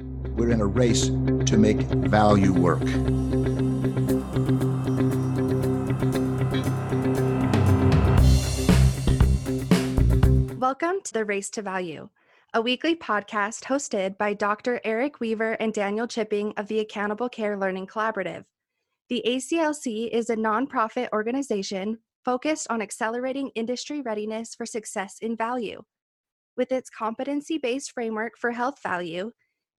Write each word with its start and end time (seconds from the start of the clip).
we're 0.00 0.50
in 0.50 0.60
a 0.60 0.66
race 0.66 1.06
to 1.06 1.56
make 1.56 1.78
value 1.80 2.52
work. 2.52 2.80
Welcome 10.58 11.00
to 11.04 11.12
the 11.12 11.24
Race 11.24 11.50
to 11.50 11.62
Value, 11.62 12.08
a 12.54 12.62
weekly 12.62 12.94
podcast 12.94 13.64
hosted 13.64 14.16
by 14.16 14.34
Dr. 14.34 14.80
Eric 14.84 15.20
Weaver 15.20 15.52
and 15.52 15.72
Daniel 15.72 16.06
Chipping 16.06 16.54
of 16.56 16.68
the 16.68 16.80
Accountable 16.80 17.28
Care 17.28 17.56
Learning 17.56 17.86
Collaborative. 17.86 18.44
The 19.08 19.22
ACLC 19.26 20.08
is 20.10 20.30
a 20.30 20.36
nonprofit 20.36 21.08
organization 21.12 21.98
focused 22.24 22.66
on 22.70 22.80
accelerating 22.80 23.50
industry 23.54 24.00
readiness 24.02 24.54
for 24.54 24.64
success 24.64 25.18
in 25.20 25.36
value. 25.36 25.82
With 26.56 26.72
its 26.72 26.90
competency 26.90 27.58
based 27.58 27.92
framework 27.92 28.38
for 28.38 28.52
health 28.52 28.80
value, 28.82 29.32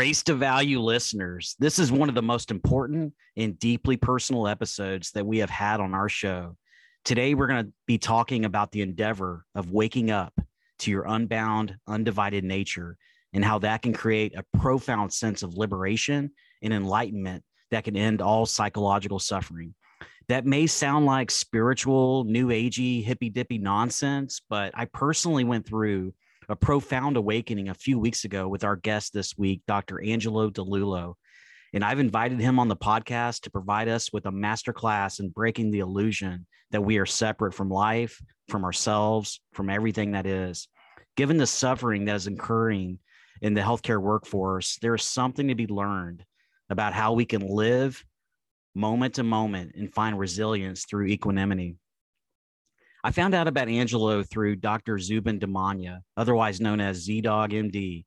Race 0.00 0.22
to 0.22 0.34
Value 0.34 0.80
listeners, 0.80 1.56
this 1.58 1.78
is 1.78 1.92
one 1.92 2.08
of 2.08 2.14
the 2.14 2.22
most 2.22 2.50
important 2.50 3.12
and 3.36 3.58
deeply 3.58 3.98
personal 3.98 4.48
episodes 4.48 5.10
that 5.10 5.26
we 5.26 5.40
have 5.40 5.50
had 5.50 5.78
on 5.78 5.92
our 5.92 6.08
show. 6.08 6.56
Today, 7.04 7.34
we're 7.34 7.48
going 7.48 7.66
to 7.66 7.72
be 7.86 7.98
talking 7.98 8.46
about 8.46 8.72
the 8.72 8.80
endeavor 8.80 9.44
of 9.54 9.72
waking 9.72 10.10
up 10.10 10.32
to 10.78 10.90
your 10.90 11.04
unbound, 11.06 11.76
undivided 11.86 12.44
nature 12.44 12.96
and 13.34 13.44
how 13.44 13.58
that 13.58 13.82
can 13.82 13.92
create 13.92 14.34
a 14.34 14.58
profound 14.58 15.12
sense 15.12 15.42
of 15.42 15.58
liberation 15.58 16.30
and 16.62 16.72
enlightenment 16.72 17.44
that 17.70 17.84
can 17.84 17.94
end 17.94 18.22
all 18.22 18.46
psychological 18.46 19.18
suffering. 19.18 19.74
That 20.28 20.46
may 20.46 20.66
sound 20.66 21.04
like 21.04 21.30
spiritual, 21.30 22.24
new 22.24 22.48
agey, 22.48 23.04
hippy 23.04 23.28
dippy 23.28 23.58
nonsense, 23.58 24.40
but 24.48 24.72
I 24.74 24.86
personally 24.86 25.44
went 25.44 25.66
through 25.66 26.14
a 26.50 26.56
profound 26.56 27.16
awakening 27.16 27.68
a 27.68 27.74
few 27.74 27.96
weeks 27.96 28.24
ago 28.24 28.48
with 28.48 28.64
our 28.64 28.74
guest 28.74 29.12
this 29.12 29.38
week, 29.38 29.62
Dr. 29.68 30.02
Angelo 30.02 30.50
Dilullo. 30.50 31.14
And 31.72 31.84
I've 31.84 32.00
invited 32.00 32.40
him 32.40 32.58
on 32.58 32.66
the 32.66 32.76
podcast 32.76 33.42
to 33.42 33.50
provide 33.50 33.86
us 33.86 34.12
with 34.12 34.26
a 34.26 34.32
masterclass 34.32 35.20
in 35.20 35.28
breaking 35.28 35.70
the 35.70 35.78
illusion 35.78 36.46
that 36.72 36.82
we 36.82 36.98
are 36.98 37.06
separate 37.06 37.54
from 37.54 37.70
life, 37.70 38.20
from 38.48 38.64
ourselves, 38.64 39.40
from 39.52 39.70
everything 39.70 40.10
that 40.12 40.26
is. 40.26 40.66
Given 41.16 41.36
the 41.36 41.46
suffering 41.46 42.06
that 42.06 42.16
is 42.16 42.26
occurring 42.26 42.98
in 43.40 43.54
the 43.54 43.60
healthcare 43.60 44.02
workforce, 44.02 44.76
there 44.82 44.96
is 44.96 45.04
something 45.04 45.46
to 45.46 45.54
be 45.54 45.68
learned 45.68 46.24
about 46.68 46.94
how 46.94 47.12
we 47.12 47.26
can 47.26 47.46
live 47.46 48.04
moment 48.74 49.14
to 49.14 49.22
moment 49.22 49.76
and 49.76 49.94
find 49.94 50.18
resilience 50.18 50.84
through 50.84 51.06
equanimity. 51.06 51.76
I 53.02 53.10
found 53.12 53.34
out 53.34 53.48
about 53.48 53.68
Angelo 53.68 54.22
through 54.22 54.56
Dr. 54.56 54.98
Zubin 54.98 55.40
Damania, 55.40 56.00
otherwise 56.16 56.60
known 56.60 56.80
as 56.80 57.06
ZDogg 57.06 57.52
MD. 57.52 58.04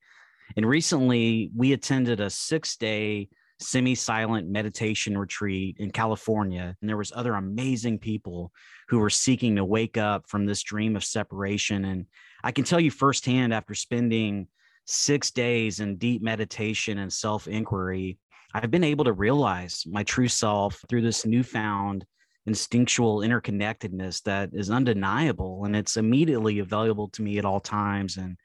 And 0.55 0.67
recently 0.67 1.49
we 1.55 1.73
attended 1.73 2.19
a 2.19 2.29
six 2.29 2.77
day 2.77 3.29
semi-silent 3.59 4.47
meditation 4.47 5.17
retreat 5.17 5.77
in 5.79 5.89
California. 5.89 6.75
And 6.81 6.89
there 6.89 6.97
was 6.97 7.11
other 7.15 7.35
amazing 7.35 7.99
people 7.99 8.51
who 8.89 8.99
were 8.99 9.09
seeking 9.09 9.55
to 9.55 9.65
wake 9.65 9.97
up 9.97 10.27
from 10.27 10.45
this 10.45 10.61
dream 10.61 10.95
of 10.95 11.03
separation. 11.03 11.85
And 11.85 12.05
I 12.43 12.51
can 12.51 12.63
tell 12.63 12.79
you 12.79 12.91
firsthand 12.91 13.53
after 13.53 13.73
spending 13.73 14.47
six 14.85 15.31
days 15.31 15.79
in 15.79 15.95
deep 15.95 16.21
meditation 16.21 16.97
and 16.99 17.11
self-inquiry, 17.11 18.17
I've 18.53 18.71
been 18.71 18.83
able 18.83 19.05
to 19.05 19.13
realize 19.13 19.83
my 19.87 20.03
true 20.03 20.27
self 20.27 20.83
through 20.89 21.01
this 21.01 21.25
newfound 21.25 22.05
instinctual 22.45 23.19
interconnectedness 23.19 24.21
that 24.23 24.49
is 24.53 24.69
undeniable 24.69 25.63
and 25.65 25.75
it's 25.75 25.97
immediately 25.97 26.59
available 26.59 27.07
to 27.07 27.21
me 27.21 27.37
at 27.37 27.45
all 27.45 27.59
times 27.59 28.17
and 28.17 28.37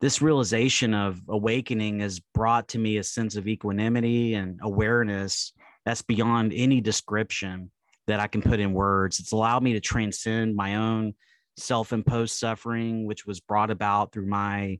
this 0.00 0.22
realization 0.22 0.94
of 0.94 1.20
awakening 1.28 2.00
has 2.00 2.20
brought 2.20 2.68
to 2.68 2.78
me 2.78 2.98
a 2.98 3.02
sense 3.02 3.36
of 3.36 3.48
equanimity 3.48 4.34
and 4.34 4.60
awareness 4.62 5.52
that's 5.84 6.02
beyond 6.02 6.52
any 6.54 6.80
description 6.80 7.70
that 8.06 8.20
I 8.20 8.26
can 8.26 8.42
put 8.42 8.60
in 8.60 8.72
words. 8.72 9.18
It's 9.18 9.32
allowed 9.32 9.62
me 9.62 9.72
to 9.72 9.80
transcend 9.80 10.54
my 10.54 10.76
own 10.76 11.14
self 11.56 11.92
imposed 11.92 12.38
suffering, 12.38 13.06
which 13.06 13.26
was 13.26 13.40
brought 13.40 13.70
about 13.70 14.12
through 14.12 14.26
my 14.26 14.78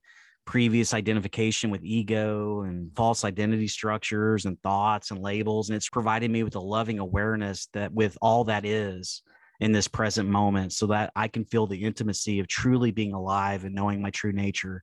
previous 0.48 0.94
identification 0.94 1.68
with 1.68 1.84
ego 1.84 2.62
and 2.62 2.90
false 2.96 3.22
identity 3.22 3.68
structures 3.68 4.46
and 4.46 4.58
thoughts 4.62 5.10
and 5.10 5.20
labels. 5.20 5.68
And 5.68 5.76
it's 5.76 5.90
provided 5.90 6.30
me 6.30 6.42
with 6.42 6.56
a 6.56 6.60
loving 6.60 7.00
awareness 7.00 7.68
that 7.74 7.92
with 7.92 8.16
all 8.22 8.44
that 8.44 8.64
is 8.64 9.20
in 9.60 9.72
this 9.72 9.88
present 9.88 10.26
moment, 10.26 10.72
so 10.72 10.86
that 10.86 11.12
I 11.14 11.28
can 11.28 11.44
feel 11.44 11.66
the 11.66 11.84
intimacy 11.84 12.40
of 12.40 12.48
truly 12.48 12.92
being 12.92 13.12
alive 13.12 13.64
and 13.64 13.74
knowing 13.74 14.00
my 14.00 14.08
true 14.08 14.32
nature. 14.32 14.82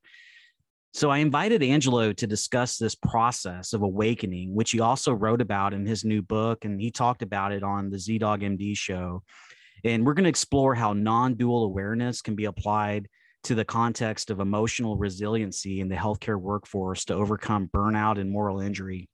So 0.93 1.09
I 1.09 1.17
invited 1.17 1.63
Angelo 1.63 2.13
to 2.13 2.27
discuss 2.27 2.77
this 2.77 2.93
process 2.93 3.73
of 3.73 3.81
awakening, 3.81 4.53
which 4.53 4.69
he 4.69 4.81
also 4.81 5.13
wrote 5.13 5.41
about 5.41 5.73
in 5.73 5.87
his 5.87 6.05
new 6.05 6.21
book, 6.21 6.63
and 6.63 6.79
he 6.79 6.91
talked 6.91 7.23
about 7.23 7.51
it 7.51 7.63
on 7.63 7.89
the 7.89 7.97
ZDogg 7.97 8.43
MD 8.43 8.77
show. 8.77 9.23
And 9.83 10.05
we're 10.05 10.13
going 10.13 10.25
to 10.25 10.29
explore 10.29 10.75
how 10.75 10.93
non 10.93 11.33
dual 11.33 11.63
awareness 11.63 12.21
can 12.21 12.35
be 12.35 12.45
applied 12.45 13.07
to 13.45 13.55
the 13.55 13.65
context 13.65 14.29
of 14.29 14.39
emotional 14.39 14.97
resiliency 14.97 15.79
in 15.79 15.87
the 15.87 15.95
healthcare 15.95 16.39
workforce 16.39 17.05
to 17.05 17.13
overcome 17.13 17.69
burnout 17.73 18.19
and 18.19 18.29
moral 18.29 18.59
injury. 18.59 19.09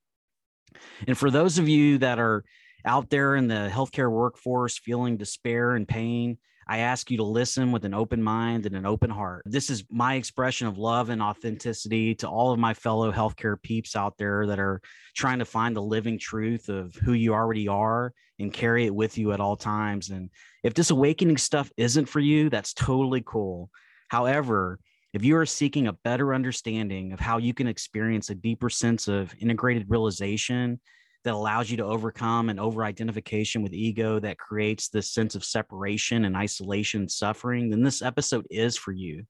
And 1.07 1.17
for 1.17 1.29
those 1.29 1.57
of 1.57 1.67
you 1.69 1.97
that 1.99 2.19
are 2.19 2.43
out 2.85 3.09
there 3.09 3.35
in 3.35 3.47
the 3.47 3.69
healthcare 3.71 4.09
workforce 4.09 4.77
feeling 4.77 5.17
despair 5.17 5.75
and 5.75 5.87
pain, 5.87 6.37
I 6.67 6.79
ask 6.79 7.11
you 7.11 7.17
to 7.17 7.23
listen 7.23 7.71
with 7.71 7.83
an 7.83 7.93
open 7.93 8.23
mind 8.23 8.65
and 8.65 8.75
an 8.75 8.85
open 8.85 9.09
heart. 9.09 9.43
This 9.45 9.69
is 9.69 9.83
my 9.89 10.15
expression 10.15 10.67
of 10.67 10.77
love 10.77 11.09
and 11.09 11.21
authenticity 11.21 12.15
to 12.15 12.29
all 12.29 12.51
of 12.51 12.59
my 12.59 12.73
fellow 12.73 13.11
healthcare 13.11 13.61
peeps 13.61 13.95
out 13.95 14.17
there 14.17 14.47
that 14.47 14.59
are 14.59 14.81
trying 15.15 15.39
to 15.39 15.45
find 15.45 15.75
the 15.75 15.81
living 15.81 16.17
truth 16.17 16.69
of 16.69 16.95
who 16.95 17.13
you 17.13 17.33
already 17.33 17.67
are 17.67 18.13
and 18.39 18.53
carry 18.53 18.85
it 18.85 18.95
with 18.95 19.17
you 19.17 19.33
at 19.33 19.41
all 19.41 19.57
times. 19.57 20.09
And 20.09 20.29
if 20.63 20.73
this 20.73 20.91
awakening 20.91 21.37
stuff 21.37 21.69
isn't 21.75 22.05
for 22.05 22.19
you, 22.19 22.49
that's 22.49 22.73
totally 22.73 23.23
cool. 23.25 23.69
However, 24.11 24.78
if 25.13 25.23
you 25.23 25.37
are 25.37 25.46
seeking 25.46 25.87
a 25.87 25.93
better 25.93 26.34
understanding 26.34 27.13
of 27.13 27.22
how 27.22 27.37
you 27.37 27.53
can 27.53 27.66
experience 27.66 28.29
a 28.29 28.35
deeper 28.35 28.69
sense 28.69 29.08
of 29.08 29.34
integrated 29.40 29.85
realization 29.87 30.81
that 31.23 31.34
allows 31.34 31.72
you 31.72 31.78
to 31.78 31.85
overcome 31.85 32.49
an 32.49 32.59
over 32.59 32.84
identification 32.84 33.61
with 33.61 33.72
ego 33.72 34.19
that 34.19 34.37
creates 34.37 34.90
this 34.90 35.13
sense 35.13 35.34
of 35.34 35.46
separation 35.46 36.25
and 36.25 36.35
isolation 36.35 37.03
and 37.03 37.09
suffering, 37.11 37.69
then 37.69 37.84
this 37.84 38.02
episode 38.02 38.46
is 38.52 38.75
for 38.75 38.91
you. 38.91 39.23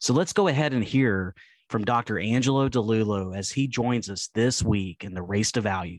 So 0.00 0.14
let's 0.14 0.32
go 0.32 0.46
ahead 0.46 0.72
and 0.72 0.84
hear 0.84 1.34
from 1.68 1.84
Dr. 1.84 2.20
Angelo 2.20 2.68
Dilullo 2.68 3.36
as 3.36 3.50
he 3.50 3.66
joins 3.66 4.08
us 4.08 4.28
this 4.36 4.62
week 4.62 5.02
in 5.02 5.14
the 5.14 5.22
Race 5.22 5.50
to 5.50 5.60
Value. 5.60 5.98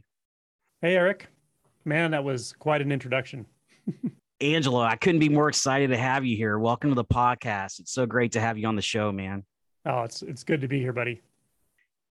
Hey, 0.82 0.96
Eric. 0.96 1.28
Man, 1.84 2.12
that 2.12 2.24
was 2.24 2.54
quite 2.54 2.82
an 2.82 2.94
introduction. 2.94 3.46
Angelo, 4.42 4.80
I 4.80 4.96
couldn't 4.96 5.20
be 5.20 5.28
more 5.28 5.50
excited 5.50 5.90
to 5.90 5.98
have 5.98 6.24
you 6.24 6.38
here. 6.38 6.58
Welcome 6.58 6.92
to 6.92 6.96
the 6.96 7.04
podcast. 7.04 7.80
It's 7.80 7.92
so 7.92 8.06
great 8.06 8.32
to 8.34 8.40
have 8.40 8.58
you 8.58 8.68
on 8.68 8.78
the 8.78 8.82
show, 8.82 9.12
man. 9.12 9.44
Oh, 9.86 10.04
it's 10.04 10.22
it's 10.22 10.46
good 10.46 10.62
to 10.62 10.68
be 10.68 10.80
here, 10.80 10.94
buddy. 10.94 11.22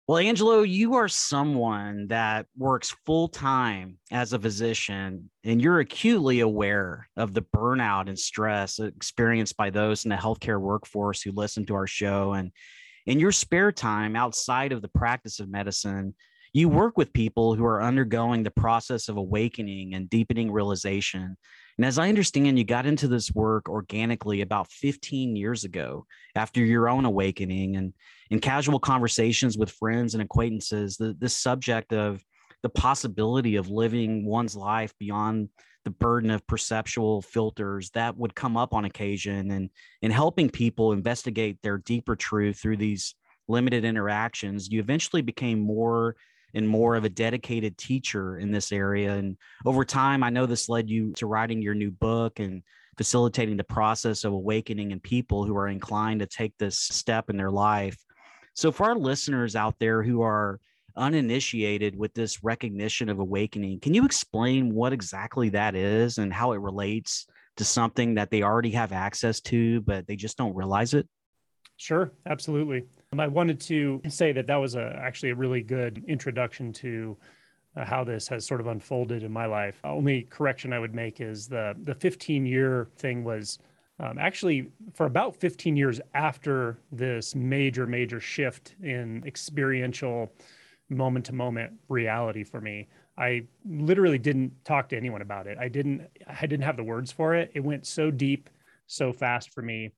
Well, 0.07 0.19
Angelo, 0.19 0.63
you 0.63 0.97
are 0.97 1.09
someone 1.09 2.09
that 2.09 2.47
works 2.59 2.95
full 3.07 3.29
time 3.29 3.99
as 4.11 4.35
a 4.35 4.39
physician, 4.39 5.31
and 5.45 5.63
you're 5.63 5.81
acutely 5.81 6.41
aware 6.41 7.09
of 7.17 7.33
the 7.33 7.43
burnout 7.43 8.09
and 8.09 8.19
stress 8.19 8.81
experienced 8.81 9.57
by 9.57 9.71
those 9.71 10.05
in 10.05 10.11
the 10.11 10.17
healthcare 10.17 10.61
workforce 10.61 11.23
who 11.23 11.33
listen 11.33 11.65
to 11.67 11.75
our 11.75 11.87
show. 11.87 12.33
And 12.35 12.51
in 13.07 13.19
your 13.19 13.33
spare 13.33 13.73
time 13.73 14.15
outside 14.15 14.73
of 14.73 14.83
the 14.83 14.89
practice 14.89 15.41
of 15.41 15.49
medicine, 15.49 16.15
you 16.53 16.69
work 16.69 16.99
with 16.99 17.13
people 17.13 17.55
who 17.55 17.65
are 17.65 17.83
undergoing 17.83 18.43
the 18.43 18.51
process 18.51 19.09
of 19.09 19.17
awakening 19.17 19.95
and 19.95 20.11
deepening 20.11 20.51
realization. 20.51 21.37
And 21.81 21.87
as 21.87 21.97
I 21.97 22.11
understand, 22.11 22.59
you 22.59 22.65
got 22.65 22.85
into 22.85 23.09
this 23.09 23.33
work 23.33 23.67
organically 23.67 24.43
about 24.43 24.71
15 24.71 25.35
years 25.35 25.65
ago 25.65 26.05
after 26.35 26.63
your 26.63 26.91
own 26.91 27.07
awakening. 27.07 27.77
And 27.77 27.95
in 28.29 28.39
casual 28.39 28.79
conversations 28.79 29.57
with 29.57 29.71
friends 29.71 30.13
and 30.13 30.23
acquaintances, 30.23 30.99
the, 30.99 31.17
this 31.19 31.35
subject 31.35 31.95
of 31.95 32.23
the 32.63 32.69
possibility 32.69 33.57
of 33.57 33.71
living 33.71 34.27
one's 34.27 34.55
life 34.55 34.93
beyond 34.99 35.49
the 35.87 35.91
burden 35.91 36.31
of 36.31 36.47
perceptual 36.47 37.23
filters 37.23 37.89
that 37.93 38.15
would 38.15 38.35
come 38.35 38.59
up 38.59 38.75
on 38.75 38.85
occasion 38.85 39.51
and 39.51 39.71
in 40.03 40.11
helping 40.11 40.51
people 40.51 40.93
investigate 40.93 41.57
their 41.63 41.79
deeper 41.79 42.15
truth 42.15 42.59
through 42.59 42.77
these 42.77 43.15
limited 43.49 43.87
interactions 43.87 44.69
you 44.69 44.81
eventually 44.81 45.23
became 45.23 45.59
more 45.59 46.15
and 46.55 46.69
more 46.69 46.97
of 46.97 47.05
a 47.05 47.09
dedicated 47.09 47.77
teacher 47.79 48.39
in 48.39 48.51
this 48.51 48.73
area. 48.73 49.15
And 49.15 49.37
over 49.65 49.85
time, 49.85 50.23
I 50.23 50.31
know 50.31 50.47
this 50.47 50.69
led 50.69 50.89
you 50.89 51.13
to 51.15 51.27
writing 51.27 51.63
your 51.63 51.75
new 51.75 51.91
book 51.91 52.41
and 52.41 52.63
facilitating 52.97 53.57
the 53.57 53.65
process 53.65 54.25
of 54.25 54.33
awakening 54.33 54.91
in 54.91 55.01
people 55.01 55.45
who 55.45 55.57
are 55.57 55.69
inclined 55.69 56.21
to 56.21 56.27
take 56.27 56.57
this 56.59 56.79
step 56.79 57.31
in 57.31 57.37
their 57.37 57.51
life. 57.51 57.97
So, 58.55 58.73
for 58.73 58.85
our 58.85 58.97
listeners 58.97 59.57
out 59.57 59.77
there 59.79 60.03
who 60.03 60.23
are 60.23 60.61
uninitiated 60.97 61.97
with 61.97 62.13
this 62.15 62.43
recognition 62.43 63.09
of 63.09 63.19
awakening, 63.19 63.81
can 63.81 63.95
you 63.95 64.05
explain 64.05 64.75
what 64.75 64.93
exactly 64.93 65.49
that 65.51 65.75
is 65.75 66.19
and 66.19 66.33
how 66.33 66.53
it 66.53 66.61
relates 66.61 67.27
to 67.57 67.65
something 67.65 68.15
that 68.15 68.31
they 68.31 68.43
already 68.43 68.73
have 68.73 68.93
access 68.93 69.41
to, 69.41 69.81
but 69.83 70.07
they 70.07 70.17
just 70.17 70.37
don't 70.37 70.55
realize 70.55 70.95
it? 70.95 71.09
Sure, 71.77 72.13
absolutely. 72.27 72.85
I 73.19 73.27
wanted 73.27 73.59
to 73.63 74.01
say 74.09 74.31
that 74.31 74.47
that 74.47 74.57
was 74.57 74.77
a, 74.77 74.97
actually 75.03 75.31
a 75.31 75.35
really 75.35 75.63
good 75.63 76.05
introduction 76.07 76.73
to 76.75 77.17
uh, 77.77 77.85
how 77.85 78.05
this 78.05 78.29
has 78.29 78.47
sort 78.47 78.61
of 78.61 78.69
unfolded 78.69 79.25
in 79.25 79.33
my 79.33 79.47
life. 79.47 79.81
Only 79.83 80.23
correction 80.31 80.73
I 80.73 80.79
would 80.79 80.95
make 80.95 81.21
is 81.21 81.49
the 81.49 81.75
the 81.83 81.95
15 81.95 82.47
year 82.47 82.89
thing 82.99 83.25
was 83.25 83.59
um, 83.99 84.17
actually 84.19 84.71
for 84.95 85.07
about 85.07 85.35
15 85.35 85.77
years 85.77 86.01
after 86.15 86.79
this 86.93 87.35
major 87.35 87.85
major 87.85 88.21
shift 88.21 88.77
in 88.81 89.25
experiential 89.27 90.33
moment 90.89 91.25
to 91.27 91.33
moment 91.33 91.73
reality 91.89 92.45
for 92.45 92.61
me. 92.61 92.87
I 93.19 93.43
literally 93.69 94.19
didn't 94.19 94.53
talk 94.65 94.89
to 94.91 94.97
anyone 94.97 95.23
about 95.23 95.49
it. 95.49 95.59
I 95.59 95.67
didn't 95.69 96.07
I 96.29 96.47
didn't 96.47 96.65
have 96.65 96.77
the 96.77 96.85
words 96.85 97.11
for 97.11 97.35
it. 97.35 97.51
It 97.55 97.61
went 97.61 97.89
so 97.89 98.13
deep 98.13 98.51
so 98.87 99.13
fast 99.13 99.53
for 99.53 99.63
me 99.63 99.91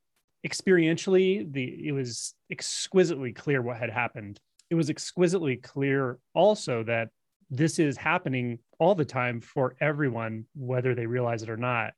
experientially 0.46 1.50
the 1.52 1.88
it 1.88 1.92
was 1.92 2.34
exquisitely 2.50 3.32
clear 3.32 3.62
what 3.62 3.78
had 3.78 3.90
happened. 3.90 4.40
It 4.70 4.74
was 4.74 4.90
exquisitely 4.90 5.56
clear 5.56 6.18
also 6.34 6.82
that 6.84 7.08
this 7.50 7.78
is 7.78 7.96
happening 7.96 8.58
all 8.78 8.94
the 8.94 9.04
time 9.04 9.40
for 9.40 9.76
everyone 9.80 10.46
whether 10.54 10.94
they 10.94 11.06
realize 11.06 11.42
it 11.42 11.50
or 11.50 11.56
not. 11.56 11.92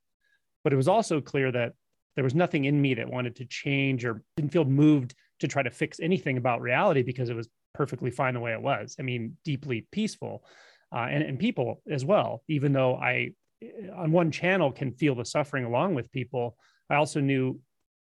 But 0.62 0.72
it 0.72 0.76
was 0.76 0.88
also 0.88 1.20
clear 1.20 1.52
that 1.52 1.72
there 2.16 2.24
was 2.24 2.34
nothing 2.34 2.64
in 2.64 2.80
me 2.80 2.94
that 2.94 3.08
wanted 3.10 3.36
to 3.36 3.44
change 3.44 4.04
or 4.04 4.22
didn't 4.36 4.52
feel 4.52 4.64
moved 4.64 5.14
to 5.40 5.48
try 5.48 5.62
to 5.62 5.70
fix 5.70 6.00
anything 6.00 6.36
about 6.36 6.60
reality 6.60 7.02
because 7.02 7.28
it 7.28 7.36
was 7.36 7.48
perfectly 7.72 8.10
fine 8.10 8.34
the 8.34 8.40
way 8.40 8.52
it 8.52 8.62
was. 8.62 8.96
I 8.98 9.02
mean 9.02 9.36
deeply 9.44 9.86
peaceful 9.90 10.44
uh, 10.94 11.06
and, 11.10 11.22
and 11.22 11.38
people 11.38 11.82
as 11.90 12.04
well. 12.04 12.42
Even 12.48 12.72
though 12.72 12.96
i 12.96 13.30
on 13.96 14.12
one 14.12 14.30
channel 14.30 14.70
can 14.70 14.92
feel 14.92 15.14
the 15.14 15.24
suffering 15.24 15.64
along 15.64 15.94
with 15.94 16.12
people 16.12 16.54
i 16.90 16.96
also 16.96 17.18
knew 17.18 17.58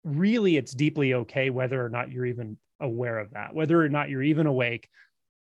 really 0.05 0.55
it's 0.55 0.73
deeply 0.73 1.15
okay 1.15 1.49
whether 1.49 1.83
or 1.83 1.89
not 1.89 2.11
you're 2.11 2.27
even 2.27 2.57
aware 2.79 3.17
of 3.17 3.31
that 3.31 3.53
whether 3.53 3.81
or 3.81 3.89
not 3.89 4.09
you're 4.09 4.23
even 4.23 4.47
awake. 4.47 4.87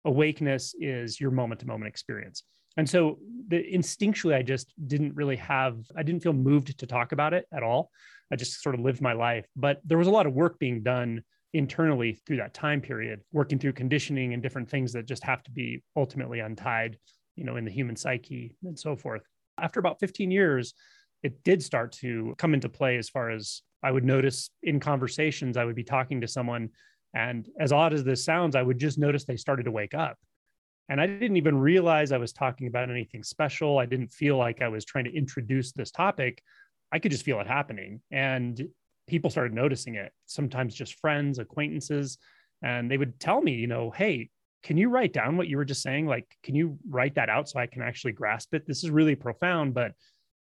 Awakeness 0.04 0.74
is 0.78 1.20
your 1.20 1.30
moment 1.30 1.60
to 1.60 1.66
moment 1.66 1.88
experience. 1.88 2.44
And 2.76 2.88
so 2.88 3.18
the 3.48 3.56
instinctually 3.56 4.34
i 4.34 4.42
just 4.42 4.72
didn't 4.86 5.14
really 5.16 5.36
have 5.36 5.78
i 5.96 6.02
didn't 6.02 6.22
feel 6.22 6.32
moved 6.32 6.78
to 6.78 6.86
talk 6.86 7.12
about 7.12 7.34
it 7.34 7.46
at 7.52 7.62
all. 7.62 7.90
I 8.32 8.36
just 8.36 8.62
sort 8.62 8.74
of 8.74 8.80
lived 8.80 9.00
my 9.00 9.12
life. 9.12 9.46
But 9.56 9.80
there 9.84 9.98
was 9.98 10.06
a 10.06 10.12
lot 10.12 10.26
of 10.26 10.34
work 10.34 10.58
being 10.58 10.82
done 10.82 11.22
internally 11.52 12.12
through 12.26 12.36
that 12.36 12.54
time 12.54 12.80
period 12.80 13.20
working 13.32 13.58
through 13.58 13.72
conditioning 13.72 14.34
and 14.34 14.42
different 14.42 14.70
things 14.70 14.92
that 14.92 15.04
just 15.04 15.24
have 15.24 15.42
to 15.42 15.50
be 15.50 15.82
ultimately 15.96 16.38
untied 16.38 16.96
you 17.34 17.42
know 17.44 17.56
in 17.56 17.64
the 17.64 17.70
human 17.70 17.96
psyche 17.96 18.56
and 18.64 18.78
so 18.78 18.94
forth. 18.94 19.22
After 19.58 19.80
about 19.80 20.00
15 20.00 20.30
years 20.30 20.74
it 21.22 21.42
did 21.44 21.62
start 21.62 21.92
to 21.92 22.34
come 22.38 22.54
into 22.54 22.68
play 22.68 22.96
as 22.96 23.08
far 23.08 23.30
as 23.30 23.62
I 23.82 23.90
would 23.90 24.04
notice 24.04 24.50
in 24.62 24.80
conversations, 24.80 25.56
I 25.56 25.64
would 25.64 25.76
be 25.76 25.84
talking 25.84 26.20
to 26.20 26.28
someone, 26.28 26.70
and 27.14 27.48
as 27.58 27.72
odd 27.72 27.92
as 27.92 28.04
this 28.04 28.24
sounds, 28.24 28.56
I 28.56 28.62
would 28.62 28.78
just 28.78 28.98
notice 28.98 29.24
they 29.24 29.36
started 29.36 29.64
to 29.64 29.70
wake 29.70 29.94
up. 29.94 30.18
And 30.88 31.00
I 31.00 31.06
didn't 31.06 31.36
even 31.36 31.58
realize 31.58 32.10
I 32.10 32.18
was 32.18 32.32
talking 32.32 32.66
about 32.66 32.90
anything 32.90 33.22
special. 33.22 33.78
I 33.78 33.86
didn't 33.86 34.12
feel 34.12 34.36
like 34.36 34.60
I 34.60 34.68
was 34.68 34.84
trying 34.84 35.04
to 35.04 35.16
introduce 35.16 35.72
this 35.72 35.92
topic. 35.92 36.42
I 36.92 36.98
could 36.98 37.12
just 37.12 37.24
feel 37.24 37.40
it 37.40 37.46
happening. 37.46 38.00
And 38.10 38.68
people 39.06 39.30
started 39.30 39.54
noticing 39.54 39.94
it, 39.94 40.12
sometimes 40.26 40.74
just 40.74 40.94
friends, 40.94 41.38
acquaintances. 41.38 42.18
And 42.62 42.90
they 42.90 42.98
would 42.98 43.20
tell 43.20 43.40
me, 43.40 43.52
you 43.52 43.68
know, 43.68 43.90
hey, 43.90 44.30
can 44.62 44.76
you 44.76 44.90
write 44.90 45.12
down 45.12 45.36
what 45.36 45.48
you 45.48 45.56
were 45.56 45.64
just 45.64 45.82
saying? 45.82 46.06
Like, 46.06 46.26
can 46.42 46.54
you 46.54 46.76
write 46.88 47.14
that 47.14 47.30
out 47.30 47.48
so 47.48 47.60
I 47.60 47.66
can 47.66 47.82
actually 47.82 48.12
grasp 48.12 48.52
it? 48.54 48.66
This 48.66 48.82
is 48.82 48.90
really 48.90 49.14
profound, 49.14 49.74
but 49.74 49.92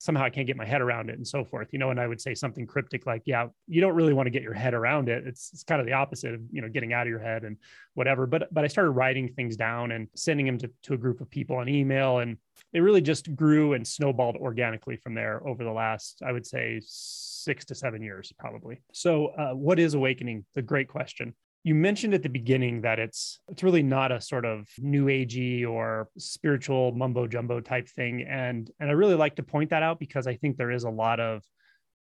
somehow 0.04 0.26
I 0.26 0.30
can't 0.30 0.46
get 0.46 0.58
my 0.58 0.66
head 0.66 0.82
around 0.82 1.10
it 1.10 1.16
and 1.16 1.26
so 1.26 1.46
forth, 1.46 1.70
you 1.72 1.80
know, 1.80 1.90
and 1.90 1.98
I 1.98 2.08
would 2.08 2.20
say 2.20 2.36
something 2.36 2.68
cryptic 2.68 3.06
like, 3.06 3.22
yeah, 3.24 3.48
you 3.70 3.80
don't 3.80 3.96
really 3.96 4.12
want 4.12 4.26
to 4.26 4.32
get 4.32 4.42
your 4.42 4.52
head 4.52 4.74
around 4.74 5.08
it. 5.08 5.26
It's, 5.26 5.54
it's 5.54 5.64
kind 5.64 5.80
of 5.80 5.88
the 5.88 5.94
opposite 5.94 6.34
of, 6.34 6.42
you 6.52 6.62
know, 6.62 6.68
getting 6.68 6.92
out 6.92 7.04
of 7.04 7.10
your 7.10 7.20
head 7.20 7.46
and 7.46 7.56
whatever. 7.94 8.28
But, 8.28 8.54
but 8.54 8.66
I 8.66 8.68
started 8.68 8.92
writing 8.92 9.30
things 9.30 9.56
down 9.56 9.94
and 9.94 10.10
sending 10.14 10.46
them 10.46 10.58
to, 10.58 10.70
to 10.84 10.94
a 10.94 10.98
group 10.98 11.22
of 11.22 11.30
people 11.30 11.56
on 11.56 11.70
email. 11.70 12.20
And 12.20 12.36
it 12.74 12.82
really 12.82 13.00
just 13.00 13.34
grew 13.34 13.76
and 13.76 13.88
snowballed 13.88 14.36
organically 14.36 14.98
from 14.98 15.16
there 15.16 15.42
over 15.48 15.64
the 15.64 15.72
last, 15.72 16.22
I 16.22 16.34
would 16.34 16.46
say 16.46 16.82
six 16.84 17.64
to 17.68 17.74
seven 17.74 18.02
years, 18.02 18.34
probably. 18.38 18.82
So 18.92 19.28
uh, 19.28 19.54
what 19.54 19.80
is 19.80 19.94
awakening? 19.94 20.44
The 20.54 20.64
great 20.64 20.90
question 20.90 21.34
you 21.64 21.74
mentioned 21.74 22.14
at 22.14 22.24
the 22.24 22.30
beginning 22.30 22.82
that 22.82 23.00
it's 23.00 23.40
it's 23.48 23.64
really 23.64 23.84
not 23.84 24.12
a 24.12 24.20
sort 24.20 24.46
of 24.46 24.68
new 24.78 25.06
agey 25.06 25.66
or 25.68 26.10
spiritual 26.18 26.92
mumbo 26.92 27.26
jumbo 27.26 27.62
type 27.62 27.88
thing. 27.88 28.24
And 28.24 28.70
and 28.80 28.90
i 28.90 28.94
really 28.94 29.16
like 29.16 29.36
to 29.38 29.44
point 29.44 29.70
that 29.70 29.84
out 29.84 30.00
because 30.00 30.28
i 30.28 30.36
think 30.36 30.58
there 30.58 30.72
is 30.72 30.84
a 30.84 30.90
lot 30.90 31.20
of 31.20 31.44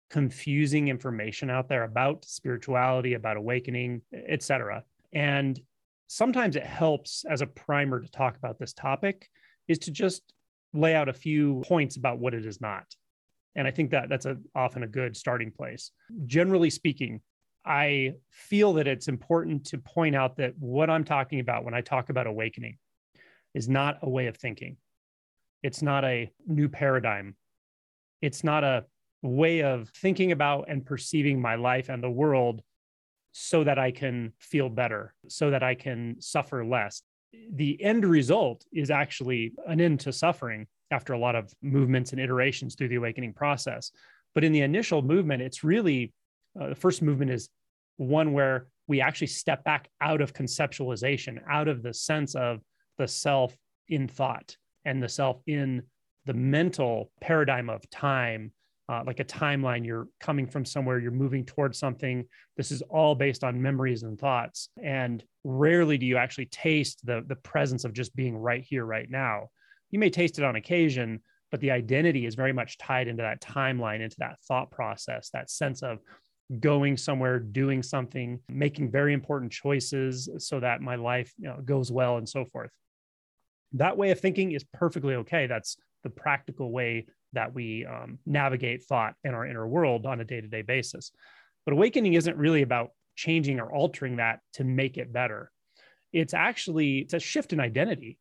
confusing 0.09 0.87
information 0.87 1.49
out 1.49 1.67
there 1.67 1.83
about 1.83 2.25
spirituality 2.25 3.15
about 3.15 3.37
awakening 3.37 4.01
etc 4.13 4.83
and 5.13 5.59
sometimes 6.07 6.55
it 6.55 6.63
helps 6.63 7.25
as 7.27 7.41
a 7.41 7.47
primer 7.47 7.99
to 7.99 8.11
talk 8.11 8.37
about 8.37 8.59
this 8.59 8.73
topic 8.73 9.29
is 9.67 9.79
to 9.79 9.91
just 9.91 10.21
lay 10.73 10.93
out 10.93 11.09
a 11.09 11.13
few 11.13 11.63
points 11.65 11.95
about 11.95 12.19
what 12.19 12.33
it 12.33 12.45
is 12.45 12.61
not. 12.61 12.85
And 13.55 13.67
i 13.67 13.71
think 13.71 13.91
that 13.91 14.09
that's 14.09 14.25
a, 14.25 14.37
often 14.53 14.83
a 14.83 14.87
good 14.87 15.15
starting 15.15 15.51
place. 15.51 15.91
Generally 16.25 16.71
speaking 16.71 17.21
I 17.65 18.13
feel 18.29 18.73
that 18.73 18.87
it's 18.87 19.07
important 19.07 19.65
to 19.67 19.77
point 19.77 20.15
out 20.15 20.37
that 20.37 20.53
what 20.59 20.89
I'm 20.89 21.03
talking 21.03 21.39
about 21.39 21.65
when 21.65 21.73
I 21.73 21.81
talk 21.81 22.09
about 22.09 22.27
awakening 22.27 22.77
is 23.53 23.67
not 23.67 23.99
a 24.01 24.09
way 24.09 24.27
of 24.27 24.37
thinking. 24.37 24.77
It's 25.63 25.81
not 25.81 26.03
a 26.03 26.31
new 26.45 26.69
paradigm. 26.69 27.35
It's 28.21 28.43
not 28.43 28.63
a 28.63 28.85
way 29.23 29.63
of 29.63 29.89
thinking 29.89 30.31
about 30.31 30.65
and 30.67 30.85
perceiving 30.85 31.41
my 31.41 31.55
life 31.55 31.89
and 31.89 32.03
the 32.03 32.09
world 32.09 32.61
so 33.31 33.63
that 33.63 33.79
I 33.79 33.91
can 33.91 34.33
feel 34.39 34.69
better, 34.69 35.13
so 35.27 35.49
that 35.49 35.63
I 35.63 35.75
can 35.75 36.17
suffer 36.19 36.63
less. 36.63 37.01
The 37.51 37.81
end 37.83 38.05
result 38.05 38.63
is 38.71 38.91
actually 38.91 39.53
an 39.67 39.81
end 39.81 40.01
to 40.01 40.13
suffering 40.13 40.67
after 40.91 41.13
a 41.13 41.19
lot 41.19 41.35
of 41.35 41.51
movements 41.61 42.11
and 42.11 42.21
iterations 42.21 42.75
through 42.75 42.89
the 42.89 42.95
awakening 42.95 43.33
process. 43.33 43.91
But 44.33 44.43
in 44.43 44.51
the 44.51 44.61
initial 44.61 45.01
movement, 45.01 45.41
it's 45.41 45.63
really 45.63 46.13
uh, 46.59 46.69
the 46.69 46.75
first 46.75 47.01
movement 47.01 47.31
is 47.31 47.49
one 47.97 48.33
where 48.33 48.67
we 48.87 49.01
actually 49.01 49.27
step 49.27 49.63
back 49.63 49.89
out 50.01 50.21
of 50.21 50.33
conceptualization, 50.33 51.39
out 51.49 51.67
of 51.67 51.81
the 51.81 51.93
sense 51.93 52.35
of 52.35 52.61
the 52.97 53.07
self 53.07 53.55
in 53.89 54.07
thought 54.07 54.55
and 54.85 55.01
the 55.01 55.09
self 55.09 55.41
in 55.47 55.83
the 56.25 56.33
mental 56.33 57.11
paradigm 57.21 57.69
of 57.69 57.87
time, 57.89 58.51
uh, 58.89 59.03
like 59.05 59.19
a 59.19 59.25
timeline. 59.25 59.85
You're 59.85 60.07
coming 60.19 60.47
from 60.47 60.65
somewhere, 60.65 60.99
you're 60.99 61.11
moving 61.11 61.45
towards 61.45 61.79
something. 61.79 62.25
This 62.57 62.71
is 62.71 62.81
all 62.83 63.15
based 63.15 63.43
on 63.43 63.61
memories 63.61 64.03
and 64.03 64.19
thoughts. 64.19 64.69
And 64.81 65.23
rarely 65.43 65.97
do 65.97 66.05
you 66.05 66.17
actually 66.17 66.47
taste 66.47 67.05
the, 67.05 67.23
the 67.27 67.35
presence 67.37 67.85
of 67.85 67.93
just 67.93 68.15
being 68.15 68.37
right 68.37 68.63
here, 68.63 68.85
right 68.85 69.09
now. 69.09 69.49
You 69.91 69.99
may 69.99 70.09
taste 70.09 70.37
it 70.39 70.45
on 70.45 70.55
occasion, 70.55 71.21
but 71.51 71.59
the 71.61 71.71
identity 71.71 72.25
is 72.25 72.35
very 72.35 72.53
much 72.53 72.77
tied 72.77 73.07
into 73.07 73.23
that 73.23 73.41
timeline, 73.41 74.01
into 74.01 74.17
that 74.19 74.37
thought 74.47 74.71
process, 74.71 75.29
that 75.31 75.49
sense 75.49 75.83
of 75.83 75.99
going 76.59 76.95
somewhere, 76.97 77.39
doing 77.39 77.81
something, 77.81 78.39
making 78.47 78.91
very 78.91 79.13
important 79.13 79.51
choices 79.51 80.29
so 80.37 80.59
that 80.59 80.81
my 80.81 80.95
life 80.95 81.33
you 81.37 81.47
know, 81.47 81.59
goes 81.63 81.91
well 81.91 82.17
and 82.17 82.27
so 82.27 82.45
forth. 82.45 82.69
That 83.73 83.97
way 83.97 84.11
of 84.11 84.19
thinking 84.19 84.51
is 84.51 84.63
perfectly 84.73 85.15
okay. 85.15 85.47
That's 85.47 85.77
the 86.03 86.09
practical 86.09 86.71
way 86.71 87.07
that 87.33 87.53
we 87.53 87.85
um, 87.85 88.19
navigate 88.25 88.83
thought 88.83 89.15
in 89.23 89.33
our 89.33 89.45
inner 89.45 89.67
world 89.67 90.05
on 90.05 90.21
a 90.21 90.25
day 90.25 90.39
to 90.39 90.47
day 90.47 90.61
basis. 90.61 91.11
But 91.65 91.73
awakening 91.73 92.13
isn't 92.13 92.37
really 92.37 92.61
about 92.61 92.91
changing 93.15 93.59
or 93.59 93.71
altering 93.71 94.17
that 94.17 94.39
to 94.53 94.63
make 94.63 94.97
it 94.97 95.11
better. 95.11 95.51
It's 96.13 96.33
actually 96.33 96.99
it's 96.99 97.13
a 97.13 97.19
shift 97.19 97.53
in 97.53 97.59
identity. 97.59 98.17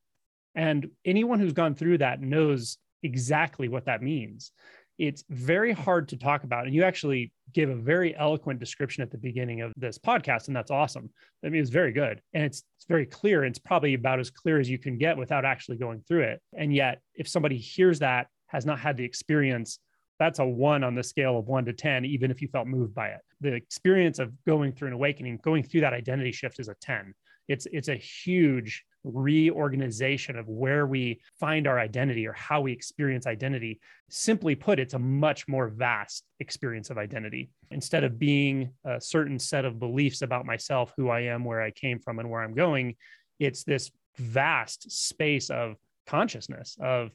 And 0.55 0.91
anyone 1.05 1.41
who's 1.41 1.53
gone 1.53 1.75
through 1.75 1.99
that 1.99 2.21
knows 2.21 2.79
exactly 3.03 3.69
what 3.69 3.85
that 3.85 4.03
means 4.03 4.51
it's 4.99 5.25
very 5.29 5.73
hard 5.73 6.09
to 6.09 6.17
talk 6.17 6.45
about. 6.45 6.67
And 6.67 6.75
you 6.75 6.85
actually 6.85 7.33
give 7.53 7.69
a 7.69 7.75
very 7.75 8.17
eloquent 8.17 8.61
description 8.61 9.03
at 9.03 9.11
the 9.11 9.19
beginning 9.19 9.61
of 9.61 9.73
this 9.77 9.99
podcast, 9.99 10.47
and 10.47 10.57
that's 10.57 10.71
awesome. 10.71 11.11
I 11.45 11.49
mean, 11.49 11.61
it's 11.61 11.71
very 11.71 11.93
good 11.93 12.21
and 12.33 12.45
it's, 12.45 12.63
it's 12.77 12.87
very 12.87 13.07
clear. 13.07 13.45
It's 13.45 13.59
probably 13.59 13.95
about 13.95 14.21
as 14.21 14.31
clear 14.31 14.61
as 14.61 14.69
you 14.69 14.79
can 14.79 14.99
get 14.99 15.17
without 15.17 15.45
actually 15.45 15.79
going 15.79 16.03
through 16.07 16.23
it. 16.23 16.41
And 16.57 16.75
yet, 16.75 17.01
if 17.15 17.29
somebody 17.29 17.59
hears 17.59 17.99
that, 18.01 18.29
has 18.49 18.65
not 18.65 18.79
had 18.79 18.97
the 18.97 19.05
experience, 19.05 19.79
that's 20.19 20.39
a 20.39 20.45
one 20.45 20.85
on 20.85 20.95
the 20.95 21.03
scale 21.03 21.39
of 21.39 21.47
one 21.47 21.65
to 21.65 21.73
10, 21.73 22.05
even 22.05 22.31
if 22.31 22.41
you 22.41 22.49
felt 22.49 22.69
moved 22.69 22.95
by 22.95 23.09
it. 23.09 23.21
The 23.41 23.53
experience 23.53 24.21
of 24.21 24.33
going 24.45 24.73
through 24.73 24.89
an 24.89 24.95
awakening, 24.95 25.41
going 25.43 25.65
through 25.65 25.81
that 25.81 25.93
identity 25.93 26.31
shift 26.31 26.61
is 26.61 26.69
a 26.69 26.75
10. 26.81 27.13
It's, 27.49 27.67
it's 27.73 27.89
a 27.89 27.97
huge 27.97 28.85
reorganization 29.05 30.37
of 30.37 30.49
where 30.49 30.87
we 30.87 31.21
find 31.39 31.67
our 31.67 31.79
identity 31.79 32.27
or 32.27 32.33
how 32.33 32.63
we 32.63 32.73
experience 32.73 33.27
identity. 33.27 33.81
Simply 34.09 34.55
put, 34.55 34.81
it's 34.81 34.95
a 34.95 34.99
much 34.99 35.47
more 35.47 35.69
vast 35.69 36.25
experience 36.41 36.91
of 36.91 36.99
identity. 36.99 37.51
Instead 37.71 38.03
of 38.03 38.19
being 38.19 38.71
a 38.85 39.01
certain 39.01 39.39
set 39.39 39.65
of 39.65 39.79
beliefs 39.79 40.23
about 40.23 40.47
myself, 40.47 40.93
who 40.97 41.11
I 41.11 41.21
am, 41.21 41.45
where 41.45 41.61
I 41.61 41.71
came 41.71 41.99
from, 41.99 42.19
and 42.19 42.31
where 42.31 42.43
I'm 42.43 42.55
going, 42.55 42.97
it's 43.39 43.65
this 43.65 43.91
vast 44.17 44.91
space 44.91 45.51
of 45.51 45.77
consciousness 46.07 46.77
of 46.81 47.11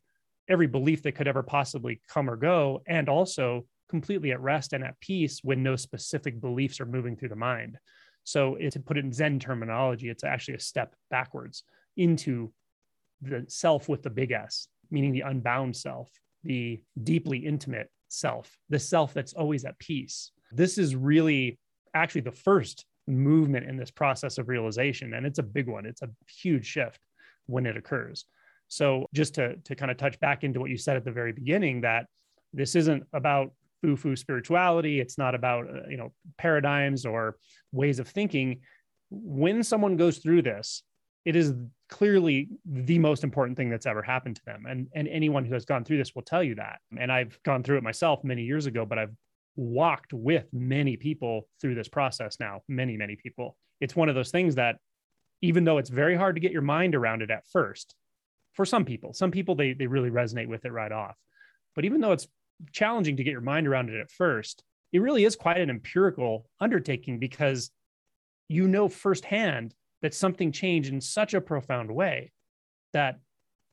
every 0.48 0.67
belief 0.67 1.03
that 1.03 1.13
could 1.13 1.27
ever 1.27 1.43
possibly 1.43 2.01
come 2.08 2.29
or 2.29 2.36
go, 2.36 2.81
and 2.88 3.10
also 3.10 3.65
completely 3.89 4.31
at 4.31 4.41
rest 4.41 4.74
and 4.74 4.84
at 4.84 5.00
peace 5.00 5.39
when 5.43 5.63
no 5.63 5.75
specific 5.75 6.39
beliefs 6.39 6.79
are 6.79 6.86
moving 6.86 7.15
through 7.15 7.29
the 7.29 7.36
mind. 7.36 7.77
So, 8.23 8.55
to 8.55 8.79
put 8.79 8.97
it 8.97 9.05
in 9.05 9.11
Zen 9.11 9.39
terminology, 9.39 10.09
it's 10.09 10.23
actually 10.23 10.55
a 10.55 10.59
step 10.59 10.95
backwards 11.09 11.63
into 11.97 12.51
the 13.21 13.45
self 13.47 13.89
with 13.89 14.03
the 14.03 14.09
big 14.09 14.31
S, 14.31 14.67
meaning 14.91 15.11
the 15.11 15.21
unbound 15.21 15.75
self, 15.75 16.09
the 16.43 16.81
deeply 17.03 17.39
intimate 17.39 17.89
self, 18.07 18.57
the 18.69 18.79
self 18.79 19.13
that's 19.13 19.33
always 19.33 19.65
at 19.65 19.79
peace. 19.79 20.31
This 20.51 20.77
is 20.77 20.95
really 20.95 21.59
actually 21.93 22.21
the 22.21 22.31
first 22.31 22.85
movement 23.07 23.67
in 23.67 23.77
this 23.77 23.91
process 23.91 24.38
of 24.38 24.47
realization. 24.47 25.13
And 25.13 25.25
it's 25.25 25.39
a 25.39 25.43
big 25.43 25.67
one, 25.67 25.85
it's 25.85 26.01
a 26.01 26.09
huge 26.27 26.65
shift 26.65 26.99
when 27.47 27.65
it 27.65 27.77
occurs. 27.77 28.25
So, 28.67 29.07
just 29.13 29.33
to, 29.35 29.55
to 29.55 29.75
kind 29.75 29.89
of 29.89 29.97
touch 29.97 30.19
back 30.19 30.43
into 30.43 30.59
what 30.59 30.69
you 30.69 30.77
said 30.77 30.95
at 30.95 31.03
the 31.03 31.11
very 31.11 31.31
beginning, 31.31 31.81
that 31.81 32.05
this 32.53 32.75
isn't 32.75 33.03
about 33.13 33.51
foo-foo 33.81 34.15
spirituality 34.15 35.00
it's 35.00 35.17
not 35.17 35.36
about 35.36 35.67
uh, 35.67 35.88
you 35.89 35.98
know 35.98 36.12
paradigms 36.38 37.05
or 37.05 37.38
ways 37.71 38.00
of 38.00 38.07
thinking 38.07 38.59
when 39.09 39.63
someone 39.63 39.98
goes 39.98 40.17
through 40.17 40.41
this 40.41 40.83
it 41.25 41.36
is 41.36 41.53
clearly 41.89 42.50
the 42.65 43.00
most 43.00 43.24
important 43.24 43.57
thing 43.57 43.69
that's 43.69 43.86
ever 43.86 44.01
happened 44.01 44.36
to 44.38 44.45
them. 44.45 44.65
And, 44.67 44.88
and 44.93 45.07
anyone 45.07 45.43
who 45.43 45.53
has 45.53 45.65
gone 45.65 45.83
through 45.83 45.98
this 45.98 46.15
will 46.15 46.21
tell 46.21 46.43
you 46.43 46.55
that. 46.55 46.79
And 46.98 47.12
I've 47.12 47.38
gone 47.43 47.63
through 47.63 47.77
it 47.77 47.83
myself 47.83 48.24
many 48.24 48.43
years 48.43 48.67
ago, 48.67 48.86
but 48.86 49.00
I've 49.00 49.13
walked 49.55 50.13
with 50.13 50.48
many 50.53 50.95
people 50.95 51.48
through 51.59 51.75
this 51.75 51.89
process 51.89 52.38
now, 52.39 52.62
many, 52.67 52.95
many 52.95 53.15
people. 53.15 53.57
It's 53.81 53.95
one 53.95 54.09
of 54.09 54.15
those 54.15 54.31
things 54.31 54.55
that 54.55 54.77
even 55.41 55.63
though 55.63 55.77
it's 55.77 55.89
very 55.89 56.15
hard 56.15 56.36
to 56.36 56.41
get 56.41 56.51
your 56.51 56.62
mind 56.62 56.95
around 56.95 57.21
it 57.21 57.31
at 57.31 57.48
first, 57.48 57.95
for 58.53 58.65
some 58.65 58.86
people, 58.86 59.13
some 59.13 59.31
people 59.31 59.55
they 59.55 59.74
they 59.74 59.88
really 59.88 60.09
resonate 60.09 60.48
with 60.48 60.65
it 60.65 60.71
right 60.71 60.91
off. 60.91 61.15
But 61.75 61.86
even 61.86 62.01
though 62.01 62.12
it's 62.12 62.27
challenging 62.71 63.17
to 63.17 63.23
get 63.23 63.31
your 63.31 63.41
mind 63.41 63.67
around 63.67 63.89
it 63.89 63.99
at 63.99 64.11
first, 64.11 64.63
it 64.91 64.99
really 64.99 65.25
is 65.25 65.35
quite 65.35 65.61
an 65.61 65.69
empirical 65.69 66.49
undertaking 66.59 67.19
because 67.19 67.71
you 68.47 68.67
know 68.67 68.89
firsthand 68.89 69.73
that 70.01 70.13
something 70.13 70.51
changed 70.51 70.91
in 70.91 71.01
such 71.01 71.33
a 71.33 71.41
profound 71.41 71.93
way 71.93 72.31
that 72.93 73.19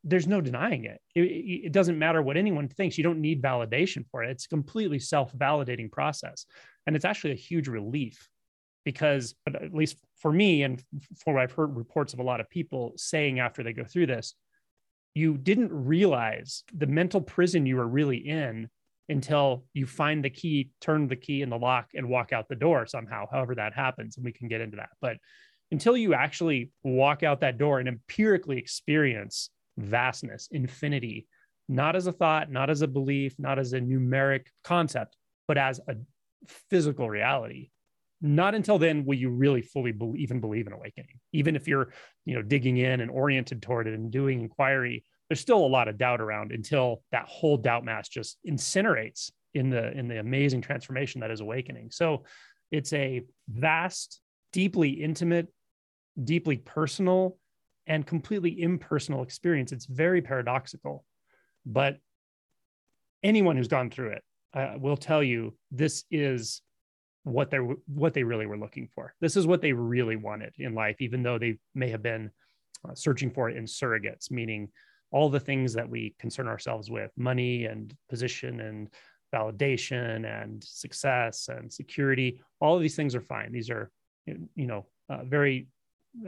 there's 0.05 0.27
no 0.27 0.41
denying 0.41 0.85
it. 0.85 1.01
it. 1.15 1.21
it. 1.21 1.73
doesn't 1.73 1.99
matter 1.99 2.23
what 2.23 2.37
anyone 2.37 2.69
thinks. 2.69 2.97
You 2.97 3.05
don't 3.05 3.21
need 3.21 3.43
validation 3.43 4.05
for 4.11 4.23
it. 4.23 4.31
It's 4.31 4.45
a 4.45 4.49
completely 4.49 4.99
self-validating 4.99 5.91
process. 5.91 6.47
And 6.87 6.95
it's 6.95 7.05
actually 7.05 7.33
a 7.33 7.37
huge 7.37 7.67
relief 7.67 8.29
because 8.85 9.35
at 9.49 9.75
least 9.75 9.99
for 10.19 10.31
me 10.31 10.63
and 10.63 10.81
for 11.19 11.35
what 11.35 11.43
I've 11.43 11.53
heard 11.53 11.77
reports 11.77 12.13
of 12.13 12.21
a 12.21 12.23
lot 12.23 12.41
of 12.41 12.49
people 12.49 12.93
saying 12.97 13.41
after 13.41 13.65
they 13.65 13.73
go 13.73 13.85
through 13.85 14.07
this, 14.07 14.35
you 15.15 15.37
didn't 15.37 15.73
realize 15.73 16.63
the 16.73 16.87
mental 16.87 17.21
prison 17.21 17.67
you 17.67 17.77
were 17.77 17.89
really 17.89 18.19
in 18.19 18.69
until 19.09 19.65
you 19.73 19.87
find 19.87 20.25
the 20.25 20.31
key, 20.31 20.71
turn 20.81 21.07
the 21.07 21.17
key 21.17 21.43
in 21.43 21.51
the 21.51 21.59
lock 21.59 21.91
and 21.95 22.09
walk 22.09 22.33
out 22.33 22.49
the 22.49 22.57
door 22.57 22.87
somehow, 22.87 23.27
however 23.31 23.55
that 23.55 23.73
happens. 23.73 24.17
And 24.17 24.25
we 24.25 24.33
can 24.33 24.49
get 24.49 24.61
into 24.61 24.77
that. 24.77 24.91
But 25.01 25.19
until 25.71 25.97
you 25.97 26.15
actually 26.15 26.71
walk 26.83 27.23
out 27.23 27.41
that 27.41 27.59
door 27.59 27.79
and 27.79 27.89
empirically 27.89 28.59
experience 28.59 29.51
vastness, 29.77 30.49
infinity, 30.51 31.27
not 31.69 31.97
as 31.97 32.07
a 32.07 32.13
thought, 32.13 32.51
not 32.51 32.71
as 32.71 32.83
a 32.83 32.89
belief, 32.89 33.35
not 33.39 33.59
as 33.59 33.73
a 33.73 33.81
numeric 33.81 34.47
concept, 34.65 35.17
but 35.49 35.59
as 35.59 35.81
a 35.89 35.97
physical 36.71 37.09
reality. 37.09 37.71
Not 38.23 38.55
until 38.55 38.79
then 38.79 39.05
will 39.05 39.17
you 39.17 39.31
really 39.31 39.63
fully 39.63 39.93
believe, 39.93 40.21
even 40.21 40.41
believe 40.41 40.67
in 40.67 40.73
awakening. 40.73 41.21
Even 41.33 41.55
if 41.55 41.69
you're, 41.69 41.93
you 42.25 42.35
know, 42.35 42.43
digging 42.43 42.79
in 42.79 43.01
and 43.01 43.11
oriented 43.11 43.63
toward 43.63 43.87
it 43.87 43.95
and 43.95 44.11
doing 44.11 44.41
inquiry, 44.41 45.05
there's 45.29 45.41
still 45.41 45.65
a 45.65 45.67
lot 45.67 45.89
of 45.89 45.99
doubt 45.99 46.21
around 46.21 46.53
until 46.53 47.03
that 47.13 47.27
whole 47.27 47.57
doubt 47.57 47.85
mass 47.85 48.09
just 48.09 48.39
incinerates 48.47 49.31
in 49.55 49.71
the 49.71 49.91
in 49.93 50.09
the 50.09 50.19
amazing 50.19 50.61
transformation 50.61 51.21
that 51.21 51.31
is 51.31 51.41
awakening. 51.41 51.91
So 51.91 52.25
it's 52.71 52.93
a 52.93 53.23
vast, 53.49 54.21
deeply 54.53 54.91
intimate, 54.91 55.49
deeply 56.23 56.59
personal 56.59 57.39
and 57.87 58.07
completely 58.07 58.61
impersonal 58.61 59.23
experience. 59.23 59.73
It's 59.73 59.87
very 59.87 60.21
paradoxical, 60.21 61.05
but 61.65 61.97
anyone 63.23 63.57
who's 63.57 63.69
gone 63.69 63.91
through 63.91 64.11
it 64.11 64.25
uh, 64.55 64.75
will 64.79 64.97
tell 64.97 65.23
you 65.23 65.57
this 65.71 66.05
is 66.11 66.63
what 67.25 67.51
they 67.51 67.59
what 67.59 68.15
they 68.15 68.23
really 68.23 68.47
were 68.47 68.59
looking 68.59 68.89
for. 68.95 69.15
This 69.21 69.37
is 69.37 69.47
what 69.47 69.61
they 69.61 69.73
really 69.73 70.17
wanted 70.17 70.53
in 70.59 70.75
life, 70.75 70.97
even 71.01 71.23
though 71.23 71.39
they 71.39 71.59
may 71.75 71.91
have 71.91 72.03
been 72.03 72.31
uh, 72.89 72.95
searching 72.95 73.31
for 73.31 73.51
it 73.51 73.57
in 73.57 73.65
surrogates, 73.65 74.31
meaning 74.31 74.69
all 75.17 75.29
the 75.31 75.47
things 75.49 75.73
that 75.73 75.89
we 75.89 76.15
concern 76.19 76.47
ourselves 76.47 76.91
with: 76.91 77.11
money 77.17 77.65
and 77.65 77.95
position 78.13 78.61
and 78.61 78.89
validation 79.35 80.17
and 80.43 80.63
success 80.63 81.49
and 81.49 81.73
security. 81.73 82.41
All 82.61 82.77
of 82.77 82.83
these 82.83 82.97
things 82.97 83.15
are 83.15 83.27
fine. 83.35 83.51
These 83.53 83.71
are 83.71 83.91
you 84.27 84.67
know 84.71 84.87
uh, 85.09 85.25
very 85.25 85.69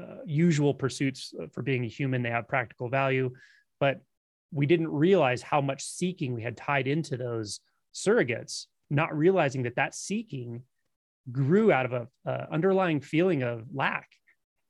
uh, 0.00 0.23
usual 0.25 0.73
pursuits 0.75 1.35
for 1.52 1.62
being 1.62 1.85
a 1.85 1.88
human. 1.99 2.23
They 2.23 2.30
have 2.30 2.49
practical 2.49 2.88
value, 2.88 3.30
but 3.78 4.00
we 4.52 4.66
didn't 4.66 4.88
realize 4.88 5.42
how 5.42 5.61
much 5.61 5.83
seeking 5.83 6.35
we 6.35 6.42
had 6.42 6.57
tied 6.57 6.87
into 6.87 7.16
those 7.16 7.61
surrogates, 7.95 8.66
not 8.90 9.16
realizing 9.16 9.62
that 9.64 9.76
that 9.76 9.95
seeking 9.95 10.62
grew 11.30 11.71
out 11.73 11.87
of 11.87 11.92
a, 12.26 12.49
underlying 12.50 13.00
feeling 13.00 13.42
of 13.42 13.66
lack, 13.73 14.09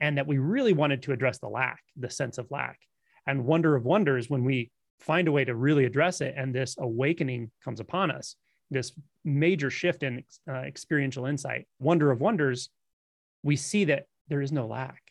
and 0.00 0.18
that 0.18 0.26
we 0.26 0.38
really 0.38 0.72
wanted 0.72 1.02
to 1.02 1.12
address 1.12 1.38
the 1.38 1.48
lack, 1.48 1.80
the 1.96 2.10
sense 2.10 2.38
of 2.38 2.50
lack. 2.50 2.78
And 3.28 3.44
wonder 3.44 3.76
of 3.76 3.84
wonders, 3.84 4.30
when 4.30 4.42
we 4.42 4.70
find 4.98 5.28
a 5.28 5.32
way 5.32 5.44
to 5.44 5.54
really 5.54 5.84
address 5.84 6.22
it, 6.22 6.34
and 6.36 6.52
this 6.52 6.76
awakening 6.78 7.50
comes 7.62 7.78
upon 7.78 8.10
us, 8.10 8.34
this 8.70 8.92
major 9.22 9.70
shift 9.70 10.02
in 10.02 10.24
uh, 10.50 10.54
experiential 10.54 11.26
insight, 11.26 11.66
wonder 11.78 12.10
of 12.10 12.22
wonders, 12.22 12.70
we 13.42 13.54
see 13.54 13.84
that 13.84 14.06
there 14.28 14.40
is 14.40 14.50
no 14.50 14.66
lack. 14.66 15.02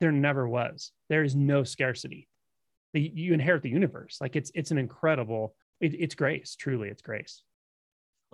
There 0.00 0.12
never 0.12 0.48
was. 0.48 0.92
There 1.08 1.24
is 1.24 1.34
no 1.34 1.64
scarcity. 1.64 2.28
You 2.92 3.34
inherit 3.34 3.62
the 3.62 3.70
universe. 3.70 4.18
Like 4.20 4.36
it's 4.36 4.50
it's 4.54 4.70
an 4.70 4.78
incredible. 4.78 5.54
It, 5.80 5.94
it's 5.94 6.14
grace. 6.14 6.56
Truly, 6.56 6.88
it's 6.88 7.02
grace. 7.02 7.42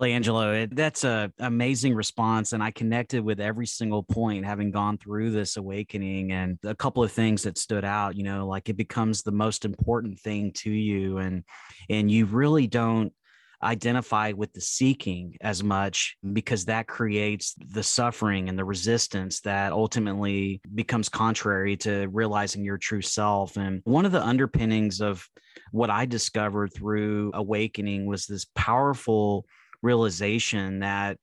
Angelo, 0.01 0.65
that's 0.65 1.03
a 1.03 1.31
amazing 1.39 1.93
response, 1.93 2.53
and 2.53 2.61
I 2.61 2.71
connected 2.71 3.23
with 3.23 3.39
every 3.39 3.67
single 3.67 4.03
point, 4.03 4.45
having 4.45 4.71
gone 4.71 4.97
through 4.97 5.31
this 5.31 5.55
awakening, 5.55 6.31
and 6.31 6.57
a 6.63 6.75
couple 6.75 7.03
of 7.03 7.11
things 7.11 7.43
that 7.43 7.57
stood 7.57 7.85
out. 7.85 8.17
You 8.17 8.23
know, 8.23 8.47
like 8.47 8.69
it 8.69 8.75
becomes 8.75 9.21
the 9.21 9.31
most 9.31 9.65
important 9.65 10.19
thing 10.19 10.51
to 10.55 10.71
you, 10.71 11.19
and 11.19 11.43
and 11.89 12.11
you 12.11 12.25
really 12.25 12.67
don't 12.67 13.13
identify 13.61 14.33
with 14.33 14.51
the 14.51 14.61
seeking 14.61 15.37
as 15.39 15.63
much 15.63 16.17
because 16.33 16.65
that 16.65 16.85
creates 16.87 17.55
the 17.69 17.83
suffering 17.83 18.49
and 18.49 18.59
the 18.59 18.65
resistance 18.65 19.39
that 19.39 19.71
ultimately 19.71 20.59
becomes 20.75 21.07
contrary 21.07 21.77
to 21.77 22.07
realizing 22.11 22.65
your 22.65 22.77
true 22.77 23.01
self. 23.01 23.55
And 23.55 23.81
one 23.85 24.05
of 24.05 24.11
the 24.11 24.21
underpinnings 24.21 24.99
of 24.99 25.25
what 25.71 25.89
I 25.89 26.05
discovered 26.05 26.73
through 26.73 27.31
awakening 27.33 28.05
was 28.05 28.25
this 28.25 28.45
powerful 28.53 29.45
realization 29.83 30.79
that 30.79 31.17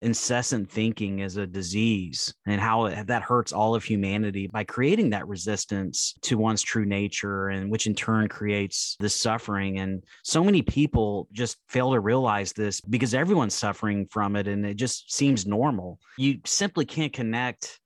incessant 0.00 0.70
thinking 0.70 1.18
is 1.20 1.36
a 1.36 1.46
disease 1.46 2.32
and 2.46 2.60
how 2.60 2.86
it, 2.86 3.06
that 3.08 3.22
hurts 3.22 3.52
all 3.52 3.74
of 3.74 3.82
humanity 3.82 4.46
by 4.46 4.62
creating 4.62 5.10
that 5.10 5.26
resistance 5.26 6.14
to 6.22 6.38
one's 6.38 6.62
true 6.62 6.84
nature 6.84 7.48
and 7.48 7.70
which 7.70 7.86
in 7.86 7.94
turn 7.94 8.28
creates 8.28 8.96
this 9.00 9.14
suffering. 9.14 9.78
And 9.78 10.04
so 10.22 10.44
many 10.44 10.62
people 10.62 11.26
just 11.32 11.56
fail 11.68 11.92
to 11.92 12.00
realize 12.00 12.52
this 12.52 12.80
because 12.80 13.12
everyone's 13.12 13.54
suffering 13.54 14.06
from 14.10 14.36
it 14.36 14.46
and 14.46 14.64
it 14.64 14.74
just 14.74 15.12
seems 15.12 15.46
normal. 15.46 15.98
You 16.16 16.38
simply 16.44 16.84
can't 16.84 17.12
connect 17.12 17.80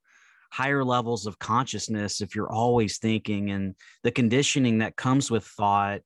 higher 0.51 0.83
levels 0.83 1.25
of 1.25 1.39
consciousness 1.39 2.21
if 2.21 2.35
you're 2.35 2.51
always 2.51 2.99
thinking 2.99 3.49
and 3.49 3.73
the 4.03 4.11
conditioning 4.11 4.77
that 4.79 4.95
comes 4.95 5.31
with 5.31 5.43
thought 5.43 6.01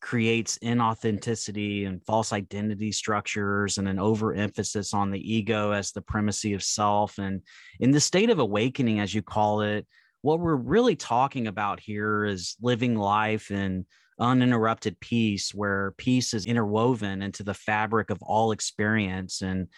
creates 0.00 0.58
inauthenticity 0.58 1.86
and 1.86 2.04
false 2.04 2.32
identity 2.32 2.90
structures 2.90 3.78
and 3.78 3.86
an 3.86 3.98
overemphasis 3.98 4.94
on 4.94 5.10
the 5.10 5.34
ego 5.34 5.72
as 5.72 5.92
the 5.92 6.00
primacy 6.00 6.54
of 6.54 6.62
self. 6.62 7.18
And 7.18 7.42
in 7.78 7.90
the 7.90 8.00
state 8.00 8.30
of 8.30 8.38
awakening, 8.38 9.00
as 9.00 9.14
you 9.14 9.22
call 9.22 9.60
it, 9.60 9.86
what 10.22 10.40
we're 10.40 10.56
really 10.56 10.96
talking 10.96 11.46
about 11.46 11.80
here 11.80 12.24
is 12.24 12.56
living 12.60 12.96
life 12.96 13.50
in 13.50 13.86
uninterrupted 14.18 15.00
peace, 15.00 15.54
where 15.54 15.94
peace 15.96 16.34
is 16.34 16.46
interwoven 16.46 17.22
into 17.22 17.42
the 17.42 17.54
fabric 17.54 18.10
of 18.10 18.22
all 18.22 18.52
experience. 18.52 19.40
And 19.40 19.68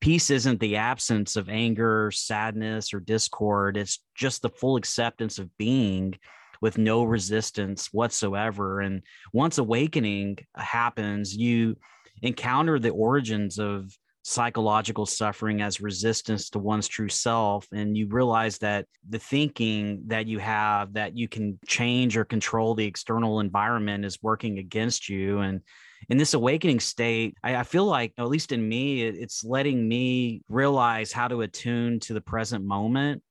peace 0.00 0.30
isn't 0.30 0.60
the 0.60 0.76
absence 0.76 1.36
of 1.36 1.48
anger, 1.48 2.10
sadness, 2.12 2.92
or 2.92 3.00
discord, 3.00 3.76
it's 3.76 4.00
just 4.14 4.42
the 4.42 4.50
full 4.50 4.76
acceptance 4.76 5.38
of 5.38 5.56
being 5.56 6.14
with 6.64 6.78
no 6.78 7.04
resistance 7.04 7.92
whatsoever. 7.92 8.80
And 8.80 9.02
once 9.34 9.58
awakening 9.58 10.38
happens, 10.56 11.36
you 11.36 11.76
encounter 12.22 12.78
the 12.78 12.88
origins 12.88 13.58
of 13.58 13.94
psychological 14.22 15.04
suffering 15.04 15.60
as 15.60 15.82
resistance 15.82 16.48
to 16.48 16.58
one's 16.58 16.88
true 16.88 17.10
self 17.10 17.66
and 17.74 17.94
you 17.94 18.08
realize 18.08 18.56
that 18.56 18.86
the 19.10 19.18
thinking 19.18 20.04
that 20.06 20.26
you 20.26 20.38
have 20.38 20.94
that 20.94 21.14
you 21.14 21.28
can 21.28 21.58
change 21.66 22.16
or 22.16 22.24
control 22.24 22.74
the 22.74 22.86
external 22.86 23.40
environment 23.40 24.02
is 24.02 24.22
working 24.22 24.58
against 24.58 25.10
you 25.10 25.40
and 25.40 25.60
in 26.08 26.16
this 26.16 26.32
awakening 26.32 26.80
state 26.80 27.36
i, 27.44 27.56
I 27.56 27.64
feel 27.64 27.84
like 27.84 28.14
at 28.16 28.28
least 28.28 28.50
in 28.52 28.66
me 28.66 29.02
it's 29.02 29.44
letting 29.44 29.86
me 29.86 30.40
realize 30.48 31.12
how 31.12 31.28
to 31.28 31.42
attune 31.42 32.00
to 32.00 32.14
the 32.14 32.22
present 32.22 32.64
moment 32.64 33.22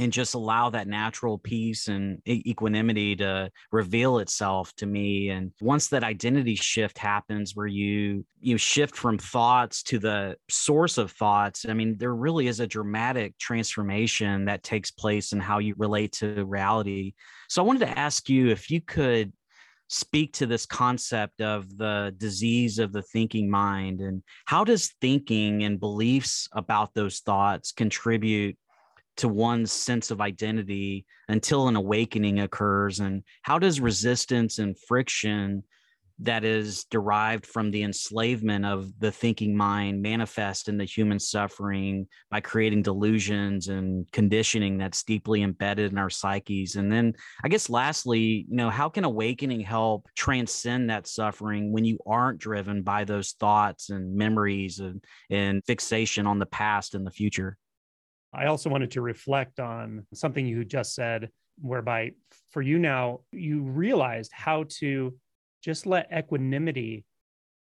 and 0.00 0.12
just 0.12 0.34
allow 0.34 0.70
that 0.70 0.88
natural 0.88 1.38
peace 1.38 1.88
and 1.88 2.20
equanimity 2.26 3.14
to 3.16 3.50
reveal 3.70 4.18
itself 4.18 4.74
to 4.76 4.86
me 4.86 5.28
and 5.28 5.52
once 5.60 5.88
that 5.88 6.02
identity 6.02 6.54
shift 6.54 6.96
happens 6.96 7.54
where 7.54 7.66
you 7.66 8.24
you 8.40 8.56
shift 8.56 8.96
from 8.96 9.18
thoughts 9.18 9.82
to 9.82 9.98
the 9.98 10.34
source 10.48 10.96
of 10.96 11.10
thoughts 11.12 11.66
i 11.68 11.74
mean 11.74 11.96
there 11.98 12.14
really 12.14 12.46
is 12.46 12.60
a 12.60 12.66
dramatic 12.66 13.36
transformation 13.38 14.46
that 14.46 14.62
takes 14.62 14.90
place 14.90 15.32
in 15.32 15.40
how 15.40 15.58
you 15.58 15.74
relate 15.76 16.12
to 16.12 16.44
reality. 16.44 17.12
So 17.48 17.62
i 17.62 17.66
wanted 17.66 17.86
to 17.86 17.98
ask 17.98 18.28
you 18.28 18.48
if 18.48 18.70
you 18.70 18.80
could 18.80 19.32
speak 19.88 20.32
to 20.32 20.46
this 20.46 20.66
concept 20.66 21.40
of 21.40 21.76
the 21.76 22.14
disease 22.16 22.78
of 22.78 22.92
the 22.92 23.02
thinking 23.02 23.50
mind 23.50 24.00
and 24.00 24.22
how 24.46 24.62
does 24.62 24.94
thinking 25.00 25.64
and 25.64 25.80
beliefs 25.80 26.48
about 26.52 26.94
those 26.94 27.18
thoughts 27.18 27.72
contribute 27.72 28.56
to 29.16 29.28
one's 29.28 29.72
sense 29.72 30.10
of 30.10 30.20
identity 30.20 31.06
until 31.28 31.68
an 31.68 31.76
awakening 31.76 32.40
occurs? 32.40 33.00
And 33.00 33.22
how 33.42 33.58
does 33.58 33.80
resistance 33.80 34.58
and 34.58 34.76
friction 34.86 35.62
that 36.22 36.44
is 36.44 36.84
derived 36.84 37.46
from 37.46 37.70
the 37.70 37.82
enslavement 37.82 38.66
of 38.66 38.92
the 39.00 39.10
thinking 39.10 39.56
mind 39.56 40.02
manifest 40.02 40.68
in 40.68 40.76
the 40.76 40.84
human 40.84 41.18
suffering 41.18 42.06
by 42.30 42.40
creating 42.40 42.82
delusions 42.82 43.68
and 43.68 44.10
conditioning 44.12 44.76
that's 44.76 45.02
deeply 45.02 45.42
embedded 45.42 45.92
in 45.92 45.98
our 45.98 46.10
psyches? 46.10 46.76
And 46.76 46.92
then 46.92 47.14
i 47.42 47.48
guess 47.48 47.70
lastly 47.70 48.46
you 48.48 48.56
know 48.56 48.70
how 48.70 48.88
can 48.88 49.04
awakening 49.04 49.60
help 49.60 50.08
transcend 50.14 50.90
that 50.90 51.06
suffering 51.06 51.72
when 51.72 51.84
you 51.84 51.98
aren't 52.06 52.38
driven 52.38 52.82
by 52.82 53.04
those 53.04 53.32
thoughts 53.32 53.88
and 53.88 54.14
memories 54.14 54.78
and, 54.78 55.02
and 55.30 55.64
fixation 55.66 56.26
on 56.26 56.38
the 56.38 56.46
past 56.46 56.94
and 56.94 57.06
the 57.06 57.10
future 57.10 57.56
I 58.32 58.46
also 58.46 58.70
wanted 58.70 58.92
to 58.92 59.00
reflect 59.00 59.60
on 59.60 60.06
something 60.14 60.46
you 60.46 60.64
just 60.64 60.94
said, 60.94 61.30
whereby 61.60 62.12
for 62.50 62.62
you 62.62 62.78
now, 62.78 63.20
you 63.32 63.62
realized 63.62 64.32
how 64.32 64.64
to 64.78 65.14
just 65.62 65.86
let 65.86 66.10
equanimity 66.16 67.04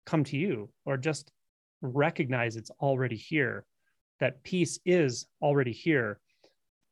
come 0.06 0.24
to 0.24 0.36
you 0.36 0.70
or 0.84 0.96
just 0.96 1.30
recognize 1.80 2.56
it's 2.56 2.70
already 2.80 3.16
here, 3.16 3.64
that 4.20 4.42
peace 4.42 4.78
is 4.84 5.26
already 5.42 5.72
here. 5.72 6.18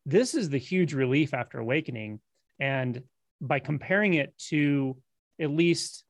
This 0.06 0.34
is 0.34 0.48
the 0.48 0.58
huge 0.58 0.94
relief 0.94 1.34
after 1.34 1.58
awakening. 1.58 2.20
And 2.60 3.02
by 3.40 3.58
comparing 3.58 4.14
it 4.14 4.36
to 4.48 4.96
at 5.40 5.50
least 5.50 6.04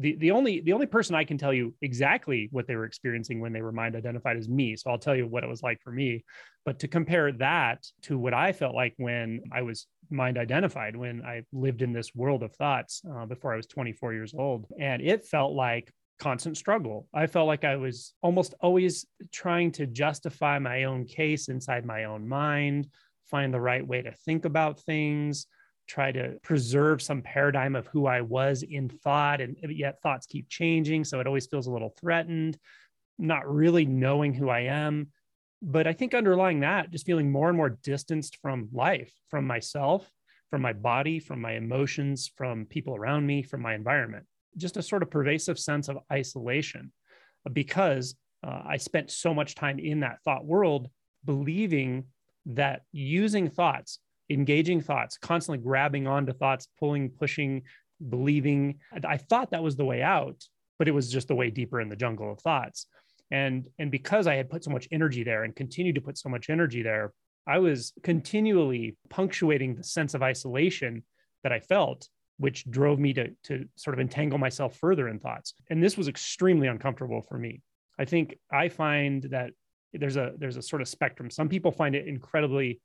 the, 0.00 0.16
the 0.16 0.30
only 0.30 0.60
the 0.60 0.72
only 0.72 0.86
person 0.86 1.14
I 1.14 1.24
can 1.24 1.36
tell 1.36 1.52
you 1.52 1.74
exactly 1.82 2.48
what 2.52 2.66
they 2.66 2.74
were 2.74 2.84
experiencing 2.84 3.40
when 3.40 3.52
they 3.52 3.60
were 3.60 3.72
mind 3.72 3.94
identified 3.94 4.36
is 4.36 4.48
me. 4.48 4.74
So 4.76 4.90
I'll 4.90 4.98
tell 4.98 5.14
you 5.14 5.26
what 5.26 5.44
it 5.44 5.48
was 5.48 5.62
like 5.62 5.80
for 5.82 5.92
me. 5.92 6.24
But 6.64 6.78
to 6.80 6.88
compare 6.88 7.30
that 7.32 7.86
to 8.02 8.18
what 8.18 8.34
I 8.34 8.52
felt 8.52 8.74
like 8.74 8.94
when 8.96 9.42
I 9.52 9.62
was 9.62 9.86
mind 10.10 10.38
identified, 10.38 10.96
when 10.96 11.22
I 11.22 11.42
lived 11.52 11.82
in 11.82 11.92
this 11.92 12.14
world 12.14 12.42
of 12.42 12.54
thoughts 12.56 13.02
uh, 13.14 13.26
before 13.26 13.52
I 13.52 13.56
was 13.56 13.66
24 13.66 14.14
years 14.14 14.34
old, 14.34 14.66
and 14.78 15.02
it 15.02 15.26
felt 15.26 15.52
like 15.52 15.92
constant 16.18 16.56
struggle. 16.56 17.06
I 17.14 17.26
felt 17.26 17.46
like 17.46 17.64
I 17.64 17.76
was 17.76 18.14
almost 18.22 18.54
always 18.60 19.06
trying 19.32 19.72
to 19.72 19.86
justify 19.86 20.58
my 20.58 20.84
own 20.84 21.04
case 21.04 21.48
inside 21.48 21.84
my 21.84 22.04
own 22.04 22.28
mind, 22.28 22.88
find 23.26 23.52
the 23.52 23.60
right 23.60 23.86
way 23.86 24.02
to 24.02 24.12
think 24.12 24.44
about 24.44 24.80
things 24.80 25.46
try 25.90 26.12
to 26.12 26.38
preserve 26.42 27.02
some 27.02 27.20
paradigm 27.20 27.74
of 27.74 27.86
who 27.88 28.06
I 28.06 28.20
was 28.20 28.62
in 28.62 28.88
thought, 28.88 29.40
and 29.40 29.56
yet 29.68 30.00
thoughts 30.00 30.26
keep 30.26 30.48
changing. 30.48 31.04
So 31.04 31.18
it 31.18 31.26
always 31.26 31.46
feels 31.46 31.66
a 31.66 31.72
little 31.72 31.94
threatened, 32.00 32.56
not 33.18 33.52
really 33.52 33.84
knowing 33.84 34.32
who 34.32 34.48
I 34.48 34.60
am. 34.60 35.08
But 35.60 35.86
I 35.86 35.92
think 35.92 36.14
underlying 36.14 36.60
that, 36.60 36.90
just 36.90 37.06
feeling 37.06 37.30
more 37.30 37.48
and 37.48 37.56
more 37.56 37.78
distanced 37.82 38.38
from 38.40 38.68
life, 38.72 39.12
from 39.28 39.46
myself, 39.46 40.08
from 40.48 40.62
my 40.62 40.72
body, 40.72 41.18
from 41.18 41.40
my 41.40 41.52
emotions, 41.52 42.30
from 42.34 42.66
people 42.66 42.94
around 42.96 43.26
me, 43.26 43.42
from 43.42 43.60
my 43.60 43.74
environment. 43.74 44.26
Just 44.56 44.76
a 44.76 44.82
sort 44.82 45.02
of 45.02 45.10
pervasive 45.10 45.58
sense 45.58 45.88
of 45.88 45.98
isolation 46.12 46.92
because 47.52 48.14
uh, 48.46 48.62
I 48.64 48.76
spent 48.76 49.10
so 49.10 49.34
much 49.34 49.54
time 49.54 49.78
in 49.78 50.00
that 50.00 50.22
thought 50.24 50.46
world 50.46 50.88
believing 51.24 52.04
that 52.46 52.82
using 52.92 53.50
thoughts 53.50 53.98
engaging 54.30 54.80
thoughts, 54.80 55.18
constantly 55.18 55.62
grabbing 55.62 56.06
onto 56.06 56.32
thoughts, 56.32 56.68
pulling, 56.78 57.10
pushing, 57.10 57.62
believing. 58.08 58.78
I 59.04 59.16
thought 59.16 59.50
that 59.50 59.62
was 59.62 59.76
the 59.76 59.84
way 59.84 60.02
out, 60.02 60.42
but 60.78 60.88
it 60.88 60.92
was 60.92 61.10
just 61.10 61.28
the 61.28 61.34
way 61.34 61.50
deeper 61.50 61.80
in 61.80 61.88
the 61.88 61.96
jungle 61.96 62.32
of 62.32 62.40
thoughts. 62.40 62.86
And 63.30 63.68
and 63.78 63.90
because 63.90 64.26
I 64.26 64.36
had 64.36 64.50
put 64.50 64.64
so 64.64 64.70
much 64.70 64.88
energy 64.90 65.22
there 65.22 65.44
and 65.44 65.54
continued 65.54 65.96
to 65.96 66.00
put 66.00 66.18
so 66.18 66.28
much 66.28 66.50
energy 66.50 66.82
there, 66.82 67.12
I 67.46 67.58
was 67.58 67.92
continually 68.02 68.96
punctuating 69.08 69.74
the 69.74 69.84
sense 69.84 70.14
of 70.14 70.22
isolation 70.22 71.04
that 71.42 71.52
I 71.52 71.60
felt, 71.60 72.08
which 72.38 72.68
drove 72.70 72.98
me 72.98 73.12
to 73.14 73.30
to 73.44 73.66
sort 73.76 73.94
of 73.94 74.00
entangle 74.00 74.38
myself 74.38 74.76
further 74.76 75.08
in 75.08 75.20
thoughts. 75.20 75.54
And 75.68 75.82
this 75.82 75.96
was 75.96 76.08
extremely 76.08 76.68
uncomfortable 76.68 77.22
for 77.22 77.38
me. 77.38 77.62
I 77.98 78.04
think 78.04 78.36
I 78.50 78.68
find 78.68 79.24
that 79.24 79.50
there's 79.92 80.16
a 80.16 80.32
there's 80.38 80.56
a 80.56 80.62
sort 80.62 80.82
of 80.82 80.88
spectrum. 80.88 81.30
Some 81.30 81.48
people 81.48 81.72
find 81.72 81.94
it 81.94 82.08
incredibly 82.08 82.80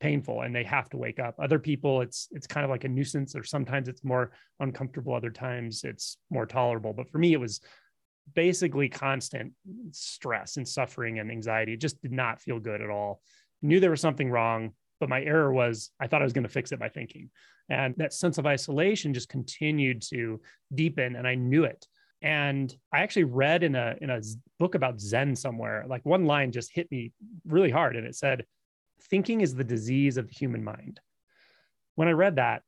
painful 0.00 0.42
and 0.42 0.54
they 0.54 0.64
have 0.64 0.88
to 0.90 0.96
wake 0.96 1.18
up. 1.18 1.36
Other 1.38 1.58
people 1.58 2.00
it's 2.00 2.28
it's 2.32 2.46
kind 2.46 2.64
of 2.64 2.70
like 2.70 2.84
a 2.84 2.88
nuisance 2.88 3.36
or 3.36 3.44
sometimes 3.44 3.88
it's 3.88 4.04
more 4.04 4.32
uncomfortable 4.60 5.14
other 5.14 5.30
times 5.30 5.84
it's 5.84 6.16
more 6.30 6.46
tolerable. 6.46 6.92
But 6.92 7.10
for 7.10 7.18
me 7.18 7.32
it 7.32 7.40
was 7.40 7.60
basically 8.34 8.88
constant 8.88 9.52
stress 9.92 10.56
and 10.56 10.66
suffering 10.66 11.18
and 11.18 11.30
anxiety. 11.30 11.74
It 11.74 11.80
just 11.80 12.00
did 12.02 12.12
not 12.12 12.40
feel 12.40 12.58
good 12.58 12.80
at 12.80 12.90
all. 12.90 13.20
Knew 13.62 13.80
there 13.80 13.90
was 13.90 14.00
something 14.00 14.30
wrong 14.30 14.72
but 15.00 15.08
my 15.08 15.22
error 15.22 15.52
was 15.52 15.90
i 16.00 16.06
thought 16.06 16.22
i 16.22 16.24
was 16.24 16.32
going 16.32 16.44
to 16.44 16.50
fix 16.50 16.72
it 16.72 16.78
by 16.78 16.88
thinking. 16.88 17.30
And 17.70 17.94
that 17.98 18.14
sense 18.14 18.38
of 18.38 18.46
isolation 18.46 19.12
just 19.12 19.28
continued 19.28 20.02
to 20.10 20.40
deepen 20.74 21.16
and 21.16 21.26
i 21.26 21.34
knew 21.34 21.64
it. 21.64 21.86
And 22.22 22.74
i 22.92 23.00
actually 23.00 23.24
read 23.24 23.62
in 23.62 23.74
a 23.74 23.96
in 24.00 24.10
a 24.10 24.20
book 24.58 24.74
about 24.74 25.00
zen 25.00 25.36
somewhere. 25.36 25.84
Like 25.86 26.04
one 26.04 26.26
line 26.26 26.52
just 26.52 26.72
hit 26.72 26.90
me 26.90 27.12
really 27.46 27.70
hard 27.70 27.96
and 27.96 28.06
it 28.06 28.16
said 28.16 28.44
thinking 29.00 29.40
is 29.40 29.54
the 29.54 29.64
disease 29.64 30.16
of 30.16 30.28
the 30.28 30.34
human 30.34 30.64
mind. 30.64 31.00
When 31.94 32.08
I 32.08 32.12
read 32.12 32.36
that, 32.36 32.62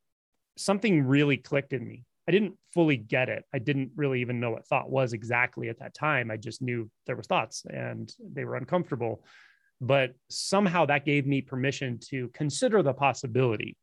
something 0.57 1.05
really 1.05 1.37
clicked 1.37 1.73
in 1.73 1.87
me. 1.87 2.05
I 2.27 2.31
didn't 2.31 2.57
fully 2.73 2.97
get 2.97 3.29
it. 3.29 3.43
I 3.53 3.59
didn't 3.59 3.91
really 3.95 4.21
even 4.21 4.39
know 4.39 4.51
what 4.51 4.67
thought 4.67 4.89
was 4.89 5.13
exactly 5.13 5.69
at 5.69 5.79
that 5.79 5.93
time. 5.93 6.29
I 6.29 6.37
just 6.37 6.61
knew 6.61 6.89
there 7.07 7.15
was 7.15 7.27
thoughts 7.27 7.65
and 7.69 8.13
they 8.19 8.45
were 8.45 8.55
uncomfortable. 8.55 9.23
But 9.79 10.13
somehow 10.29 10.85
that 10.85 11.05
gave 11.05 11.25
me 11.25 11.41
permission 11.41 11.99
to 12.09 12.29
consider 12.29 12.83
the 12.83 12.93
possibility 12.93 13.75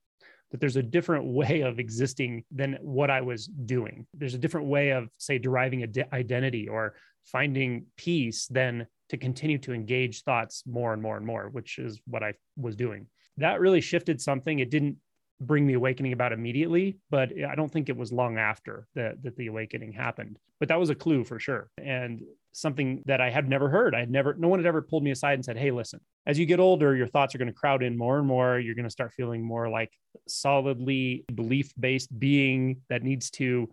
that 0.50 0.61
there's 0.61 0.76
a 0.76 0.82
different 0.82 1.26
way 1.32 1.62
of 1.62 1.78
existing 1.78 2.44
than 2.50 2.78
what 2.80 3.11
I 3.11 3.20
was 3.20 3.46
doing. 3.46 4.06
There's 4.14 4.34
a 4.34 4.38
different 4.38 4.68
way 4.68 4.90
of, 4.90 5.08
say, 5.18 5.38
deriving 5.38 5.82
a 5.82 5.88
de- 5.88 6.14
identity 6.14 6.68
or 6.68 6.94
finding 7.24 7.87
peace 7.96 8.46
than 8.46 8.87
to 9.10 9.16
continue 9.16 9.58
to 9.58 9.72
engage 9.72 10.22
thoughts 10.22 10.62
more 10.66 10.92
and 10.92 11.02
more 11.02 11.16
and 11.16 11.26
more, 11.26 11.48
which 11.50 11.78
is 11.78 12.00
what 12.06 12.22
I 12.22 12.34
was 12.56 12.76
doing. 12.76 13.06
That 13.36 13.60
really 13.60 13.80
shifted 13.80 14.20
something. 14.20 14.58
It 14.58 14.70
didn't 14.70 14.96
bring 15.40 15.66
the 15.66 15.74
awakening 15.74 16.12
about 16.12 16.32
immediately, 16.32 16.98
but 17.10 17.30
I 17.48 17.54
don't 17.54 17.70
think 17.70 17.88
it 17.88 17.96
was 17.96 18.12
long 18.12 18.38
after 18.38 18.88
that, 18.94 19.22
that 19.22 19.36
the 19.36 19.46
awakening 19.46 19.92
happened. 19.92 20.38
But 20.58 20.68
that 20.68 20.80
was 20.80 20.90
a 20.90 20.94
clue 20.94 21.24
for 21.24 21.38
sure. 21.38 21.70
And 21.78 22.22
something 22.52 23.02
that 23.06 23.20
I 23.20 23.30
had 23.30 23.48
never 23.48 23.68
heard. 23.68 23.94
I 23.94 24.00
had 24.00 24.10
never, 24.10 24.34
no 24.34 24.48
one 24.48 24.58
had 24.58 24.66
ever 24.66 24.82
pulled 24.82 25.04
me 25.04 25.12
aside 25.12 25.34
and 25.34 25.44
said, 25.44 25.56
Hey, 25.56 25.70
listen, 25.70 26.00
as 26.26 26.38
you 26.38 26.46
get 26.46 26.58
older, 26.58 26.96
your 26.96 27.06
thoughts 27.06 27.34
are 27.34 27.38
going 27.38 27.48
to 27.48 27.54
crowd 27.54 27.82
in 27.82 27.96
more 27.96 28.18
and 28.18 28.26
more. 28.26 28.58
You're 28.58 28.74
going 28.74 28.84
to 28.84 28.90
start 28.90 29.12
feeling 29.12 29.42
more 29.42 29.68
like 29.68 29.92
solidly 30.26 31.24
belief 31.32 31.72
based 31.78 32.18
being 32.18 32.80
that 32.88 33.04
needs 33.04 33.30
to 33.30 33.68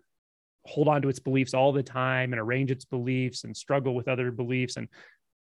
hold 0.65 0.87
on 0.87 1.01
to 1.01 1.09
its 1.09 1.19
beliefs 1.19 1.53
all 1.53 1.71
the 1.71 1.83
time 1.83 2.33
and 2.33 2.39
arrange 2.39 2.71
its 2.71 2.85
beliefs 2.85 3.43
and 3.43 3.55
struggle 3.55 3.95
with 3.95 4.07
other 4.07 4.31
beliefs. 4.31 4.77
And 4.77 4.87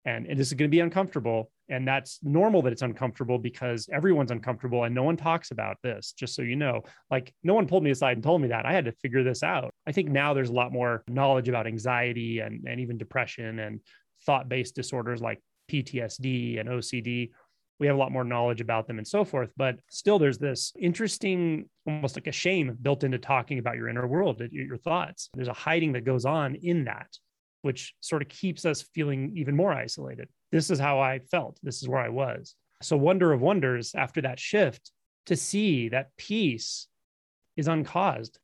and, 0.05 0.27
and 0.27 0.39
this 0.39 0.47
is 0.47 0.53
going 0.53 0.69
to 0.69 0.75
be 0.75 0.79
uncomfortable 0.79 1.51
and 1.69 1.87
that's 1.87 2.19
normal 2.23 2.61
that 2.63 2.73
it's 2.73 2.81
uncomfortable 2.81 3.37
because 3.37 3.87
everyone's 3.93 4.31
uncomfortable 4.31 4.83
and 4.83 4.95
no 4.95 5.03
one 5.03 5.15
talks 5.15 5.51
about 5.51 5.77
this 5.83 6.13
just 6.13 6.35
so 6.35 6.41
you 6.41 6.55
know. 6.55 6.81
Like 7.11 7.33
no 7.43 7.53
one 7.53 7.67
pulled 7.67 7.83
me 7.83 7.91
aside 7.91 8.17
and 8.17 8.23
told 8.23 8.41
me 8.41 8.47
that. 8.47 8.65
I 8.65 8.73
had 8.73 8.85
to 8.85 8.91
figure 8.91 9.23
this 9.23 9.43
out. 9.43 9.73
I 9.87 9.91
think 9.91 10.09
now 10.09 10.33
there's 10.33 10.49
a 10.49 10.53
lot 10.53 10.71
more 10.71 11.03
knowledge 11.07 11.47
about 11.47 11.67
anxiety 11.67 12.39
and, 12.39 12.65
and 12.67 12.79
even 12.79 12.97
depression 12.97 13.59
and 13.59 13.79
thought-based 14.25 14.75
disorders 14.75 15.21
like 15.21 15.41
ptsd 15.71 16.59
and 16.59 16.67
ocd 16.67 17.29
we 17.79 17.87
have 17.87 17.95
a 17.95 17.99
lot 17.99 18.11
more 18.11 18.25
knowledge 18.25 18.59
about 18.59 18.85
them 18.85 18.97
and 18.97 19.07
so 19.07 19.23
forth 19.23 19.49
but 19.55 19.79
still 19.89 20.19
there's 20.19 20.37
this 20.37 20.73
interesting 20.77 21.69
almost 21.87 22.17
like 22.17 22.27
a 22.27 22.31
shame 22.31 22.77
built 22.81 23.03
into 23.03 23.17
talking 23.17 23.59
about 23.59 23.77
your 23.77 23.87
inner 23.87 24.07
world 24.07 24.41
your 24.51 24.77
thoughts. 24.77 25.29
There's 25.33 25.47
a 25.47 25.53
hiding 25.53 25.93
that 25.93 26.03
goes 26.03 26.25
on 26.25 26.55
in 26.55 26.85
that 26.85 27.07
which 27.61 27.93
sort 27.99 28.21
of 28.21 28.29
keeps 28.29 28.65
us 28.65 28.81
feeling 28.93 29.33
even 29.35 29.55
more 29.55 29.73
isolated. 29.73 30.29
This 30.51 30.69
is 30.69 30.79
how 30.79 30.99
I 30.99 31.19
felt. 31.19 31.59
This 31.61 31.81
is 31.81 31.89
where 31.89 32.01
I 32.01 32.09
was. 32.09 32.55
So, 32.81 32.95
wonder 32.95 33.33
of 33.33 33.41
wonders 33.41 33.93
after 33.95 34.21
that 34.21 34.39
shift 34.39 34.91
to 35.25 35.35
see 35.35 35.89
that 35.89 36.15
peace 36.17 36.87
is 37.57 37.67
uncaused. 37.67 38.39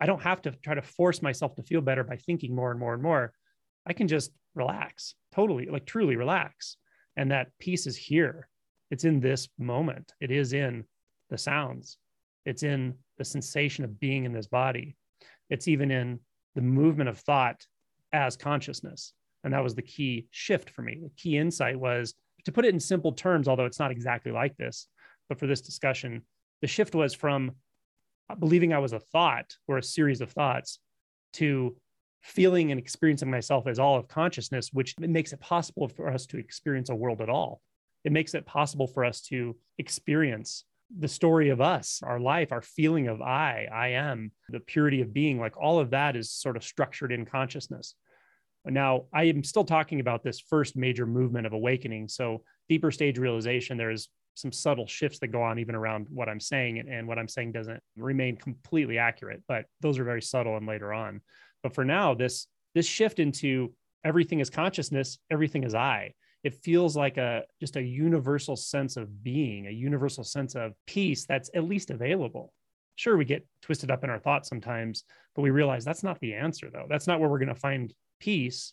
I 0.00 0.06
don't 0.06 0.22
have 0.22 0.42
to 0.42 0.52
try 0.52 0.74
to 0.74 0.82
force 0.82 1.22
myself 1.22 1.56
to 1.56 1.62
feel 1.62 1.80
better 1.80 2.04
by 2.04 2.16
thinking 2.16 2.54
more 2.54 2.70
and 2.70 2.78
more 2.78 2.94
and 2.94 3.02
more. 3.02 3.32
I 3.86 3.94
can 3.94 4.06
just 4.06 4.30
relax, 4.54 5.14
totally, 5.32 5.66
like 5.66 5.86
truly 5.86 6.16
relax. 6.16 6.76
And 7.16 7.30
that 7.32 7.48
peace 7.58 7.86
is 7.86 7.96
here. 7.96 8.48
It's 8.90 9.04
in 9.04 9.20
this 9.20 9.48
moment, 9.58 10.12
it 10.20 10.30
is 10.30 10.52
in 10.52 10.84
the 11.30 11.38
sounds, 11.38 11.98
it's 12.46 12.62
in 12.62 12.94
the 13.18 13.24
sensation 13.24 13.84
of 13.84 14.00
being 14.00 14.24
in 14.24 14.32
this 14.32 14.46
body, 14.46 14.96
it's 15.50 15.68
even 15.68 15.90
in 15.90 16.20
the 16.54 16.62
movement 16.62 17.08
of 17.08 17.18
thought 17.18 17.66
as 18.12 18.36
consciousness. 18.36 19.12
And 19.44 19.52
that 19.52 19.62
was 19.62 19.74
the 19.74 19.82
key 19.82 20.26
shift 20.30 20.70
for 20.70 20.82
me. 20.82 21.00
The 21.02 21.10
key 21.16 21.38
insight 21.38 21.78
was 21.78 22.14
to 22.44 22.52
put 22.52 22.64
it 22.64 22.74
in 22.74 22.80
simple 22.80 23.12
terms, 23.12 23.48
although 23.48 23.66
it's 23.66 23.78
not 23.78 23.90
exactly 23.90 24.32
like 24.32 24.56
this, 24.56 24.88
but 25.28 25.38
for 25.38 25.46
this 25.46 25.60
discussion, 25.60 26.22
the 26.60 26.66
shift 26.66 26.94
was 26.94 27.14
from 27.14 27.52
believing 28.38 28.72
I 28.72 28.78
was 28.78 28.92
a 28.92 29.00
thought 29.00 29.56
or 29.66 29.78
a 29.78 29.82
series 29.82 30.20
of 30.20 30.30
thoughts 30.30 30.78
to 31.34 31.76
feeling 32.22 32.70
and 32.70 32.80
experiencing 32.80 33.30
myself 33.30 33.66
as 33.66 33.78
all 33.78 33.96
of 33.96 34.08
consciousness, 34.08 34.72
which 34.72 34.98
makes 34.98 35.32
it 35.32 35.40
possible 35.40 35.88
for 35.88 36.10
us 36.10 36.26
to 36.26 36.38
experience 36.38 36.90
a 36.90 36.94
world 36.94 37.20
at 37.20 37.28
all. 37.28 37.60
It 38.04 38.12
makes 38.12 38.34
it 38.34 38.46
possible 38.46 38.86
for 38.86 39.04
us 39.04 39.20
to 39.22 39.56
experience 39.78 40.64
the 40.96 41.08
story 41.08 41.50
of 41.50 41.60
us, 41.60 42.00
our 42.02 42.18
life, 42.18 42.52
our 42.52 42.62
feeling 42.62 43.08
of 43.08 43.20
I, 43.20 43.68
I 43.72 43.88
am, 43.88 44.32
the 44.48 44.60
purity 44.60 45.00
of 45.02 45.12
being, 45.12 45.38
like 45.38 45.56
all 45.56 45.78
of 45.78 45.90
that 45.90 46.16
is 46.16 46.30
sort 46.30 46.56
of 46.56 46.64
structured 46.64 47.12
in 47.12 47.26
consciousness. 47.26 47.94
Now, 48.64 49.04
I 49.12 49.24
am 49.24 49.44
still 49.44 49.64
talking 49.64 50.00
about 50.00 50.22
this 50.22 50.40
first 50.40 50.76
major 50.76 51.06
movement 51.06 51.46
of 51.46 51.52
awakening. 51.52 52.08
So, 52.08 52.42
deeper 52.68 52.90
stage 52.90 53.18
realization, 53.18 53.78
there's 53.78 54.08
some 54.34 54.52
subtle 54.52 54.86
shifts 54.86 55.18
that 55.20 55.28
go 55.28 55.42
on 55.42 55.58
even 55.58 55.74
around 55.74 56.06
what 56.10 56.28
I'm 56.28 56.40
saying, 56.40 56.86
and 56.88 57.08
what 57.08 57.18
I'm 57.18 57.28
saying 57.28 57.52
doesn't 57.52 57.82
remain 57.96 58.36
completely 58.36 58.98
accurate, 58.98 59.42
but 59.48 59.64
those 59.80 59.98
are 59.98 60.04
very 60.04 60.22
subtle 60.22 60.56
and 60.56 60.66
later 60.66 60.92
on. 60.92 61.20
But 61.62 61.74
for 61.74 61.84
now, 61.84 62.14
this 62.14 62.46
this 62.74 62.86
shift 62.86 63.18
into 63.18 63.72
everything 64.04 64.40
is 64.40 64.50
consciousness, 64.50 65.18
everything 65.30 65.64
is 65.64 65.74
I 65.74 66.12
it 66.44 66.54
feels 66.54 66.96
like 66.96 67.16
a 67.16 67.42
just 67.60 67.76
a 67.76 67.82
universal 67.82 68.56
sense 68.56 68.96
of 68.96 69.22
being 69.22 69.66
a 69.66 69.70
universal 69.70 70.24
sense 70.24 70.54
of 70.54 70.72
peace 70.86 71.26
that's 71.26 71.50
at 71.54 71.64
least 71.64 71.90
available. 71.90 72.52
Sure 72.96 73.16
we 73.16 73.24
get 73.24 73.46
twisted 73.62 73.90
up 73.90 74.04
in 74.04 74.10
our 74.10 74.18
thoughts 74.18 74.48
sometimes 74.48 75.04
but 75.34 75.42
we 75.42 75.50
realize 75.50 75.84
that's 75.84 76.02
not 76.02 76.18
the 76.20 76.34
answer 76.34 76.70
though. 76.70 76.86
That's 76.88 77.06
not 77.06 77.20
where 77.20 77.28
we're 77.28 77.38
going 77.38 77.48
to 77.48 77.54
find 77.54 77.92
peace 78.20 78.72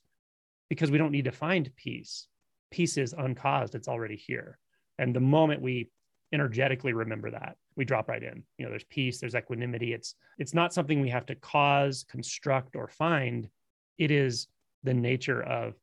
because 0.70 0.92
we 0.92 0.98
don't 0.98 1.12
need 1.12 1.26
to 1.26 1.32
find 1.32 1.70
peace. 1.76 2.28
Peace 2.72 2.98
is 2.98 3.14
uncaused 3.14 3.76
it's 3.76 3.88
already 3.88 4.16
here. 4.16 4.58
And 4.98 5.16
the 5.16 5.20
moment 5.20 5.62
we 5.62 5.90
energetically 6.34 6.94
remember 6.94 7.32
that 7.32 7.56
we 7.76 7.86
drop 7.86 8.10
right 8.10 8.24
in. 8.24 8.44
You 8.58 8.66
know 8.66 8.70
there's 8.70 8.84
peace 8.86 9.20
there's 9.20 9.36
equanimity. 9.36 9.94
It's 9.94 10.16
it's 10.38 10.54
not 10.54 10.74
something 10.74 11.02
we 11.02 11.10
have 11.10 11.26
to 11.28 11.36
cause 11.36 12.06
construct 12.10 12.76
or 12.76 12.88
find. 12.88 13.50
It 13.98 14.12
is 14.12 14.48
the 14.84 14.94
nature 14.94 15.42
of 15.42 15.74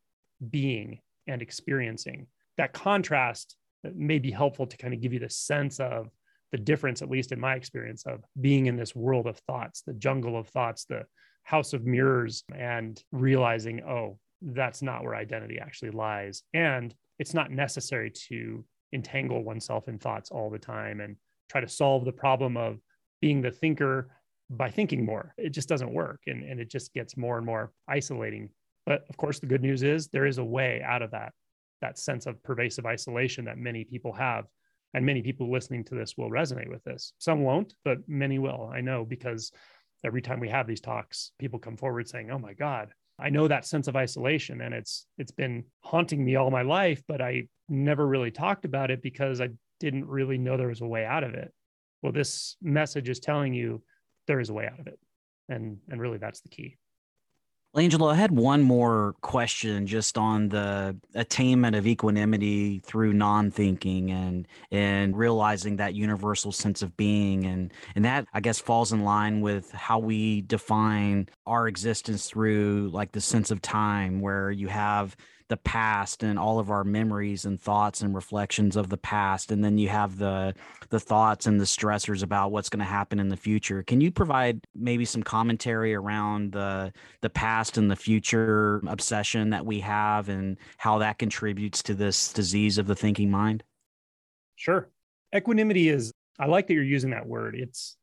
being 0.50 1.00
and 1.26 1.42
experiencing. 1.42 2.26
That 2.56 2.72
contrast 2.72 3.56
uh, 3.86 3.90
may 3.94 4.18
be 4.18 4.30
helpful 4.30 4.66
to 4.66 4.76
kind 4.76 4.94
of 4.94 5.00
give 5.00 5.12
you 5.12 5.20
the 5.20 5.30
sense 5.30 5.80
of 5.80 6.08
the 6.50 6.58
difference, 6.58 7.00
at 7.02 7.10
least 7.10 7.32
in 7.32 7.40
my 7.40 7.54
experience, 7.54 8.04
of 8.06 8.24
being 8.40 8.66
in 8.66 8.76
this 8.76 8.94
world 8.94 9.26
of 9.26 9.38
thoughts, 9.38 9.82
the 9.82 9.94
jungle 9.94 10.38
of 10.38 10.48
thoughts, 10.48 10.84
the 10.84 11.04
house 11.44 11.72
of 11.72 11.86
mirrors, 11.86 12.44
and 12.54 13.02
realizing, 13.10 13.82
oh, 13.82 14.18
that's 14.42 14.82
not 14.82 15.02
where 15.02 15.14
identity 15.14 15.58
actually 15.60 15.90
lies. 15.90 16.42
And 16.52 16.94
it's 17.18 17.34
not 17.34 17.50
necessary 17.50 18.10
to 18.28 18.64
entangle 18.92 19.42
oneself 19.42 19.88
in 19.88 19.98
thoughts 19.98 20.30
all 20.30 20.50
the 20.50 20.58
time 20.58 21.00
and 21.00 21.16
try 21.48 21.60
to 21.60 21.68
solve 21.68 22.04
the 22.04 22.12
problem 22.12 22.56
of 22.56 22.78
being 23.20 23.40
the 23.40 23.50
thinker 23.50 24.10
by 24.50 24.70
thinking 24.70 25.04
more. 25.04 25.34
It 25.38 25.50
just 25.50 25.68
doesn't 25.68 25.92
work. 25.92 26.20
And, 26.26 26.44
and 26.44 26.60
it 26.60 26.70
just 26.70 26.92
gets 26.92 27.16
more 27.16 27.38
and 27.38 27.46
more 27.46 27.72
isolating 27.88 28.50
but 28.86 29.04
of 29.08 29.16
course, 29.16 29.38
the 29.38 29.46
good 29.46 29.62
news 29.62 29.82
is 29.82 30.08
there 30.08 30.26
is 30.26 30.38
a 30.38 30.44
way 30.44 30.82
out 30.84 31.02
of 31.02 31.10
that, 31.12 31.32
that 31.80 31.98
sense 31.98 32.26
of 32.26 32.42
pervasive 32.42 32.86
isolation 32.86 33.44
that 33.44 33.58
many 33.58 33.84
people 33.84 34.12
have. 34.12 34.46
And 34.94 35.06
many 35.06 35.22
people 35.22 35.50
listening 35.50 35.84
to 35.84 35.94
this 35.94 36.18
will 36.18 36.30
resonate 36.30 36.68
with 36.68 36.84
this. 36.84 37.14
Some 37.18 37.42
won't, 37.42 37.74
but 37.84 37.98
many 38.06 38.38
will. 38.38 38.70
I 38.72 38.82
know 38.82 39.06
because 39.06 39.50
every 40.04 40.20
time 40.20 40.38
we 40.38 40.50
have 40.50 40.66
these 40.66 40.80
talks, 40.80 41.32
people 41.38 41.58
come 41.58 41.76
forward 41.76 42.08
saying, 42.08 42.30
Oh 42.30 42.38
my 42.38 42.52
God, 42.52 42.92
I 43.18 43.30
know 43.30 43.48
that 43.48 43.64
sense 43.64 43.88
of 43.88 43.96
isolation 43.96 44.60
and 44.60 44.74
it's 44.74 45.06
it's 45.16 45.32
been 45.32 45.64
haunting 45.80 46.24
me 46.24 46.36
all 46.36 46.50
my 46.50 46.62
life, 46.62 47.02
but 47.06 47.22
I 47.22 47.44
never 47.68 48.06
really 48.06 48.30
talked 48.30 48.64
about 48.64 48.90
it 48.90 49.02
because 49.02 49.40
I 49.40 49.50
didn't 49.80 50.06
really 50.06 50.38
know 50.38 50.56
there 50.56 50.68
was 50.68 50.80
a 50.80 50.86
way 50.86 51.04
out 51.04 51.24
of 51.24 51.34
it. 51.34 51.52
Well, 52.02 52.12
this 52.12 52.56
message 52.60 53.08
is 53.08 53.20
telling 53.20 53.54
you 53.54 53.82
there 54.26 54.40
is 54.40 54.50
a 54.50 54.54
way 54.54 54.66
out 54.66 54.80
of 54.80 54.88
it. 54.88 54.98
And 55.48 55.78
and 55.88 56.00
really 56.00 56.18
that's 56.18 56.40
the 56.40 56.48
key. 56.48 56.76
Angelo, 57.74 58.08
I 58.08 58.16
had 58.16 58.32
one 58.32 58.60
more 58.60 59.14
question 59.22 59.86
just 59.86 60.18
on 60.18 60.50
the 60.50 60.94
attainment 61.14 61.74
of 61.74 61.86
equanimity 61.86 62.80
through 62.80 63.14
non-thinking 63.14 64.10
and 64.10 64.46
and 64.70 65.16
realizing 65.16 65.76
that 65.76 65.94
universal 65.94 66.52
sense 66.52 66.82
of 66.82 66.94
being. 66.98 67.46
And 67.46 67.72
and 67.94 68.04
that 68.04 68.26
I 68.34 68.40
guess 68.40 68.58
falls 68.58 68.92
in 68.92 69.04
line 69.04 69.40
with 69.40 69.72
how 69.72 69.98
we 70.00 70.42
define 70.42 71.30
our 71.46 71.66
existence 71.66 72.28
through 72.28 72.90
like 72.92 73.12
the 73.12 73.22
sense 73.22 73.50
of 73.50 73.62
time 73.62 74.20
where 74.20 74.50
you 74.50 74.68
have 74.68 75.16
the 75.52 75.56
past 75.58 76.22
and 76.22 76.38
all 76.38 76.58
of 76.58 76.70
our 76.70 76.82
memories 76.82 77.44
and 77.44 77.60
thoughts 77.60 78.00
and 78.00 78.14
reflections 78.14 78.74
of 78.74 78.88
the 78.88 78.96
past. 78.96 79.52
And 79.52 79.62
then 79.62 79.76
you 79.76 79.90
have 79.90 80.16
the 80.16 80.54
the 80.88 80.98
thoughts 80.98 81.46
and 81.46 81.60
the 81.60 81.66
stressors 81.66 82.22
about 82.22 82.52
what's 82.52 82.70
going 82.70 82.78
to 82.78 82.86
happen 82.86 83.20
in 83.20 83.28
the 83.28 83.36
future. 83.36 83.82
Can 83.82 84.00
you 84.00 84.10
provide 84.10 84.66
maybe 84.74 85.04
some 85.04 85.22
commentary 85.22 85.94
around 85.94 86.52
the 86.52 86.90
the 87.20 87.28
past 87.28 87.76
and 87.76 87.90
the 87.90 87.96
future 87.96 88.80
obsession 88.86 89.50
that 89.50 89.66
we 89.66 89.80
have 89.80 90.30
and 90.30 90.56
how 90.78 90.96
that 91.00 91.18
contributes 91.18 91.82
to 91.82 91.92
this 91.92 92.32
disease 92.32 92.78
of 92.78 92.86
the 92.86 92.96
thinking 92.96 93.30
mind? 93.30 93.62
Sure. 94.56 94.88
Equanimity 95.36 95.90
is 95.90 96.12
i 96.38 96.46
like 96.46 96.66
that 96.66 96.72
you're 96.72 96.82
using 96.82 97.10
that 97.10 97.26
word. 97.26 97.54
It's 97.54 97.98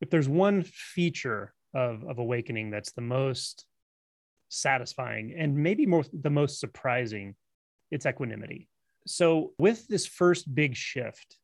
if 0.00 0.10
there's 0.10 0.28
one 0.28 0.64
feature 0.64 1.54
of 1.74 2.02
of 2.02 2.18
awakening 2.18 2.70
that's 2.70 2.90
the 2.90 3.02
most 3.02 3.66
satisfying 4.52 5.34
and 5.36 5.56
maybe 5.56 5.86
more 5.86 6.04
the 6.12 6.30
most 6.30 6.60
surprising 6.60 7.34
it's 7.90 8.06
equanimity. 8.06 8.68
So 9.06 9.52
with 9.58 9.86
this 9.88 10.06
first 10.06 10.52
big 10.54 10.76
shift 10.76 11.36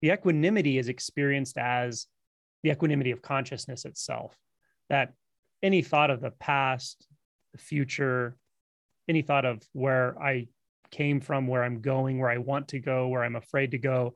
the 0.00 0.10
equanimity 0.10 0.78
is 0.78 0.88
experienced 0.88 1.56
as 1.56 2.06
the 2.62 2.70
equanimity 2.70 3.12
of 3.12 3.22
consciousness 3.22 3.84
itself 3.84 4.36
that 4.90 5.12
any 5.62 5.80
thought 5.80 6.10
of 6.10 6.20
the 6.20 6.32
past 6.32 7.06
the 7.52 7.58
future 7.58 8.36
any 9.08 9.22
thought 9.22 9.44
of 9.44 9.62
where 9.72 10.20
i 10.20 10.46
came 10.90 11.20
from 11.20 11.46
where 11.46 11.62
i'm 11.62 11.80
going 11.80 12.18
where 12.18 12.30
i 12.30 12.38
want 12.38 12.68
to 12.68 12.80
go 12.80 13.08
where 13.08 13.22
i'm 13.22 13.36
afraid 13.36 13.70
to 13.70 13.78
go 13.78 14.14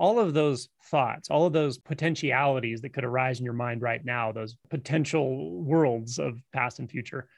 all 0.00 0.18
of 0.18 0.32
those 0.32 0.70
thoughts, 0.84 1.28
all 1.30 1.44
of 1.44 1.52
those 1.52 1.76
potentialities 1.76 2.80
that 2.80 2.94
could 2.94 3.04
arise 3.04 3.38
in 3.38 3.44
your 3.44 3.52
mind 3.52 3.82
right 3.82 4.02
now, 4.02 4.32
those 4.32 4.56
potential 4.70 5.62
worlds 5.62 6.18
of 6.18 6.40
past 6.54 6.78
and 6.78 6.90
future, 6.90 7.28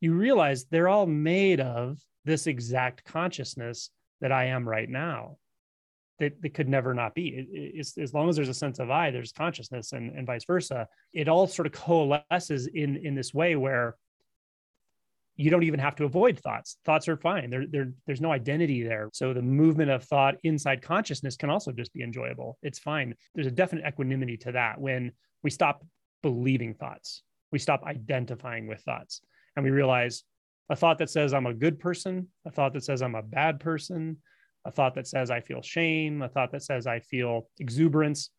you 0.00 0.14
realize 0.14 0.64
they're 0.64 0.88
all 0.88 1.06
made 1.06 1.60
of 1.60 1.98
this 2.24 2.46
exact 2.46 3.04
consciousness 3.04 3.90
that 4.20 4.32
I 4.32 4.46
am 4.46 4.68
right 4.68 4.88
now. 4.88 5.36
That, 6.18 6.42
that 6.42 6.52
could 6.52 6.68
never 6.68 6.94
not 6.94 7.14
be. 7.14 7.28
It, 7.28 7.46
it, 7.78 8.02
as 8.02 8.12
long 8.12 8.28
as 8.28 8.34
there's 8.34 8.48
a 8.48 8.54
sense 8.54 8.80
of 8.80 8.90
I, 8.90 9.12
there's 9.12 9.30
consciousness, 9.30 9.92
and, 9.92 10.10
and 10.16 10.26
vice 10.26 10.44
versa. 10.44 10.88
It 11.12 11.28
all 11.28 11.46
sort 11.46 11.66
of 11.66 11.72
coalesces 11.72 12.66
in 12.66 12.96
in 12.96 13.14
this 13.14 13.32
way 13.32 13.54
where 13.54 13.94
you 15.36 15.48
don't 15.50 15.62
even 15.62 15.78
have 15.78 15.94
to 15.94 16.04
avoid 16.04 16.36
thoughts. 16.36 16.76
Thoughts 16.84 17.06
are 17.06 17.16
fine. 17.16 17.48
There, 17.48 17.64
there, 17.70 17.92
there's 18.06 18.20
no 18.20 18.32
identity 18.32 18.82
there. 18.82 19.08
So 19.12 19.32
the 19.32 19.40
movement 19.40 19.88
of 19.88 20.02
thought 20.02 20.34
inside 20.42 20.82
consciousness 20.82 21.36
can 21.36 21.48
also 21.48 21.70
just 21.70 21.92
be 21.92 22.02
enjoyable. 22.02 22.58
It's 22.60 22.80
fine. 22.80 23.14
There's 23.36 23.46
a 23.46 23.52
definite 23.52 23.86
equanimity 23.86 24.36
to 24.38 24.52
that 24.52 24.80
when 24.80 25.12
we 25.44 25.50
stop 25.50 25.86
believing 26.24 26.74
thoughts, 26.74 27.22
we 27.52 27.60
stop 27.60 27.84
identifying 27.84 28.66
with 28.66 28.80
thoughts, 28.80 29.20
and 29.58 29.64
we 29.64 29.70
realize 29.70 30.24
a 30.70 30.76
thought 30.76 30.98
that 30.98 31.10
says 31.10 31.34
I'm 31.34 31.46
a 31.46 31.54
good 31.54 31.78
person, 31.78 32.28
a 32.46 32.50
thought 32.50 32.72
that 32.74 32.84
says 32.84 33.02
I'm 33.02 33.14
a 33.14 33.22
bad 33.22 33.60
person, 33.60 34.18
a 34.64 34.70
thought 34.70 34.94
that 34.94 35.06
says 35.06 35.30
I 35.30 35.40
feel 35.40 35.62
shame, 35.62 36.22
a 36.22 36.28
thought 36.28 36.52
that 36.52 36.62
says 36.62 36.86
I 36.86 37.00
feel 37.00 37.48
exuberance. 37.58 38.30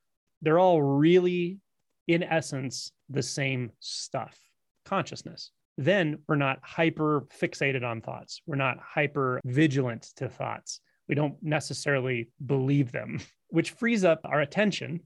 They're 0.42 0.60
all 0.60 0.82
really, 0.82 1.60
in 2.08 2.24
essence, 2.24 2.92
the 3.10 3.24
same 3.24 3.72
stuff 3.80 4.38
consciousness 4.86 5.52
then 5.80 6.20
we're 6.28 6.36
not 6.36 6.60
hyper 6.62 7.26
fixated 7.40 7.86
on 7.86 8.02
thoughts. 8.02 8.42
We're 8.46 8.58
not 8.58 8.80
hyper 8.82 9.40
vigilant 9.46 10.10
to 10.18 10.28
thoughts. 10.28 10.82
We 11.08 11.16
don't 11.16 11.42
necessarily 11.42 12.28
believe 12.46 12.92
them, 12.92 13.22
which 13.48 13.72
frees 13.72 14.04
up 14.04 14.20
our 14.26 14.42
attention 14.42 15.00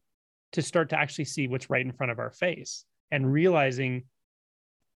to 0.53 0.63
start 0.63 0.89
to 0.89 0.99
actually 0.99 1.25
see 1.25 1.47
what's 1.47 1.69
right 1.69 1.85
in 1.85 1.91
front 1.91 2.11
of 2.11 2.17
our 2.17 2.31
face 2.31 2.85
and 3.11 3.31
realizing 3.31 4.05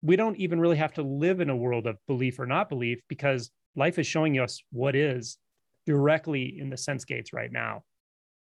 we 0.02 0.16
don't 0.16 0.38
even 0.38 0.60
really 0.60 0.78
have 0.78 0.94
to 0.94 1.02
live 1.02 1.40
in 1.40 1.50
a 1.50 1.56
world 1.56 1.88
of 1.88 1.98
belief 2.08 2.40
or 2.40 2.46
not 2.46 2.70
belief 2.70 3.02
because 3.08 3.52
life 3.76 4.00
is 4.00 4.08
showing 4.08 4.40
us 4.40 4.62
what 4.72 4.96
is 4.96 5.38
directly 5.86 6.60
in 6.60 6.70
the 6.70 6.78
sense 6.78 7.06
gates 7.06 7.34
right 7.34 7.52
now. 7.52 7.84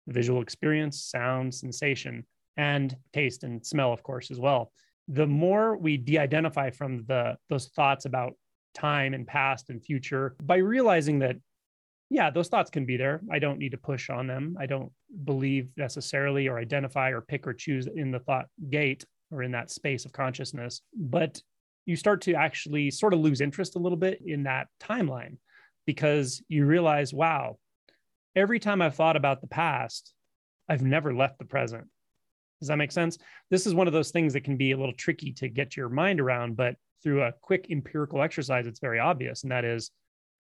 Visual 0.07 0.41
experience, 0.41 1.01
sound, 1.01 1.53
sensation, 1.53 2.25
and 2.55 2.95
taste 3.13 3.43
and 3.43 3.65
smell, 3.65 3.93
of 3.93 4.03
course, 4.03 4.31
as 4.31 4.39
well. 4.39 4.71
The 5.07 5.27
more 5.27 5.77
we 5.77 5.97
de-identify 5.97 6.71
from 6.71 7.05
the 7.07 7.37
those 7.49 7.67
thoughts 7.67 8.05
about 8.05 8.33
time 8.73 9.13
and 9.13 9.25
past 9.25 9.69
and 9.69 9.83
future 9.83 10.35
by 10.43 10.57
realizing 10.57 11.19
that 11.19 11.35
yeah 12.09 12.29
those 12.29 12.47
thoughts 12.47 12.69
can 12.69 12.85
be 12.85 12.97
there. 12.97 13.21
I 13.31 13.39
don't 13.39 13.57
need 13.57 13.71
to 13.71 13.77
push 13.77 14.09
on 14.09 14.27
them. 14.27 14.55
I 14.59 14.65
don't 14.65 14.91
believe 15.23 15.69
necessarily 15.77 16.47
or 16.47 16.59
identify 16.59 17.09
or 17.09 17.21
pick 17.21 17.47
or 17.47 17.53
choose 17.53 17.87
in 17.87 18.11
the 18.11 18.19
thought 18.19 18.47
gate 18.69 19.05
or 19.31 19.43
in 19.43 19.51
that 19.51 19.71
space 19.71 20.05
of 20.05 20.11
consciousness 20.11 20.81
but 20.95 21.41
you 21.85 21.95
start 21.95 22.21
to 22.21 22.33
actually 22.33 22.91
sort 22.91 23.13
of 23.13 23.19
lose 23.19 23.41
interest 23.41 23.75
a 23.75 23.79
little 23.79 23.97
bit 23.97 24.21
in 24.25 24.43
that 24.43 24.67
timeline 24.79 25.37
because 25.85 26.41
you 26.47 26.65
realize 26.65 27.13
wow 27.13 27.57
every 28.35 28.59
time 28.59 28.81
i've 28.81 28.95
thought 28.95 29.15
about 29.15 29.41
the 29.41 29.47
past 29.47 30.13
i've 30.69 30.81
never 30.81 31.13
left 31.13 31.39
the 31.39 31.45
present 31.45 31.87
does 32.59 32.69
that 32.69 32.77
make 32.77 32.91
sense? 32.91 33.17
This 33.49 33.67
is 33.67 33.75
one 33.75 33.87
of 33.87 33.93
those 33.93 34.11
things 34.11 34.33
that 34.33 34.43
can 34.43 34.57
be 34.57 34.71
a 34.71 34.77
little 34.77 34.93
tricky 34.93 35.31
to 35.33 35.47
get 35.47 35.77
your 35.77 35.89
mind 35.89 36.19
around, 36.19 36.55
but 36.55 36.75
through 37.03 37.23
a 37.23 37.33
quick 37.41 37.67
empirical 37.69 38.21
exercise, 38.21 38.65
it's 38.65 38.79
very 38.79 38.99
obvious. 38.99 39.43
And 39.43 39.51
that 39.51 39.65
is 39.65 39.91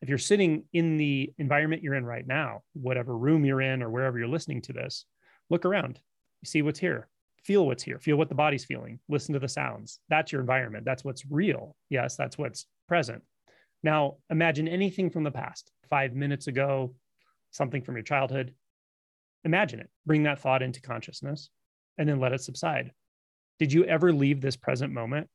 if 0.01 0.09
you're 0.09 0.17
sitting 0.17 0.63
in 0.73 0.97
the 0.97 1.31
environment 1.37 1.83
you're 1.83 1.95
in 1.95 2.05
right 2.05 2.25
now, 2.25 2.63
whatever 2.73 3.15
room 3.17 3.45
you're 3.45 3.61
in 3.61 3.83
or 3.83 3.89
wherever 3.89 4.17
you're 4.17 4.27
listening 4.27 4.61
to 4.63 4.73
this, 4.73 5.05
look 5.49 5.65
around, 5.65 5.99
you 6.41 6.47
see 6.47 6.61
what's 6.61 6.79
here, 6.79 7.07
feel 7.47 7.65
what's 7.65 7.81
here, 7.81 7.97
feel 7.97 8.17
what 8.17 8.27
the 8.27 8.35
body's 8.35 8.65
feeling, 8.65 8.99
listen 9.07 9.33
to 9.33 9.39
the 9.39 9.47
sounds. 9.47 10.01
That's 10.09 10.33
your 10.33 10.41
environment. 10.41 10.83
That's 10.83 11.05
what's 11.05 11.25
real. 11.25 11.77
Yes, 11.89 12.17
that's 12.17 12.37
what's 12.37 12.67
present. 12.89 13.23
Now, 13.83 14.17
imagine 14.29 14.67
anything 14.67 15.09
from 15.09 15.23
the 15.23 15.31
past, 15.31 15.71
five 15.89 16.13
minutes 16.13 16.47
ago, 16.47 16.93
something 17.51 17.81
from 17.81 17.95
your 17.95 18.03
childhood. 18.03 18.53
Imagine 19.45 19.79
it, 19.79 19.89
bring 20.05 20.23
that 20.23 20.39
thought 20.39 20.61
into 20.61 20.81
consciousness 20.81 21.49
and 21.97 22.09
then 22.09 22.19
let 22.19 22.33
it 22.33 22.41
subside. 22.41 22.91
Did 23.59 23.71
you 23.71 23.85
ever 23.85 24.11
leave 24.11 24.41
this 24.41 24.57
present 24.57 24.91
moment? 24.91 25.29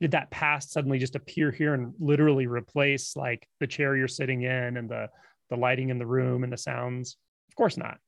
Did 0.00 0.12
that 0.12 0.30
past 0.30 0.70
suddenly 0.70 0.98
just 1.00 1.16
appear 1.16 1.50
here 1.50 1.74
and 1.74 1.94
literally 1.98 2.46
replace 2.46 3.16
like 3.16 3.48
the 3.58 3.66
chair 3.66 3.96
you're 3.96 4.08
sitting 4.08 4.42
in 4.42 4.76
and 4.76 4.88
the 4.88 5.08
the 5.48 5.56
lighting 5.56 5.90
in 5.90 5.98
the 5.98 6.06
room 6.06 6.44
and 6.44 6.52
the 6.52 6.58
sounds? 6.58 7.16
Of 7.48 7.56
course 7.56 7.76
not. 7.76 7.98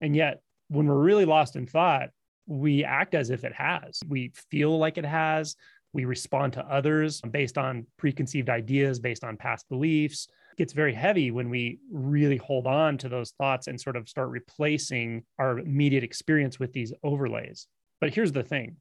And 0.00 0.14
yet, 0.14 0.42
when 0.68 0.86
we're 0.86 1.02
really 1.02 1.24
lost 1.24 1.56
in 1.56 1.66
thought, 1.66 2.10
we 2.46 2.84
act 2.84 3.14
as 3.14 3.30
if 3.30 3.44
it 3.44 3.52
has. 3.54 4.00
We 4.08 4.32
feel 4.50 4.78
like 4.78 4.98
it 4.98 5.04
has. 5.04 5.56
We 5.92 6.04
respond 6.04 6.54
to 6.54 6.64
others 6.66 7.20
based 7.20 7.56
on 7.56 7.86
preconceived 7.96 8.50
ideas, 8.50 8.98
based 8.98 9.24
on 9.24 9.36
past 9.36 9.68
beliefs 9.68 10.28
It 10.54 10.58
gets 10.58 10.72
very 10.72 10.94
heavy 10.94 11.30
when 11.30 11.50
we 11.50 11.78
really 11.90 12.36
hold 12.36 12.66
on 12.66 12.98
to 12.98 13.08
those 13.08 13.32
thoughts 13.32 13.66
and 13.66 13.80
sort 13.80 13.96
of 13.96 14.08
start 14.08 14.28
replacing 14.28 15.24
our 15.38 15.58
immediate 15.58 16.04
experience 16.04 16.58
with 16.58 16.72
these 16.72 16.92
overlays. 17.02 17.66
But 18.00 18.14
here's 18.14 18.32
the 18.32 18.42
thing 18.42 18.76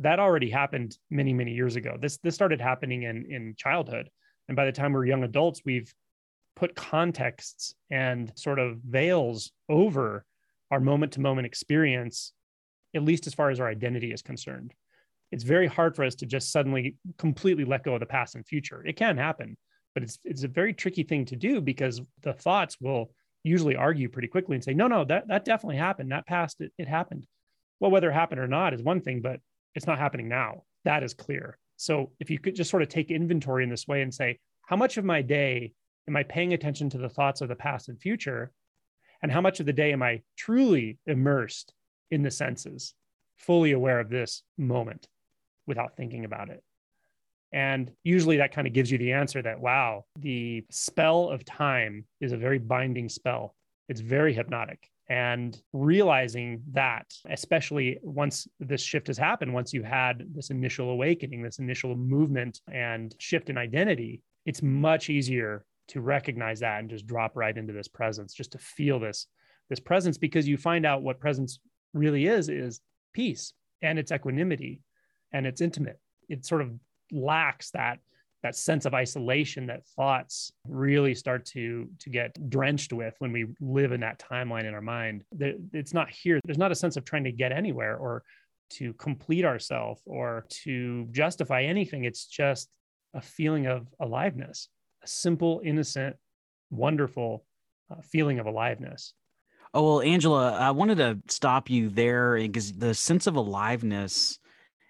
that 0.00 0.18
already 0.18 0.50
happened 0.50 0.98
many, 1.08 1.32
many 1.32 1.52
years 1.52 1.76
ago. 1.76 1.96
This, 1.98 2.18
this 2.18 2.34
started 2.34 2.60
happening 2.60 3.04
in, 3.04 3.26
in 3.30 3.54
childhood. 3.56 4.10
And 4.48 4.56
by 4.56 4.64
the 4.64 4.72
time 4.72 4.92
we're 4.92 5.06
young 5.06 5.22
adults, 5.22 5.62
we've 5.64 5.94
put 6.56 6.74
contexts 6.74 7.74
and 7.90 8.32
sort 8.36 8.58
of 8.58 8.78
veils 8.78 9.52
over 9.68 10.24
our 10.70 10.80
moment 10.80 11.12
to 11.12 11.20
moment 11.20 11.46
experience, 11.46 12.32
at 12.94 13.04
least 13.04 13.26
as 13.26 13.34
far 13.34 13.50
as 13.50 13.60
our 13.60 13.68
identity 13.68 14.12
is 14.12 14.22
concerned. 14.22 14.72
It's 15.32 15.44
very 15.44 15.66
hard 15.66 15.96
for 15.96 16.04
us 16.04 16.14
to 16.16 16.26
just 16.26 16.52
suddenly 16.52 16.96
completely 17.18 17.64
let 17.64 17.82
go 17.82 17.94
of 17.94 18.00
the 18.00 18.06
past 18.06 18.34
and 18.34 18.46
future. 18.46 18.84
It 18.86 18.96
can 18.96 19.16
happen, 19.16 19.56
but 19.94 20.02
it's 20.02 20.18
it's 20.24 20.44
a 20.44 20.48
very 20.48 20.72
tricky 20.72 21.02
thing 21.02 21.24
to 21.26 21.36
do 21.36 21.60
because 21.60 22.00
the 22.22 22.32
thoughts 22.32 22.80
will 22.80 23.10
usually 23.42 23.76
argue 23.76 24.08
pretty 24.08 24.28
quickly 24.28 24.54
and 24.54 24.64
say 24.64 24.74
no 24.74 24.86
no 24.86 25.04
that 25.04 25.28
that 25.28 25.44
definitely 25.44 25.76
happened. 25.76 26.12
That 26.12 26.26
past 26.26 26.60
it, 26.60 26.72
it 26.78 26.88
happened. 26.88 27.26
Well 27.80 27.90
whether 27.90 28.10
it 28.10 28.14
happened 28.14 28.40
or 28.40 28.46
not 28.46 28.74
is 28.74 28.82
one 28.82 29.00
thing 29.00 29.20
but 29.20 29.40
it's 29.74 29.86
not 29.86 29.98
happening 29.98 30.28
now. 30.28 30.62
That 30.84 31.02
is 31.02 31.14
clear. 31.14 31.58
So 31.76 32.12
if 32.20 32.30
you 32.30 32.38
could 32.38 32.54
just 32.54 32.70
sort 32.70 32.82
of 32.82 32.88
take 32.88 33.10
inventory 33.10 33.64
in 33.64 33.70
this 33.70 33.88
way 33.88 34.02
and 34.02 34.14
say 34.14 34.38
how 34.66 34.76
much 34.76 34.96
of 34.96 35.04
my 35.04 35.20
day 35.20 35.72
am 36.06 36.16
i 36.16 36.22
paying 36.22 36.52
attention 36.52 36.88
to 36.90 36.98
the 36.98 37.08
thoughts 37.08 37.40
of 37.40 37.48
the 37.48 37.56
past 37.56 37.88
and 37.88 38.00
future? 38.00 38.52
And 39.22 39.32
how 39.32 39.40
much 39.40 39.58
of 39.58 39.66
the 39.66 39.72
day 39.72 39.92
am 39.92 40.02
i 40.02 40.22
truly 40.36 40.98
immersed 41.06 41.72
in 42.10 42.22
the 42.22 42.30
senses 42.30 42.94
fully 43.36 43.72
aware 43.72 44.00
of 44.00 44.08
this 44.08 44.42
moment 44.56 45.08
without 45.66 45.96
thinking 45.96 46.24
about 46.24 46.50
it 46.50 46.62
and 47.54 47.92
usually 48.02 48.38
that 48.38 48.52
kind 48.52 48.66
of 48.66 48.72
gives 48.72 48.90
you 48.90 48.98
the 48.98 49.12
answer 49.12 49.40
that, 49.40 49.60
wow, 49.60 50.06
the 50.18 50.64
spell 50.72 51.30
of 51.30 51.44
time 51.44 52.04
is 52.20 52.32
a 52.32 52.36
very 52.36 52.58
binding 52.58 53.08
spell. 53.08 53.54
It's 53.88 54.00
very 54.00 54.34
hypnotic. 54.34 54.90
And 55.08 55.56
realizing 55.72 56.62
that, 56.72 57.14
especially 57.30 58.00
once 58.02 58.48
this 58.58 58.82
shift 58.82 59.06
has 59.06 59.16
happened, 59.16 59.54
once 59.54 59.72
you 59.72 59.84
had 59.84 60.24
this 60.34 60.50
initial 60.50 60.90
awakening, 60.90 61.42
this 61.42 61.60
initial 61.60 61.94
movement 61.94 62.60
and 62.72 63.14
shift 63.20 63.50
in 63.50 63.56
identity, 63.56 64.24
it's 64.46 64.60
much 64.60 65.08
easier 65.08 65.64
to 65.88 66.00
recognize 66.00 66.58
that 66.58 66.80
and 66.80 66.90
just 66.90 67.06
drop 67.06 67.36
right 67.36 67.56
into 67.56 67.72
this 67.72 67.86
presence, 67.86 68.34
just 68.34 68.50
to 68.52 68.58
feel 68.58 68.98
this, 68.98 69.28
this 69.68 69.78
presence, 69.78 70.18
because 70.18 70.48
you 70.48 70.56
find 70.56 70.84
out 70.84 71.02
what 71.02 71.20
presence 71.20 71.60
really 71.94 72.26
is, 72.26 72.48
is 72.48 72.80
peace 73.12 73.52
and 73.82 73.98
it's 73.98 74.12
equanimity 74.12 74.80
and 75.32 75.46
it's 75.46 75.60
intimate. 75.60 75.98
It 76.28 76.44
sort 76.44 76.62
of 76.62 76.72
lacks 77.12 77.70
that 77.70 77.98
that 78.42 78.54
sense 78.54 78.84
of 78.84 78.92
isolation 78.92 79.66
that 79.66 79.86
thoughts 79.96 80.52
really 80.68 81.14
start 81.14 81.46
to 81.46 81.88
to 81.98 82.10
get 82.10 82.50
drenched 82.50 82.92
with 82.92 83.14
when 83.18 83.32
we 83.32 83.46
live 83.60 83.92
in 83.92 84.00
that 84.00 84.18
timeline 84.18 84.64
in 84.64 84.74
our 84.74 84.82
mind. 84.82 85.24
It's 85.40 85.94
not 85.94 86.10
here. 86.10 86.40
There's 86.44 86.58
not 86.58 86.72
a 86.72 86.74
sense 86.74 86.96
of 86.96 87.04
trying 87.04 87.24
to 87.24 87.32
get 87.32 87.52
anywhere 87.52 87.96
or 87.96 88.22
to 88.70 88.92
complete 88.94 89.46
ourselves 89.46 90.02
or 90.04 90.44
to 90.50 91.06
justify 91.10 91.62
anything. 91.62 92.04
It's 92.04 92.26
just 92.26 92.68
a 93.14 93.22
feeling 93.22 93.66
of 93.66 93.86
aliveness 94.00 94.68
a 95.04 95.06
simple 95.06 95.60
innocent 95.64 96.16
wonderful 96.70 97.44
uh, 97.90 98.00
feeling 98.02 98.38
of 98.38 98.46
aliveness 98.46 99.12
oh 99.74 99.82
well 99.82 100.00
Angelo 100.00 100.38
i 100.38 100.70
wanted 100.70 100.96
to 100.98 101.18
stop 101.28 101.68
you 101.68 101.90
there 101.90 102.36
because 102.36 102.72
the 102.72 102.94
sense 102.94 103.26
of 103.26 103.36
aliveness 103.36 104.38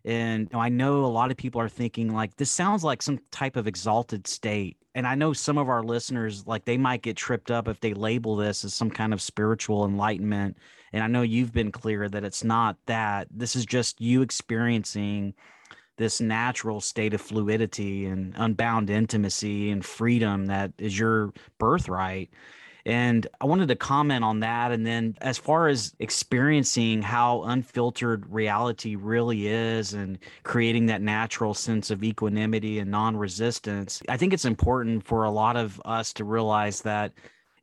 and 0.05 0.51
I 0.53 0.69
know 0.69 1.05
a 1.05 1.07
lot 1.07 1.31
of 1.31 1.37
people 1.37 1.61
are 1.61 1.69
thinking 1.69 2.13
like 2.13 2.37
this 2.37 2.51
sounds 2.51 2.85
like 2.85 3.01
some 3.01 3.19
type 3.31 3.57
of 3.57 3.67
exalted 3.67 4.27
state. 4.27 4.77
And 4.95 5.07
I 5.07 5.15
know 5.15 5.33
some 5.33 5.57
of 5.57 5.69
our 5.69 5.83
listeners 5.83 6.47
like 6.47 6.65
they 6.65 6.77
might 6.77 7.03
get 7.03 7.17
tripped 7.17 7.51
up 7.51 7.69
if 7.69 7.81
they 7.81 7.95
label 7.95 8.37
this 8.37 8.65
as 8.65 8.75
some 8.75 8.91
kind 8.91 9.15
of 9.15 9.23
spiritual 9.23 9.87
enlightenment. 9.87 10.59
And 10.93 11.03
I 11.03 11.07
know 11.07 11.23
you've 11.23 11.53
been 11.53 11.73
clear 11.73 12.09
that 12.09 12.23
it's 12.23 12.45
not 12.45 12.77
that. 12.87 13.29
This 13.31 13.57
is 13.57 13.65
just 13.65 14.01
you 14.01 14.21
experiencing 14.21 15.35
this 15.97 16.21
natural 16.21 16.81
state 16.81 17.15
of 17.15 17.21
fluidity 17.21 18.05
and 18.07 18.35
unbound 18.37 18.91
intimacy 18.91 19.71
and 19.71 19.85
freedom 19.85 20.47
that 20.47 20.73
is 20.77 20.99
your 20.99 21.33
birthright. 21.59 22.31
And 22.87 23.27
I 23.41 23.47
wanted 23.47 23.69
to 23.69 23.77
comment 23.77 24.25
on 24.25 24.41
that. 24.41 24.71
And 24.71 24.87
then, 24.87 25.17
as 25.23 25.39
far 25.39 25.69
as 25.69 25.95
experiencing 26.01 27.01
how 27.01 27.43
unfiltered 27.45 28.31
reality 28.31 28.95
really 28.95 29.47
is 29.47 29.95
and 29.95 30.19
creating 30.43 30.87
that 30.87 31.01
natural 31.01 31.55
sense 31.55 31.91
of 31.91 32.05
equanimity 32.05 32.79
and 32.79 32.91
non 32.91 33.17
resistance, 33.17 34.03
I 34.09 34.17
think 34.17 34.35
it's 34.35 34.45
important 34.45 35.05
for 35.05 35.25
a 35.25 35.31
lot 35.31 35.57
of 35.57 35.81
us 35.85 36.13
to 36.15 36.25
realize 36.25 36.83
that 36.83 37.13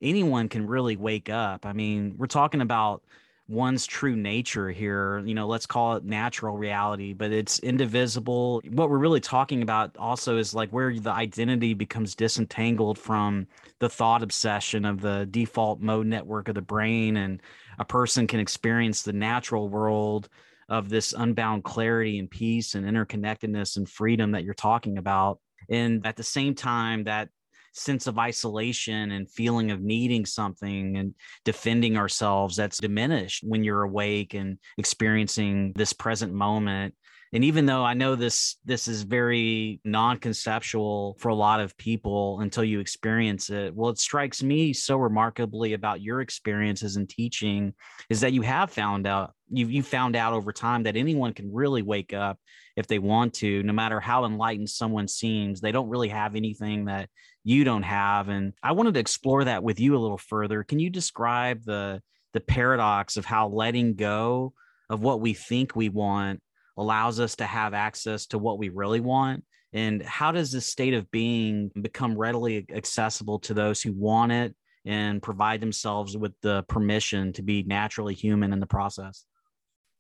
anyone 0.02 0.50
can 0.50 0.66
really 0.66 0.96
wake 0.96 1.30
up. 1.30 1.66
I 1.66 1.74
mean, 1.74 2.16
we're 2.18 2.26
talking 2.28 2.62
about 2.62 3.04
one's 3.52 3.86
true 3.86 4.16
nature 4.16 4.70
here. 4.70 5.20
You 5.20 5.34
know, 5.34 5.46
let's 5.46 5.66
call 5.66 5.96
it 5.96 6.06
natural 6.06 6.58
reality, 6.58 7.14
but 7.14 7.32
it's 7.32 7.60
indivisible. 7.60 8.62
What 8.70 8.90
we're 8.90 8.98
really 8.98 9.20
talking 9.20 9.62
about 9.62 9.98
also 9.98 10.38
is 10.38 10.54
like 10.54 10.70
where 10.70 10.98
the 10.98 11.12
identity 11.12 11.74
becomes 11.74 12.16
disentangled 12.16 12.98
from 12.98 13.48
the 13.80 13.90
thought 13.90 14.24
obsession 14.24 14.86
of 14.86 15.02
the 15.02 15.28
default 15.30 15.82
mode 15.82 16.08
network 16.08 16.48
of 16.48 16.56
the 16.56 16.62
brain, 16.62 17.18
and 17.18 17.42
a 17.78 17.86
person 17.86 18.26
can 18.26 18.40
experience 18.40 19.04
the 19.04 19.14
natural 19.14 19.68
world 19.68 20.30
of 20.70 20.88
this 20.88 21.14
unbound 21.14 21.66
clarity 21.66 22.18
and 22.18 22.32
peace 22.32 22.76
and 22.76 22.86
interconnectedness 22.86 23.76
and 23.76 23.90
freedom 23.90 24.32
that 24.32 24.46
you're 24.46 24.54
talking 24.54 24.98
about. 24.98 25.40
And 25.70 26.06
at 26.08 26.16
the 26.16 26.24
same 26.24 26.56
time, 26.56 27.04
that 27.04 27.30
sense 27.72 28.08
of 28.08 28.20
isolation 28.20 29.12
and 29.12 29.30
feeling 29.30 29.72
of 29.72 29.82
needing 29.82 30.26
something 30.26 30.98
and 30.98 31.16
defending 31.46 31.98
ourselves 31.98 32.56
that's 32.56 32.78
diminished 32.78 33.44
when 33.44 33.64
you're 33.64 33.84
awake 33.84 34.34
and 34.34 34.58
experiencing 34.78 35.74
this 35.76 35.94
present 35.94 36.34
moment. 36.34 36.94
And 37.34 37.46
even 37.46 37.66
though 37.66 37.86
i 37.86 37.94
know 37.94 38.16
this 38.16 38.58
this 38.66 38.90
is 38.90 39.04
very 39.04 39.80
non-conceptual 39.86 41.16
for 41.18 41.30
a 41.30 41.36
lot 41.36 41.62
of 41.62 41.78
people 41.78 42.42
until 42.42 42.66
you 42.66 42.82
experience 42.82 43.50
it 43.50 43.74
well 43.74 43.90
it 43.90 44.00
strikes 44.00 44.44
me 44.44 44.74
so 44.74 44.98
remarkably 44.98 45.72
about 45.72 46.02
your 46.02 46.20
experiences 46.20 46.98
in 46.98 47.08
teaching 47.08 47.74
is 48.10 48.20
that 48.20 48.34
you 48.34 48.42
have 48.42 48.70
found 48.70 49.08
out 49.08 49.32
you 49.50 49.68
you 49.68 49.82
found 49.82 50.18
out 50.18 50.34
over 50.34 50.52
time 50.52 50.84
that 50.84 50.98
anyone 50.98 51.34
can 51.34 51.54
really 51.54 51.82
wake 51.82 52.14
up 52.14 52.38
if 52.76 52.88
they 52.88 53.00
want 53.00 53.34
to 53.36 53.64
no 53.64 53.74
matter 53.74 54.00
how 54.00 54.26
enlightened 54.26 54.70
someone 54.70 55.08
seems. 55.08 55.62
They 55.62 55.72
don't 55.72 55.90
really 55.90 56.10
have 56.10 56.36
anything 56.36 56.86
that 56.86 57.10
you 57.44 57.64
don't 57.64 57.84
have 57.84 58.30
and 58.30 58.54
i 58.62 58.72
wanted 58.72 58.94
to 58.94 59.00
explore 59.00 59.44
that 59.44 59.64
with 59.64 59.80
you 59.80 59.96
a 59.96 60.00
little 60.00 60.18
further. 60.18 60.64
Can 60.64 60.80
you 60.80 60.90
describe 60.90 61.64
the 61.64 62.02
the 62.34 62.40
paradox 62.40 63.18
of 63.18 63.26
how 63.26 63.48
letting 63.50 63.96
go 63.96 64.54
of 64.90 65.02
what 65.02 65.22
we 65.22 65.34
think 65.34 65.76
we 65.76 65.90
want 65.90 66.42
allows 66.78 67.20
us 67.20 67.36
to 67.38 67.46
have 67.46 67.74
access 67.74 68.26
to 68.28 68.38
what 68.38 68.58
we 68.58 68.70
really 68.70 69.00
want? 69.00 69.44
And 69.74 70.02
how 70.04 70.32
does 70.32 70.52
this 70.52 70.66
state 70.66 70.94
of 70.94 71.10
being 71.12 71.72
become 71.82 72.18
readily 72.18 72.66
accessible 72.74 73.40
to 73.40 73.54
those 73.54 73.82
who 73.82 73.94
want 73.94 74.32
it 74.32 74.56
and 74.86 75.22
provide 75.22 75.62
themselves 75.62 76.18
with 76.18 76.34
the 76.42 76.64
permission 76.64 77.34
to 77.34 77.42
be 77.42 77.64
naturally 77.64 78.14
human 78.14 78.52
in 78.52 78.60
the 78.60 78.66
process 78.66 79.26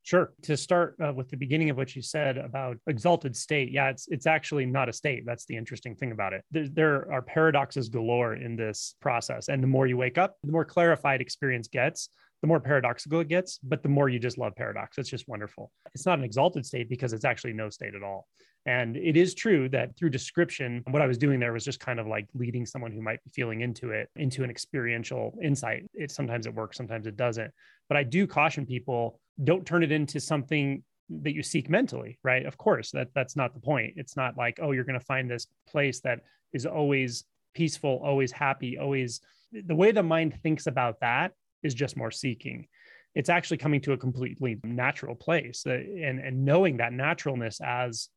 Sure. 0.03 0.33
To 0.43 0.57
start 0.57 0.95
uh, 1.03 1.13
with 1.13 1.29
the 1.29 1.37
beginning 1.37 1.69
of 1.69 1.77
what 1.77 1.95
you 1.95 2.01
said 2.01 2.37
about 2.37 2.77
exalted 2.87 3.35
state, 3.35 3.71
yeah, 3.71 3.89
it's 3.89 4.07
it's 4.07 4.25
actually 4.25 4.65
not 4.65 4.89
a 4.89 4.93
state. 4.93 5.23
That's 5.25 5.45
the 5.45 5.55
interesting 5.55 5.95
thing 5.95 6.11
about 6.11 6.33
it. 6.33 6.43
There, 6.49 6.67
there 6.69 7.11
are 7.11 7.21
paradoxes 7.21 7.87
galore 7.87 8.33
in 8.33 8.55
this 8.55 8.95
process, 8.99 9.47
and 9.47 9.61
the 9.61 9.67
more 9.67 9.85
you 9.85 9.97
wake 9.97 10.17
up, 10.17 10.37
the 10.43 10.51
more 10.51 10.65
clarified 10.65 11.21
experience 11.21 11.67
gets. 11.67 12.09
The 12.41 12.47
more 12.47 12.59
paradoxical 12.59 13.19
it 13.19 13.27
gets, 13.27 13.59
but 13.59 13.83
the 13.83 13.89
more 13.89 14.09
you 14.09 14.17
just 14.17 14.39
love 14.39 14.55
paradox. 14.55 14.97
It's 14.97 15.09
just 15.09 15.27
wonderful. 15.27 15.71
It's 15.93 16.07
not 16.07 16.17
an 16.17 16.25
exalted 16.25 16.65
state 16.65 16.89
because 16.89 17.13
it's 17.13 17.23
actually 17.23 17.53
no 17.53 17.69
state 17.69 17.93
at 17.93 18.01
all. 18.01 18.27
And 18.65 18.95
it 18.95 19.17
is 19.17 19.33
true 19.33 19.69
that 19.69 19.97
through 19.97 20.11
description, 20.11 20.83
what 20.91 21.01
I 21.01 21.07
was 21.07 21.17
doing 21.17 21.39
there 21.39 21.53
was 21.53 21.65
just 21.65 21.79
kind 21.79 21.99
of 21.99 22.05
like 22.05 22.27
leading 22.35 22.65
someone 22.65 22.91
who 22.91 23.01
might 23.01 23.23
be 23.23 23.31
feeling 23.31 23.61
into 23.61 23.89
it 23.89 24.09
into 24.15 24.43
an 24.43 24.51
experiential 24.51 25.37
insight. 25.41 25.89
It 25.93 26.11
sometimes 26.11 26.45
it 26.45 26.53
works, 26.53 26.77
sometimes 26.77 27.07
it 27.07 27.17
doesn't. 27.17 27.51
But 27.87 27.97
I 27.97 28.03
do 28.03 28.27
caution 28.27 28.65
people 28.65 29.19
don't 29.43 29.65
turn 29.65 29.83
it 29.83 29.91
into 29.91 30.19
something 30.19 30.83
that 31.23 31.33
you 31.33 31.43
seek 31.43 31.69
mentally 31.69 32.17
right 32.23 32.45
of 32.45 32.57
course 32.57 32.91
that 32.91 33.09
that's 33.13 33.35
not 33.35 33.53
the 33.53 33.59
point 33.59 33.93
it's 33.97 34.15
not 34.15 34.37
like 34.37 34.59
oh 34.61 34.71
you're 34.71 34.85
going 34.85 34.99
to 34.99 35.05
find 35.05 35.29
this 35.29 35.47
place 35.67 35.99
that 35.99 36.21
is 36.53 36.65
always 36.65 37.25
peaceful 37.53 38.01
always 38.03 38.31
happy 38.31 38.77
always 38.77 39.19
the 39.51 39.75
way 39.75 39.91
the 39.91 40.01
mind 40.01 40.33
thinks 40.41 40.67
about 40.67 40.99
that 41.01 41.33
is 41.63 41.73
just 41.73 41.97
more 41.97 42.11
seeking 42.11 42.65
it's 43.13 43.29
actually 43.29 43.57
coming 43.57 43.81
to 43.81 43.91
a 43.91 43.97
completely 43.97 44.57
natural 44.63 45.15
place 45.15 45.63
uh, 45.67 45.71
and 45.71 46.19
and 46.19 46.45
knowing 46.45 46.77
that 46.77 46.93
naturalness 46.93 47.59
as 47.61 48.07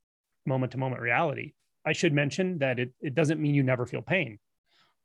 moment 0.46 0.72
to 0.72 0.78
moment 0.78 1.00
reality 1.00 1.52
i 1.84 1.92
should 1.92 2.12
mention 2.12 2.58
that 2.58 2.78
it, 2.78 2.92
it 3.00 3.14
doesn't 3.14 3.40
mean 3.40 3.54
you 3.54 3.62
never 3.62 3.86
feel 3.86 4.02
pain 4.02 4.38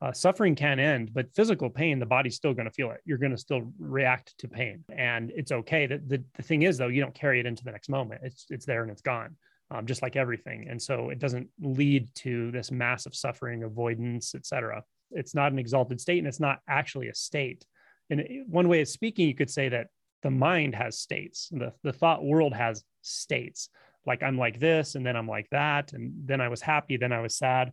uh, 0.02 0.13
suffering 0.13 0.56
can 0.56 0.80
end, 0.80 1.13
but 1.13 1.34
physical 1.36 1.69
pain, 1.69 1.99
the 1.99 2.06
body's 2.06 2.36
still 2.36 2.54
going 2.54 2.65
to 2.65 2.71
feel 2.71 2.91
it. 2.91 3.02
You're 3.04 3.17
going 3.17 3.34
to 3.34 3.38
still 3.38 3.73
react 3.78 4.38
to 4.38 4.47
pain, 4.47 4.84
and 4.89 5.30
it's 5.36 5.52
okay. 5.52 5.88
The, 5.88 5.97
the, 5.97 6.23
the 6.38 6.43
thing 6.43 6.62
is, 6.62 6.78
though, 6.78 6.88
you 6.88 7.02
don't 7.02 7.13
carry 7.13 7.39
it 7.39 7.45
into 7.45 7.65
the 7.65 7.71
next 7.71 7.89
moment. 7.89 8.21
It's 8.23 8.45
it's 8.49 8.65
there 8.65 8.82
and 8.82 8.91
it's 8.91 9.02
gone, 9.02 9.36
um, 9.71 9.86
just 9.86 10.02
like 10.02 10.15
everything. 10.15 10.67
And 10.69 10.82
so 10.82 11.10
it 11.10 11.19
doesn't 11.19 11.49
lead 11.60 12.08
to 12.15 12.49
this 12.52 12.71
massive 12.71 13.13
suffering, 13.13 13.63
avoidance, 13.63 14.36
etc. 14.36 14.84
It's 15.12 15.36
not 15.36 15.52
an 15.52 15.60
exalted 15.60 15.99
state, 15.99 16.19
and 16.19 16.28
it's 16.28 16.39
not 16.39 16.60
actually 16.69 17.10
a 17.10 17.15
state. 17.15 17.65
And 18.10 18.25
one 18.47 18.69
way 18.69 18.80
of 18.80 18.88
speaking, 18.88 19.28
you 19.28 19.36
could 19.36 19.52
say 19.52 19.67
that 19.67 19.88
the 20.23 20.32
mind 20.32 20.75
has 20.75 20.97
states. 20.97 21.49
The 21.52 21.73
the 21.84 21.93
thought 21.93 22.23
world 22.23 22.54
has 22.54 22.86
states. 23.02 23.69
Like 24.05 24.23
I'm 24.23 24.38
like 24.38 24.59
this, 24.59 24.95
and 24.95 25.05
then 25.05 25.15
I'm 25.15 25.27
like 25.27 25.47
that, 25.51 25.93
and 25.93 26.13
then 26.25 26.41
I 26.41 26.47
was 26.47 26.62
happy, 26.62 26.97
then 26.97 27.12
I 27.12 27.21
was 27.21 27.35
sad 27.38 27.71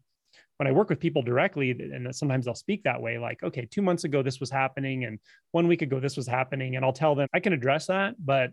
when 0.59 0.67
I 0.67 0.73
work 0.73 0.89
with 0.89 1.01
people 1.01 1.23
directly, 1.23 1.71
and 1.71 2.15
sometimes 2.15 2.47
they'll 2.47 2.55
speak 2.55 2.83
that 2.85 3.01
way, 3.01 3.19
like, 3.19 3.43
okay, 3.43 3.67
two 3.71 3.83
months 3.83 4.05
ago, 4.05 4.23
this 4.23 4.41
was 4.41 4.51
happening, 4.51 5.05
and 5.05 5.19
one 5.53 5.69
week 5.69 5.83
ago, 5.83 6.01
this 6.01 6.17
was 6.17 6.27
happening. 6.27 6.77
And 6.77 6.85
I'll 6.85 6.93
tell 6.93 7.15
them 7.15 7.29
I 7.35 7.41
can 7.41 7.53
address 7.53 7.87
that. 7.87 8.15
But 8.19 8.53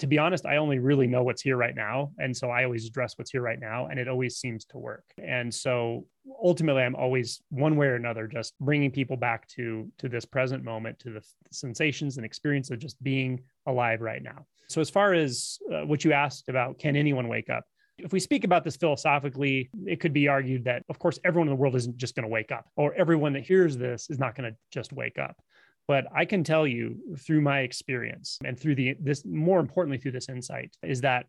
to 0.00 0.06
be 0.06 0.18
honest, 0.18 0.44
I 0.44 0.56
only 0.56 0.78
really 0.78 1.06
know 1.06 1.22
what's 1.22 1.40
here 1.40 1.56
right 1.56 1.74
now. 1.74 2.12
And 2.18 2.36
so 2.36 2.50
I 2.50 2.64
always 2.64 2.86
address 2.86 3.14
what's 3.16 3.30
here 3.30 3.42
right 3.42 3.60
now, 3.60 3.86
and 3.86 3.98
it 3.98 4.08
always 4.08 4.38
seems 4.38 4.64
to 4.66 4.78
work. 4.78 5.04
And 5.22 5.54
so 5.54 6.06
ultimately, 6.42 6.82
I'm 6.82 6.96
always 6.96 7.40
one 7.50 7.76
way 7.76 7.86
or 7.86 7.94
another 7.94 8.26
just 8.26 8.54
bringing 8.60 8.90
people 8.90 9.16
back 9.16 9.46
to 9.50 9.90
to 9.98 10.08
this 10.08 10.24
present 10.24 10.64
moment, 10.64 10.98
to 11.00 11.10
the 11.10 11.24
sensations 11.52 12.16
and 12.16 12.26
experience 12.26 12.70
of 12.70 12.80
just 12.80 13.00
being 13.02 13.40
alive 13.66 14.00
right 14.00 14.22
now. 14.22 14.46
So 14.68 14.80
as 14.80 14.90
far 14.90 15.12
as 15.14 15.58
uh, 15.72 15.86
what 15.86 16.04
you 16.04 16.12
asked 16.12 16.48
about, 16.48 16.78
can 16.78 16.96
anyone 16.96 17.28
wake 17.28 17.50
up? 17.50 17.64
If 17.98 18.12
we 18.12 18.20
speak 18.20 18.44
about 18.44 18.62
this 18.62 18.76
philosophically, 18.76 19.70
it 19.86 20.00
could 20.00 20.12
be 20.12 20.28
argued 20.28 20.64
that, 20.64 20.82
of 20.88 20.98
course, 20.98 21.18
everyone 21.24 21.48
in 21.48 21.54
the 21.54 21.60
world 21.60 21.76
isn't 21.76 21.96
just 21.96 22.14
going 22.14 22.24
to 22.24 22.28
wake 22.28 22.52
up, 22.52 22.66
or 22.76 22.94
everyone 22.94 23.32
that 23.34 23.46
hears 23.46 23.76
this 23.76 24.10
is 24.10 24.18
not 24.18 24.34
going 24.34 24.50
to 24.50 24.56
just 24.70 24.92
wake 24.92 25.18
up. 25.18 25.36
But 25.88 26.06
I 26.14 26.24
can 26.24 26.44
tell 26.44 26.66
you 26.66 26.96
through 27.18 27.40
my 27.40 27.60
experience 27.60 28.38
and 28.44 28.58
through 28.58 28.74
the 28.74 28.96
this 29.00 29.24
more 29.24 29.60
importantly 29.60 29.98
through 29.98 30.12
this 30.12 30.28
insight 30.28 30.76
is 30.82 31.00
that 31.02 31.26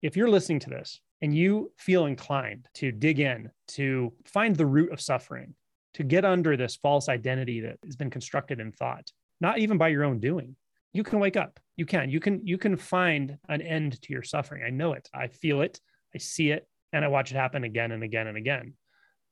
if 0.00 0.16
you're 0.16 0.30
listening 0.30 0.60
to 0.60 0.70
this 0.70 1.00
and 1.22 1.34
you 1.34 1.72
feel 1.76 2.06
inclined 2.06 2.68
to 2.74 2.92
dig 2.92 3.18
in 3.18 3.50
to 3.68 4.12
find 4.24 4.54
the 4.54 4.66
root 4.66 4.92
of 4.92 5.00
suffering, 5.00 5.54
to 5.94 6.04
get 6.04 6.24
under 6.24 6.56
this 6.56 6.76
false 6.76 7.08
identity 7.08 7.60
that 7.60 7.78
has 7.84 7.96
been 7.96 8.10
constructed 8.10 8.60
in 8.60 8.70
thought, 8.70 9.10
not 9.40 9.58
even 9.58 9.78
by 9.78 9.88
your 9.88 10.04
own 10.04 10.20
doing, 10.20 10.54
you 10.96 11.02
can 11.02 11.20
wake 11.20 11.36
up. 11.36 11.60
You 11.76 11.86
can. 11.86 12.10
You 12.10 12.20
can 12.20 12.40
you 12.44 12.58
can 12.58 12.76
find 12.76 13.36
an 13.48 13.60
end 13.60 14.00
to 14.02 14.12
your 14.12 14.22
suffering. 14.22 14.62
I 14.66 14.70
know 14.70 14.94
it. 14.94 15.08
I 15.14 15.28
feel 15.28 15.60
it. 15.60 15.80
I 16.14 16.18
see 16.18 16.50
it 16.50 16.66
and 16.92 17.04
I 17.04 17.08
watch 17.08 17.30
it 17.30 17.36
happen 17.36 17.64
again 17.64 17.92
and 17.92 18.02
again 18.02 18.26
and 18.26 18.36
again. 18.36 18.74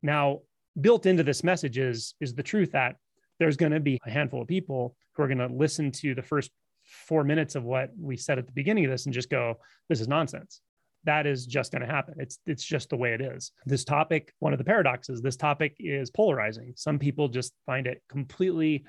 Now, 0.03 0.40
built 0.79 1.07
into 1.07 1.22
this 1.22 1.42
message 1.42 1.79
is, 1.79 2.14
is 2.20 2.35
the 2.35 2.42
truth 2.42 2.72
that 2.72 2.96
there's 3.38 3.57
going 3.57 3.72
to 3.72 3.81
be 3.81 3.98
a 4.07 4.11
handful 4.11 4.42
of 4.42 4.48
people 4.48 4.96
who 5.14 5.22
are 5.22 5.29
going 5.29 5.38
to 5.38 5.46
listen 5.46 5.90
to 5.92 6.14
the 6.14 6.22
first 6.22 6.50
four 6.83 7.24
minutes 7.24 7.55
of 7.55 7.64
what 7.64 7.90
we 7.98 8.16
said 8.16 8.38
at 8.38 8.46
the 8.46 8.53
beginning 8.53 8.85
of 8.85 8.90
this 8.90 9.07
and 9.07 9.14
just 9.14 9.31
go, 9.31 9.55
this 9.88 10.00
is 10.00 10.09
nonsense. 10.09 10.61
That 11.05 11.27
is 11.27 11.46
just 11.46 11.72
going 11.72 11.83
to 11.83 11.92
happen. 11.92 12.14
It's 12.18 12.38
it's 12.46 12.64
just 12.64 12.88
the 12.88 12.96
way 12.96 13.12
it 13.12 13.20
is. 13.20 13.53
This 13.66 13.85
topic, 13.85 14.33
one 14.38 14.55
of 14.55 14.59
the 14.59 14.64
paradoxes, 14.64 15.20
this 15.20 15.37
topic 15.37 15.77
is 15.79 16.11
polarizing. 16.11 16.72
Some 16.77 16.98
people 16.98 17.29
just 17.29 17.53
find 17.66 17.87
it 17.87 18.03
completely 18.09 18.85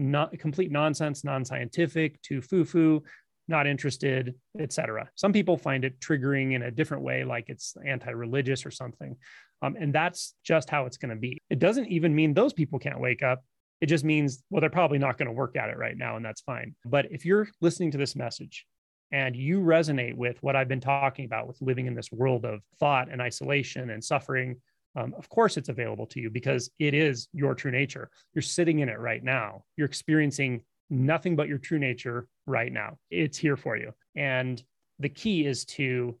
not 0.00 0.36
complete 0.38 0.70
nonsense, 0.70 1.24
non-scientific, 1.24 2.20
too 2.22 2.40
foo-foo 2.42 3.02
not 3.50 3.66
interested, 3.66 4.34
etc. 4.58 5.10
Some 5.16 5.32
people 5.32 5.58
find 5.58 5.84
it 5.84 6.00
triggering 6.00 6.54
in 6.54 6.62
a 6.62 6.70
different 6.70 7.02
way, 7.02 7.24
like 7.24 7.46
it's 7.48 7.74
anti-religious 7.84 8.64
or 8.64 8.70
something. 8.70 9.16
Um, 9.60 9.76
and 9.78 9.92
that's 9.92 10.34
just 10.42 10.70
how 10.70 10.86
it's 10.86 10.96
going 10.96 11.10
to 11.10 11.20
be. 11.20 11.36
It 11.50 11.58
doesn't 11.58 11.88
even 11.88 12.14
mean 12.14 12.32
those 12.32 12.54
people 12.54 12.78
can't 12.78 13.00
wake 13.00 13.22
up. 13.22 13.44
It 13.82 13.86
just 13.86 14.04
means, 14.04 14.42
well, 14.48 14.60
they're 14.60 14.70
probably 14.70 14.98
not 14.98 15.18
going 15.18 15.26
to 15.26 15.32
work 15.32 15.56
at 15.56 15.68
it 15.68 15.76
right 15.76 15.96
now, 15.96 16.16
and 16.16 16.24
that's 16.24 16.40
fine. 16.42 16.74
But 16.84 17.06
if 17.10 17.26
you're 17.26 17.48
listening 17.60 17.90
to 17.90 17.98
this 17.98 18.16
message 18.16 18.66
and 19.12 19.34
you 19.34 19.60
resonate 19.60 20.14
with 20.14 20.42
what 20.42 20.54
I've 20.54 20.68
been 20.68 20.80
talking 20.80 21.24
about 21.24 21.48
with 21.48 21.60
living 21.60 21.86
in 21.86 21.94
this 21.94 22.12
world 22.12 22.44
of 22.44 22.60
thought 22.78 23.10
and 23.10 23.20
isolation 23.20 23.90
and 23.90 24.02
suffering, 24.02 24.60
um, 24.96 25.14
of 25.16 25.28
course 25.28 25.56
it's 25.56 25.68
available 25.68 26.06
to 26.06 26.20
you 26.20 26.30
because 26.30 26.70
it 26.78 26.94
is 26.94 27.28
your 27.32 27.54
true 27.54 27.70
nature. 27.70 28.10
You're 28.34 28.42
sitting 28.42 28.80
in 28.80 28.88
it 28.88 28.98
right 28.98 29.22
now. 29.22 29.64
You're 29.76 29.86
experiencing 29.86 30.62
nothing 30.88 31.36
but 31.36 31.48
your 31.48 31.58
true 31.58 31.78
nature 31.78 32.26
right 32.46 32.72
now. 32.72 32.98
It's 33.10 33.38
here 33.38 33.56
for 33.56 33.76
you. 33.76 33.92
And 34.16 34.62
the 34.98 35.08
key 35.08 35.46
is 35.46 35.64
to 35.66 36.18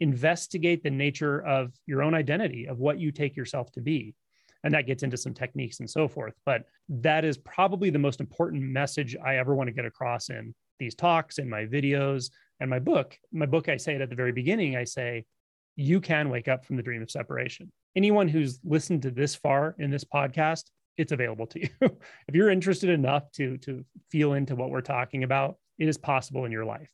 investigate 0.00 0.82
the 0.82 0.90
nature 0.90 1.44
of 1.44 1.72
your 1.86 2.02
own 2.02 2.14
identity, 2.14 2.66
of 2.66 2.78
what 2.78 2.98
you 2.98 3.12
take 3.12 3.36
yourself 3.36 3.70
to 3.72 3.80
be. 3.80 4.14
And 4.64 4.74
that 4.74 4.86
gets 4.86 5.04
into 5.04 5.16
some 5.16 5.34
techniques 5.34 5.78
and 5.78 5.88
so 5.88 6.08
forth. 6.08 6.34
But 6.44 6.64
that 6.88 7.24
is 7.24 7.38
probably 7.38 7.90
the 7.90 7.98
most 7.98 8.20
important 8.20 8.62
message 8.62 9.16
I 9.24 9.36
ever 9.36 9.54
want 9.54 9.68
to 9.68 9.72
get 9.72 9.84
across 9.84 10.30
in 10.30 10.54
these 10.80 10.94
talks, 10.94 11.38
in 11.38 11.48
my 11.48 11.64
videos, 11.64 12.30
and 12.60 12.68
my 12.68 12.80
book. 12.80 13.16
My 13.32 13.46
book, 13.46 13.68
I 13.68 13.76
say 13.76 13.94
it 13.94 14.00
at 14.00 14.10
the 14.10 14.16
very 14.16 14.32
beginning. 14.32 14.76
I 14.76 14.84
say, 14.84 15.24
you 15.76 16.00
can 16.00 16.28
wake 16.28 16.48
up 16.48 16.64
from 16.64 16.76
the 16.76 16.82
dream 16.82 17.02
of 17.02 17.10
separation. 17.10 17.70
Anyone 17.98 18.28
who's 18.28 18.60
listened 18.62 19.02
to 19.02 19.10
this 19.10 19.34
far 19.34 19.74
in 19.80 19.90
this 19.90 20.04
podcast, 20.04 20.66
it's 20.98 21.10
available 21.10 21.48
to 21.48 21.60
you. 21.60 21.68
if 22.28 22.32
you're 22.32 22.48
interested 22.48 22.90
enough 22.90 23.24
to, 23.32 23.56
to 23.58 23.84
feel 24.08 24.34
into 24.34 24.54
what 24.54 24.70
we're 24.70 24.82
talking 24.82 25.24
about, 25.24 25.56
it 25.80 25.88
is 25.88 25.98
possible 25.98 26.44
in 26.44 26.52
your 26.52 26.64
life. 26.64 26.88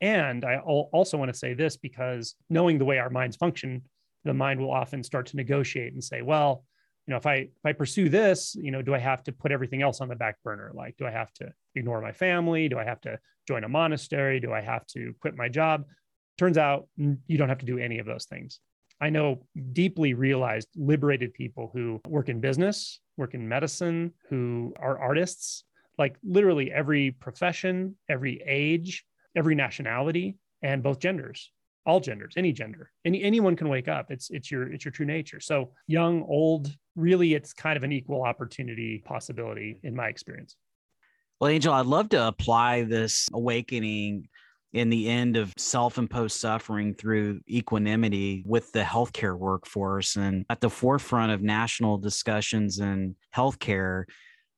And 0.00 0.44
I 0.44 0.56
also 0.56 1.16
want 1.16 1.32
to 1.32 1.38
say 1.38 1.54
this 1.54 1.76
because 1.76 2.34
knowing 2.50 2.76
the 2.76 2.84
way 2.84 2.98
our 2.98 3.08
minds 3.08 3.36
function, 3.36 3.82
the 4.24 4.34
mind 4.34 4.58
will 4.58 4.72
often 4.72 5.04
start 5.04 5.26
to 5.26 5.36
negotiate 5.36 5.92
and 5.92 6.02
say, 6.02 6.22
well, 6.22 6.64
you 7.06 7.12
know, 7.12 7.18
if 7.18 7.26
I 7.26 7.34
if 7.34 7.64
I 7.64 7.72
pursue 7.72 8.08
this, 8.08 8.56
you 8.56 8.72
know, 8.72 8.82
do 8.82 8.96
I 8.96 8.98
have 8.98 9.22
to 9.22 9.32
put 9.32 9.52
everything 9.52 9.80
else 9.80 10.00
on 10.00 10.08
the 10.08 10.16
back 10.16 10.42
burner? 10.42 10.72
Like, 10.74 10.96
do 10.96 11.06
I 11.06 11.12
have 11.12 11.32
to 11.34 11.52
ignore 11.76 12.00
my 12.00 12.10
family? 12.10 12.68
Do 12.68 12.80
I 12.80 12.84
have 12.84 13.00
to 13.02 13.20
join 13.46 13.62
a 13.62 13.68
monastery? 13.68 14.40
Do 14.40 14.52
I 14.52 14.60
have 14.60 14.84
to 14.88 15.14
quit 15.20 15.36
my 15.36 15.48
job? 15.48 15.84
Turns 16.36 16.58
out 16.58 16.88
you 16.96 17.38
don't 17.38 17.48
have 17.48 17.58
to 17.58 17.66
do 17.66 17.78
any 17.78 18.00
of 18.00 18.06
those 18.06 18.24
things. 18.24 18.58
I 19.02 19.10
know 19.10 19.44
deeply 19.72 20.14
realized, 20.14 20.68
liberated 20.76 21.34
people 21.34 21.70
who 21.74 22.00
work 22.08 22.28
in 22.28 22.40
business, 22.40 23.00
work 23.16 23.34
in 23.34 23.46
medicine, 23.48 24.12
who 24.30 24.72
are 24.78 24.96
artists, 24.96 25.64
like 25.98 26.16
literally 26.22 26.72
every 26.72 27.10
profession, 27.10 27.96
every 28.08 28.40
age, 28.46 29.04
every 29.36 29.54
nationality 29.54 30.36
and 30.62 30.82
both 30.82 30.98
genders 31.00 31.50
all 31.84 31.98
genders 31.98 32.34
any 32.36 32.52
gender 32.52 32.92
any 33.04 33.22
anyone 33.22 33.56
can 33.56 33.68
wake 33.68 33.88
up. 33.88 34.10
It's 34.10 34.30
it's 34.30 34.50
your 34.50 34.72
it's 34.72 34.84
your 34.84 34.92
true 34.92 35.06
nature. 35.06 35.40
So 35.40 35.72
young 35.88 36.22
old 36.22 36.70
really 36.94 37.34
it's 37.34 37.52
kind 37.52 37.76
of 37.76 37.82
an 37.82 37.92
equal 37.92 38.22
opportunity 38.22 39.02
possibility 39.04 39.80
in 39.82 39.96
my 39.96 40.08
experience. 40.08 40.56
Well 41.40 41.50
Angelo 41.50 41.74
i'd 41.74 41.86
love 41.86 42.08
to 42.10 42.28
apply 42.28 42.84
this 42.84 43.28
awakening 43.32 44.28
in 44.72 44.88
the 44.88 45.08
end 45.08 45.36
of 45.36 45.52
self-imposed 45.56 46.38
suffering 46.38 46.94
through 46.94 47.40
equanimity 47.48 48.42
with 48.46 48.72
the 48.72 48.82
healthcare 48.82 49.36
workforce 49.36 50.16
and 50.16 50.44
at 50.48 50.60
the 50.60 50.70
forefront 50.70 51.32
of 51.32 51.42
national 51.42 51.98
discussions 51.98 52.78
in 52.78 53.14
healthcare 53.34 54.04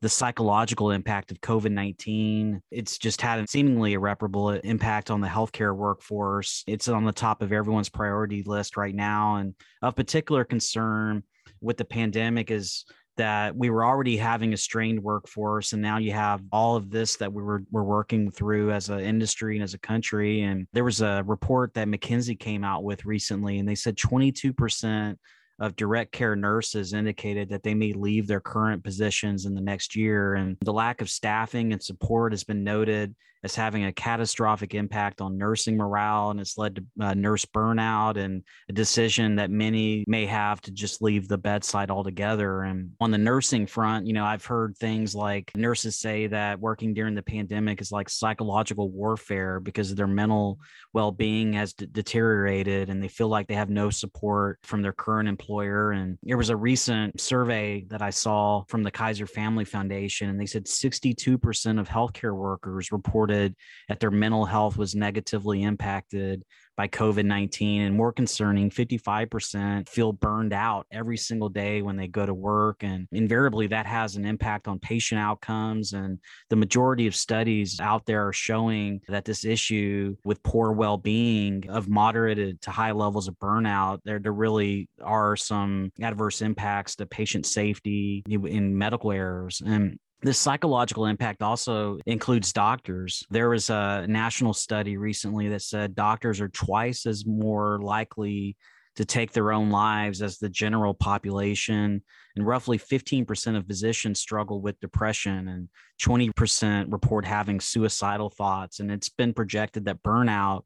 the 0.05 0.09
psychological 0.11 0.91
impact 0.91 1.31
of 1.31 1.41
COVID 1.41 1.73
19. 1.73 2.61
It's 2.71 2.99
just 2.99 3.23
had 3.23 3.39
a 3.39 3.47
seemingly 3.47 3.95
irreparable 3.95 4.51
impact 4.51 5.11
on 5.11 5.23
the 5.23 5.29
healthcare 5.29 5.75
workforce. 5.75 6.62
It's 6.67 6.89
on 6.89 7.07
the 7.07 7.12
top 7.12 7.41
of 7.41 7.53
everyone's 7.53 7.89
priority 7.89 8.43
list 8.43 8.77
right 8.77 8.95
now. 8.95 9.37
And 9.37 9.55
of 9.81 9.97
particular 9.97 10.45
concern 10.45 11.23
with 11.62 11.79
the 11.79 11.87
pandemic 11.87 12.51
is 12.51 12.85
that 13.17 13.57
we 13.57 13.71
were 13.71 13.85
already 13.85 14.17
having 14.17 14.53
a 14.53 14.57
strained 14.57 15.03
workforce 15.03 15.73
and 15.73 15.81
now 15.81 15.99
you 15.99 16.12
have 16.12 16.43
all 16.53 16.77
of 16.77 16.91
this 16.91 17.17
that 17.17 17.33
we 17.33 17.43
were, 17.43 17.62
we're 17.71 17.83
working 17.83 18.31
through 18.31 18.73
as 18.73 18.89
an 18.89 19.01
industry 19.01 19.57
and 19.57 19.62
as 19.62 19.75
a 19.75 19.79
country 19.79 20.43
and 20.43 20.67
there 20.73 20.85
was 20.85 21.01
a 21.01 21.23
report 21.27 21.73
that 21.75 21.89
mckinsey 21.89 22.39
came 22.39 22.65
out 22.65 22.85
with 22.85 23.05
recently 23.05 23.59
and 23.59 23.69
they 23.69 23.75
said 23.75 23.97
22% 23.97 25.17
of 25.61 25.77
direct 25.77 26.12
care 26.12 26.35
nurses 26.35 26.93
indicated 26.93 27.49
that 27.49 27.62
they 27.62 27.75
may 27.75 27.93
leave 27.93 28.27
their 28.27 28.41
current 28.41 28.83
positions 28.83 29.47
in 29.47 29.55
the 29.55 29.61
next 29.61 29.95
year. 29.95 30.35
And 30.35 30.57
the 30.62 30.73
lack 30.73 31.01
of 31.01 31.09
staffing 31.09 31.73
and 31.73 31.83
support 31.83 32.33
has 32.33 32.45
been 32.45 32.65
noted 32.65 33.15
as 33.45 33.55
having 33.55 33.84
a 33.84 33.92
catastrophic 33.92 34.74
impact 34.74 35.20
on 35.20 35.36
nursing 35.36 35.76
morale 35.76 36.30
and 36.30 36.40
it's 36.40 36.57
led 36.57 36.76
to 36.76 36.84
uh, 37.01 37.12
nurse 37.12 37.45
burnout 37.45 38.16
and 38.16 38.42
a 38.70 38.72
decision 38.72 39.36
that 39.36 39.51
many 39.51 40.03
may 40.09 40.24
have 40.24 40.62
to 40.62 40.70
just 40.70 41.03
leave 41.03 41.28
the 41.28 41.36
bedside 41.36 41.90
altogether. 41.90 42.62
And 42.62 42.92
on 43.01 43.11
the 43.11 43.18
nursing 43.18 43.66
front 43.66 44.07
you 44.07 44.14
know 44.14 44.24
i've 44.24 44.45
heard 44.45 44.76
things 44.78 45.14
like 45.14 45.53
nurses 45.55 45.99
say 45.99 46.26
that 46.26 46.59
working 46.59 46.95
during 46.95 47.14
the 47.14 47.22
pandemic 47.22 47.80
is 47.80 47.92
like 47.92 48.09
psychological 48.09 48.88
warfare 48.88 49.61
because 49.61 49.95
their 49.95 50.07
mental 50.07 50.59
well-being 50.95 51.53
has 51.53 51.74
d- 51.74 51.86
deteriorated 51.92 52.88
and 52.88 53.03
they 53.03 53.09
feel 53.09 53.28
like 53.28 53.47
they 53.47 53.55
have 53.55 53.68
no 53.68 53.90
support 53.90 54.59
from 54.62 54.80
their 54.80 54.92
current 54.92 55.28
employer. 55.28 55.92
And 55.92 56.16
there 56.22 56.36
was 56.36 56.51
a 56.51 56.57
recent 56.57 57.20
survey 57.20 57.84
that 57.88 58.01
i 58.01 58.11
saw 58.11 58.62
from 58.68 58.82
the 58.82 58.90
kaiser 58.90 59.26
family 59.26 59.64
foundation 59.64 60.30
and 60.30 60.40
they 60.40 60.47
said 60.47 60.64
62% 60.64 61.80
of 61.80 61.88
healthcare 61.88 62.34
workers 62.34 62.90
reported 62.90 63.34
reported 63.35 63.57
that 63.89 64.01
their 64.01 64.11
mental 64.11 64.45
health 64.45 64.76
was 64.76 64.95
negatively 64.95 65.62
impacted 65.62 66.45
by 66.76 66.89
COVID 66.89 67.24
19. 67.24 67.82
And 67.82 67.97
more 67.97 68.12
concerning, 68.12 68.68
55% 68.70 69.89
feel 69.89 70.12
burned 70.12 70.53
out 70.53 70.87
every 70.91 71.16
single 71.16 71.49
day 71.49 71.82
when 71.82 71.97
they 71.97 72.09
go 72.09 72.26
to 72.26 72.35
work. 72.35 72.82
And 72.82 73.07
invariably, 73.12 73.68
that 73.68 73.87
has 73.87 74.16
an 74.16 74.24
impact 74.24 74.66
on 74.66 74.80
patient 74.80 75.20
outcomes. 75.20 75.93
And 75.93 76.18
the 76.51 76.57
majority 76.57 77.07
of 77.07 77.14
studies 77.14 77.78
out 77.80 78.07
there 78.07 78.26
are 78.26 78.32
showing 78.32 79.01
that 79.09 79.24
this 79.24 79.45
issue 79.45 80.16
with 80.24 80.43
poor 80.43 80.72
well 80.72 80.97
being 80.97 81.68
of 81.68 81.89
moderate 81.89 82.61
to 82.62 82.70
high 82.70 82.93
levels 82.93 83.28
of 83.28 83.39
burnout, 83.39 84.01
there, 84.05 84.18
there 84.18 84.32
really 84.32 84.89
are 85.03 85.37
some 85.37 85.93
adverse 86.01 86.43
impacts 86.43 86.97
to 86.97 87.07
patient 87.07 87.47
safety 87.47 88.24
in 88.28 88.76
medical 88.76 89.12
errors. 89.12 89.62
And 89.64 89.99
this 90.25 90.39
psychological 90.39 91.05
impact 91.05 91.43
also 91.43 91.99
includes 92.07 92.53
doctors. 92.53 93.25
There 93.31 93.51
was 93.51 93.68
a 93.68 94.07
national 94.09 94.55
study 94.55 94.97
recently 94.97 95.49
that 95.49 95.61
said 95.61 95.95
doctors 95.95 96.41
are 96.41 96.49
twice 96.49 97.05
as 97.05 97.27
more 97.27 97.79
likely 97.83 98.57
to 98.97 99.05
take 99.05 99.33
their 99.33 99.53
own 99.53 99.68
lives 99.70 100.22
as 100.22 100.39
the 100.39 100.49
general 100.49 100.95
population. 100.95 102.03
And 102.37 102.47
roughly 102.47 102.79
15% 102.79 103.57
of 103.57 103.66
physicians 103.66 104.18
struggle 104.18 104.62
with 104.62 104.81
depression, 104.81 105.49
and 105.49 105.68
20% 106.03 106.91
report 106.91 107.27
having 107.27 107.61
suicidal 107.61 108.31
thoughts. 108.31 108.81
And 108.81 108.91
it's 108.91 109.11
been 109.11 109.35
projected 109.35 109.85
that 109.85 110.03
burnout 110.03 110.62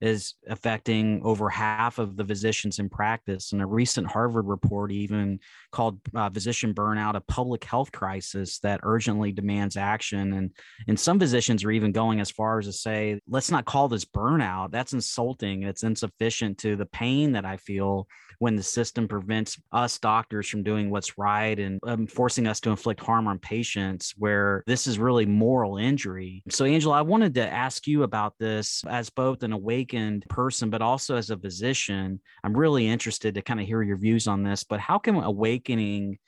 is 0.00 0.34
affecting 0.48 1.20
over 1.24 1.48
half 1.48 1.98
of 1.98 2.16
the 2.16 2.24
physicians 2.24 2.78
in 2.78 2.88
practice. 2.88 3.52
And 3.52 3.62
a 3.62 3.66
recent 3.66 4.06
Harvard 4.06 4.46
report 4.46 4.92
even 4.92 5.40
called 5.72 5.98
uh, 6.14 6.30
physician 6.30 6.74
burnout 6.74 7.16
a 7.16 7.20
public 7.20 7.64
health 7.64 7.92
crisis 7.92 8.58
that 8.60 8.80
urgently 8.82 9.32
demands 9.32 9.76
action. 9.76 10.34
And, 10.34 10.50
and 10.88 10.98
some 10.98 11.18
physicians 11.18 11.64
are 11.64 11.70
even 11.70 11.92
going 11.92 12.20
as 12.20 12.30
far 12.30 12.58
as 12.58 12.66
to 12.66 12.72
say, 12.72 13.20
let's 13.28 13.50
not 13.50 13.64
call 13.64 13.88
this 13.88 14.04
burnout. 14.04 14.70
That's 14.70 14.92
insulting. 14.92 15.62
It's 15.62 15.82
insufficient 15.82 16.58
to 16.58 16.76
the 16.76 16.86
pain 16.86 17.32
that 17.32 17.44
I 17.44 17.56
feel 17.56 18.06
when 18.38 18.56
the 18.56 18.62
system 18.62 19.08
prevents 19.08 19.60
us 19.72 19.98
doctors 19.98 20.48
from 20.48 20.62
doing 20.62 20.90
what's 20.90 21.18
right 21.18 21.58
and 21.58 21.80
um, 21.84 22.06
forcing 22.06 22.46
us 22.46 22.60
to 22.60 22.70
inflict 22.70 23.00
harm 23.00 23.26
on 23.26 23.38
patients 23.38 24.14
where 24.18 24.62
this 24.66 24.86
is 24.86 24.98
really 24.98 25.26
moral 25.26 25.78
injury. 25.78 26.42
So, 26.50 26.64
Angelo, 26.64 26.94
I 26.94 27.02
wanted 27.02 27.34
to 27.34 27.50
ask 27.50 27.86
you 27.86 28.02
about 28.02 28.34
this 28.38 28.84
as 28.88 29.10
both 29.10 29.42
an 29.42 29.52
awakened 29.86 30.24
person, 30.28 30.70
but 30.70 30.82
also 30.82 31.16
as 31.16 31.30
a 31.30 31.36
physician. 31.36 32.20
I'm 32.42 32.56
really 32.56 32.88
interested 32.88 33.34
to 33.34 33.42
kind 33.42 33.60
of 33.60 33.66
hear 33.66 33.82
your 33.82 33.96
views 33.96 34.26
on 34.26 34.42
this. 34.42 34.64
But 34.64 34.80
how 34.80 34.98
can 34.98 35.16
awakening 35.16 36.18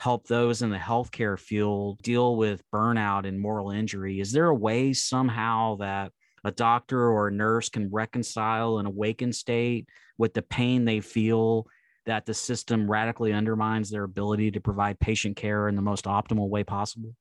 help 0.00 0.26
those 0.26 0.62
in 0.62 0.70
the 0.70 0.76
healthcare 0.76 1.38
field 1.38 2.00
deal 2.02 2.36
with 2.36 2.62
burnout 2.72 3.26
and 3.26 3.40
moral 3.40 3.70
injury? 3.70 4.20
Is 4.20 4.32
there 4.32 4.46
a 4.46 4.54
way 4.54 4.92
somehow 4.92 5.76
that 5.76 6.12
a 6.44 6.52
doctor 6.52 7.10
or 7.10 7.28
a 7.28 7.32
nurse 7.32 7.68
can 7.68 7.90
reconcile 7.90 8.78
an 8.78 8.86
awakened 8.86 9.34
state 9.34 9.88
with 10.16 10.34
the 10.34 10.42
pain 10.42 10.84
they 10.84 11.00
feel 11.00 11.66
that 12.06 12.24
the 12.24 12.34
system 12.34 12.88
radically 12.88 13.32
undermines 13.32 13.90
their 13.90 14.04
ability 14.04 14.52
to 14.52 14.60
provide 14.60 15.00
patient 15.00 15.36
care 15.36 15.68
in 15.68 15.74
the 15.74 15.82
most 15.82 16.04
optimal 16.04 16.48
way 16.48 16.62
possible? 16.62 17.14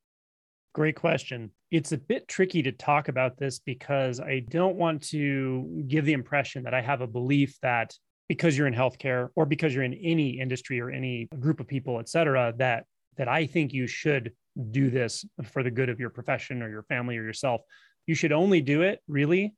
Great 0.78 0.96
question. 0.96 1.50
It's 1.72 1.92
a 1.92 1.98
bit 1.98 2.28
tricky 2.28 2.62
to 2.62 2.72
talk 2.72 3.08
about 3.08 3.40
this 3.40 3.58
because 3.58 4.20
I 4.20 4.44
don't 4.48 4.76
want 4.76 5.02
to 5.10 5.84
give 5.88 6.06
the 6.06 6.14
impression 6.14 6.62
that 6.66 6.76
I 6.76 6.82
have 6.82 7.02
a 7.02 7.08
belief 7.08 7.58
that 7.64 7.96
because 8.30 8.56
you're 8.56 8.68
in 8.68 8.76
healthcare 8.76 9.30
or 9.36 9.48
because 9.48 9.74
you're 9.74 9.84
in 9.84 9.96
any 9.96 10.40
industry 10.40 10.80
or 10.80 10.92
any 10.92 11.30
group 11.40 11.60
of 11.60 11.68
people, 11.68 12.00
et 12.00 12.08
cetera, 12.08 12.54
that 12.58 12.86
that 13.18 13.28
I 13.28 13.48
think 13.48 13.74
you 13.74 13.88
should 13.88 14.34
do 14.70 14.92
this 14.92 15.26
for 15.46 15.64
the 15.64 15.72
good 15.72 15.90
of 15.90 16.00
your 16.00 16.12
profession 16.12 16.62
or 16.62 16.70
your 16.70 16.84
family 16.84 17.18
or 17.18 17.24
yourself. 17.24 17.62
You 18.06 18.14
should 18.14 18.32
only 18.32 18.62
do 18.62 18.84
it 18.84 19.00
really 19.08 19.56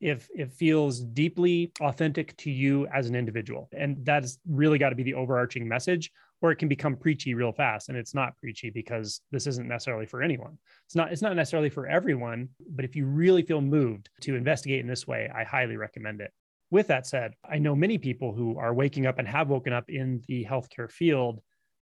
if 0.00 0.28
it 0.32 0.52
feels 0.52 1.00
deeply 1.00 1.72
authentic 1.80 2.36
to 2.36 2.50
you 2.52 2.86
as 2.94 3.08
an 3.08 3.16
individual. 3.16 3.68
And 3.76 4.04
that's 4.04 4.38
really 4.48 4.78
got 4.78 4.90
to 4.90 4.94
be 4.94 5.02
the 5.02 5.14
overarching 5.14 5.66
message, 5.66 6.12
or 6.42 6.50
it 6.50 6.56
can 6.56 6.68
become 6.68 6.96
preachy 6.96 7.34
real 7.34 7.52
fast. 7.52 7.88
And 7.88 7.98
it's 7.98 8.14
not 8.14 8.36
preachy 8.38 8.70
because 8.70 9.20
this 9.30 9.46
isn't 9.46 9.68
necessarily 9.68 10.06
for 10.06 10.22
anyone. 10.22 10.58
It's 10.86 10.96
not, 10.96 11.12
it's 11.12 11.22
not 11.22 11.36
necessarily 11.36 11.70
for 11.70 11.86
everyone, 11.86 12.48
but 12.70 12.84
if 12.84 12.96
you 12.96 13.06
really 13.06 13.42
feel 13.42 13.60
moved 13.60 14.08
to 14.22 14.36
investigate 14.36 14.80
in 14.80 14.86
this 14.86 15.06
way, 15.06 15.30
I 15.34 15.44
highly 15.44 15.76
recommend 15.76 16.20
it. 16.20 16.32
With 16.70 16.86
that 16.86 17.06
said, 17.06 17.34
I 17.48 17.58
know 17.58 17.74
many 17.74 17.98
people 17.98 18.32
who 18.32 18.58
are 18.58 18.72
waking 18.72 19.06
up 19.06 19.18
and 19.18 19.26
have 19.28 19.48
woken 19.48 19.72
up 19.72 19.90
in 19.90 20.22
the 20.28 20.44
healthcare 20.44 20.90
field. 20.90 21.40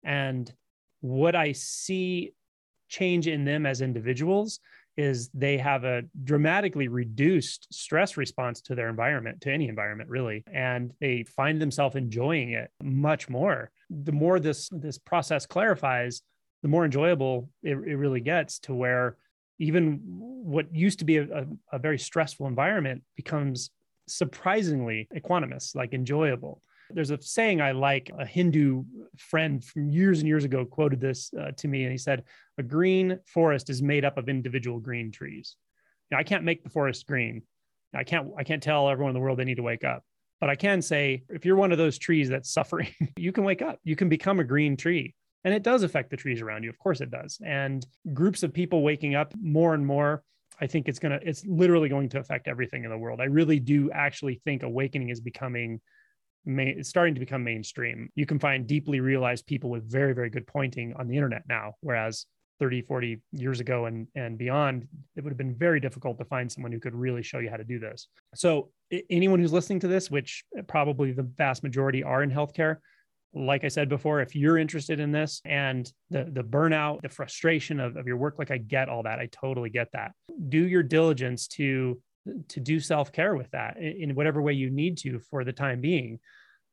And 0.05 0.53
what 1.01 1.35
I 1.35 1.53
see 1.53 2.35
change 2.89 3.27
in 3.27 3.45
them 3.45 3.67
as 3.67 3.81
individuals 3.81 4.61
is 4.97 5.29
they 5.35 5.59
have 5.59 5.85
a 5.85 6.03
dramatically 6.23 6.89
reduced 6.89 7.67
stress 7.73 8.17
response 8.17 8.61
to 8.63 8.75
their 8.75 8.89
environment, 8.89 9.41
to 9.41 9.53
any 9.53 9.69
environment 9.69 10.09
really, 10.09 10.45
and 10.53 10.93
they 11.01 11.25
find 11.25 11.61
themselves 11.61 11.97
enjoying 11.97 12.51
it 12.51 12.71
much 12.83 13.29
more. 13.29 13.71
The 13.91 14.13
more 14.13 14.39
this 14.41 14.69
this 14.73 14.99
process 14.99 15.47
clarifies, 15.47 16.23
the 16.63 16.69
more 16.69 16.85
enjoyable 16.85 17.51
it, 17.63 17.73
it 17.73 17.97
really 17.97 18.21
gets 18.21 18.59
to 18.61 18.75
where 18.75 19.17
even 19.59 20.01
what 20.05 20.75
used 20.75 20.99
to 21.01 21.05
be 21.05 21.19
a, 21.19 21.25
a, 21.25 21.47
a 21.73 21.79
very 21.79 21.99
stressful 21.99 22.47
environment 22.47 23.03
becomes 23.17 23.71
surprisingly 24.07 25.09
equanimous, 25.15 25.75
like 25.75 25.95
enjoyable. 25.95 26.63
There's 26.91 27.11
a 27.11 27.21
saying 27.21 27.61
I 27.61 27.73
like. 27.73 28.11
A 28.19 28.27
Hindu 28.27 28.85
friend 29.17 29.65
from 29.65 29.91
years 29.91 30.21
and 30.21 30.29
years 30.29 30.45
ago 30.45 30.65
quoted 30.65 31.01
this 31.01 31.33
uh, 31.39 31.53
to 31.59 31.69
me, 31.69 31.85
and 31.85 31.93
he 31.93 31.99
said, 31.99 32.25
"A 32.59 32.63
green 32.63 33.19
forest 33.27 33.71
is 33.71 33.83
made 33.83 34.05
up 34.05 34.19
of 34.19 34.29
individual 34.29 34.81
green 34.81 35.11
trees." 35.11 35.57
Now, 36.11 36.19
I 36.19 36.23
can't 36.23 36.45
make 36.45 36.63
the 36.63 36.71
forest 36.71 37.07
green. 37.07 37.43
I 37.95 38.05
can't. 38.05 38.29
I 38.39 38.45
can't 38.45 38.63
tell 38.63 38.89
everyone 38.89 39.11
in 39.11 39.15
the 39.15 39.21
world 39.21 39.39
they 39.39 39.45
need 39.45 39.57
to 39.57 39.63
wake 39.63 39.85
up. 39.85 40.05
But 40.41 40.51
I 40.51 40.57
can 40.57 40.83
say, 40.83 41.23
if 41.31 41.47
you're 41.47 41.57
one 41.57 41.73
of 41.73 41.79
those 41.79 41.99
trees 41.99 42.29
that's 42.29 42.53
suffering, 42.53 42.89
you 43.17 43.33
can 43.33 43.45
wake 43.45 43.63
up. 43.63 43.79
You 43.83 43.97
can 43.97 44.09
become 44.09 44.41
a 44.41 44.45
green 44.45 44.77
tree. 44.77 45.15
And 45.45 45.53
it 45.53 45.63
does 45.63 45.83
affect 45.83 46.11
the 46.11 46.17
trees 46.17 46.41
around 46.41 46.65
you. 46.65 46.71
Of 46.71 46.79
course 46.79 47.01
it 47.01 47.11
does. 47.11 47.39
And 47.45 47.87
groups 48.13 48.43
of 48.43 48.53
people 48.53 48.83
waking 48.83 49.15
up 49.15 49.33
more 49.41 49.75
and 49.75 49.87
more, 49.87 50.23
I 50.61 50.67
think 50.67 50.89
it's 50.89 50.99
going 50.99 51.19
to, 51.19 51.27
it's 51.27 51.45
literally 51.47 51.89
going 51.89 52.09
to 52.11 52.19
affect 52.19 52.49
everything 52.49 52.85
in 52.85 52.91
the 52.91 52.99
world. 52.99 53.21
I 53.21 53.25
really 53.25 53.61
do 53.61 53.91
actually 53.91 54.41
think 54.45 54.63
awakening 54.63 55.11
is 55.11 55.21
becoming 55.21 55.81
main, 56.45 56.83
starting 56.85 57.15
to 57.15 57.21
become 57.21 57.45
mainstream. 57.45 58.11
You 58.15 58.27
can 58.27 58.39
find 58.39 58.67
deeply 58.67 59.01
realized 59.01 59.47
people 59.47 59.71
with 59.71 59.91
very, 59.91 60.15
very 60.15 60.31
good 60.31 60.47
pointing 60.47 60.95
on 60.95 61.09
the 61.09 61.17
internet 61.17 61.43
now, 61.49 61.75
whereas 61.81 62.27
30, 62.61 62.83
40 62.83 63.21
years 63.33 63.61
ago 63.61 63.87
and, 63.87 64.07
and 64.15 64.39
beyond, 64.39 64.87
it 65.17 65.25
would 65.25 65.31
have 65.31 65.39
been 65.39 65.55
very 65.55 65.81
difficult 65.81 66.19
to 66.19 66.25
find 66.25 66.51
someone 66.51 66.73
who 66.73 66.79
could 66.79 66.95
really 66.95 67.23
show 67.23 67.39
you 67.39 67.51
how 67.51 67.57
to 67.57 67.65
do 67.65 67.79
this. 67.79 68.09
So, 68.35 68.71
anyone 69.11 69.41
who's 69.41 69.53
listening 69.53 69.81
to 69.81 69.89
this, 69.89 70.11
which 70.11 70.45
uh, 70.57 70.63
probably 70.63 71.13
the 71.13 71.25
vast 71.25 71.63
majority 71.63 72.03
are 72.03 72.23
in 72.23 72.31
healthcare, 72.31 72.77
like 73.35 73.65
I 73.65 73.69
said 73.69 73.89
before, 73.89 74.21
if 74.21 74.37
you're 74.37 74.59
interested 74.59 75.01
in 75.01 75.11
this 75.11 75.41
and 75.45 75.91
the 76.11 76.29
the 76.31 76.45
burnout, 76.45 77.03
the 77.03 77.09
frustration 77.09 77.81
of, 77.81 77.97
of 77.97 78.07
your 78.07 78.17
work, 78.17 78.39
like 78.39 78.53
I 78.53 78.59
get 78.59 78.89
all 78.89 79.03
that. 79.03 79.19
I 79.19 79.29
totally 79.33 79.71
get 79.71 79.89
that. 79.93 80.13
Do 80.49 80.59
your 80.59 80.85
diligence 80.85 81.49
to 81.49 82.01
to 82.49 82.61
do 82.61 82.81
self-care 82.81 83.37
with 83.37 83.51
that 83.51 83.77
in 83.77 84.15
whatever 84.15 84.41
way 84.41 84.53
you 84.53 84.71
need 84.71 84.99
to 84.99 85.19
for 85.19 85.45
the 85.45 85.53
time 85.53 85.81
being. 85.81 86.19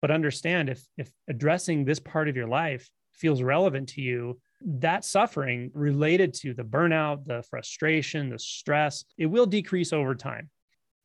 But 0.02 0.12
understand 0.12 0.70
if 0.70 0.84
if 0.97 1.12
addressing 1.28 1.86
this 1.86 1.99
part 1.99 2.28
of 2.28 2.36
your 2.36 2.47
life 2.47 2.89
feels 3.14 3.41
relevant 3.41 3.89
to 3.89 4.02
you 4.02 4.39
that 4.64 5.04
suffering 5.04 5.70
related 5.74 6.34
to 6.34 6.54
the 6.54 6.64
burnout 6.64 7.26
the 7.26 7.43
frustration 7.49 8.30
the 8.30 8.39
stress 8.39 9.06
it 9.18 9.26
will 9.26 9.45
decrease 9.45 9.93
over 9.93 10.16
time. 10.16 10.49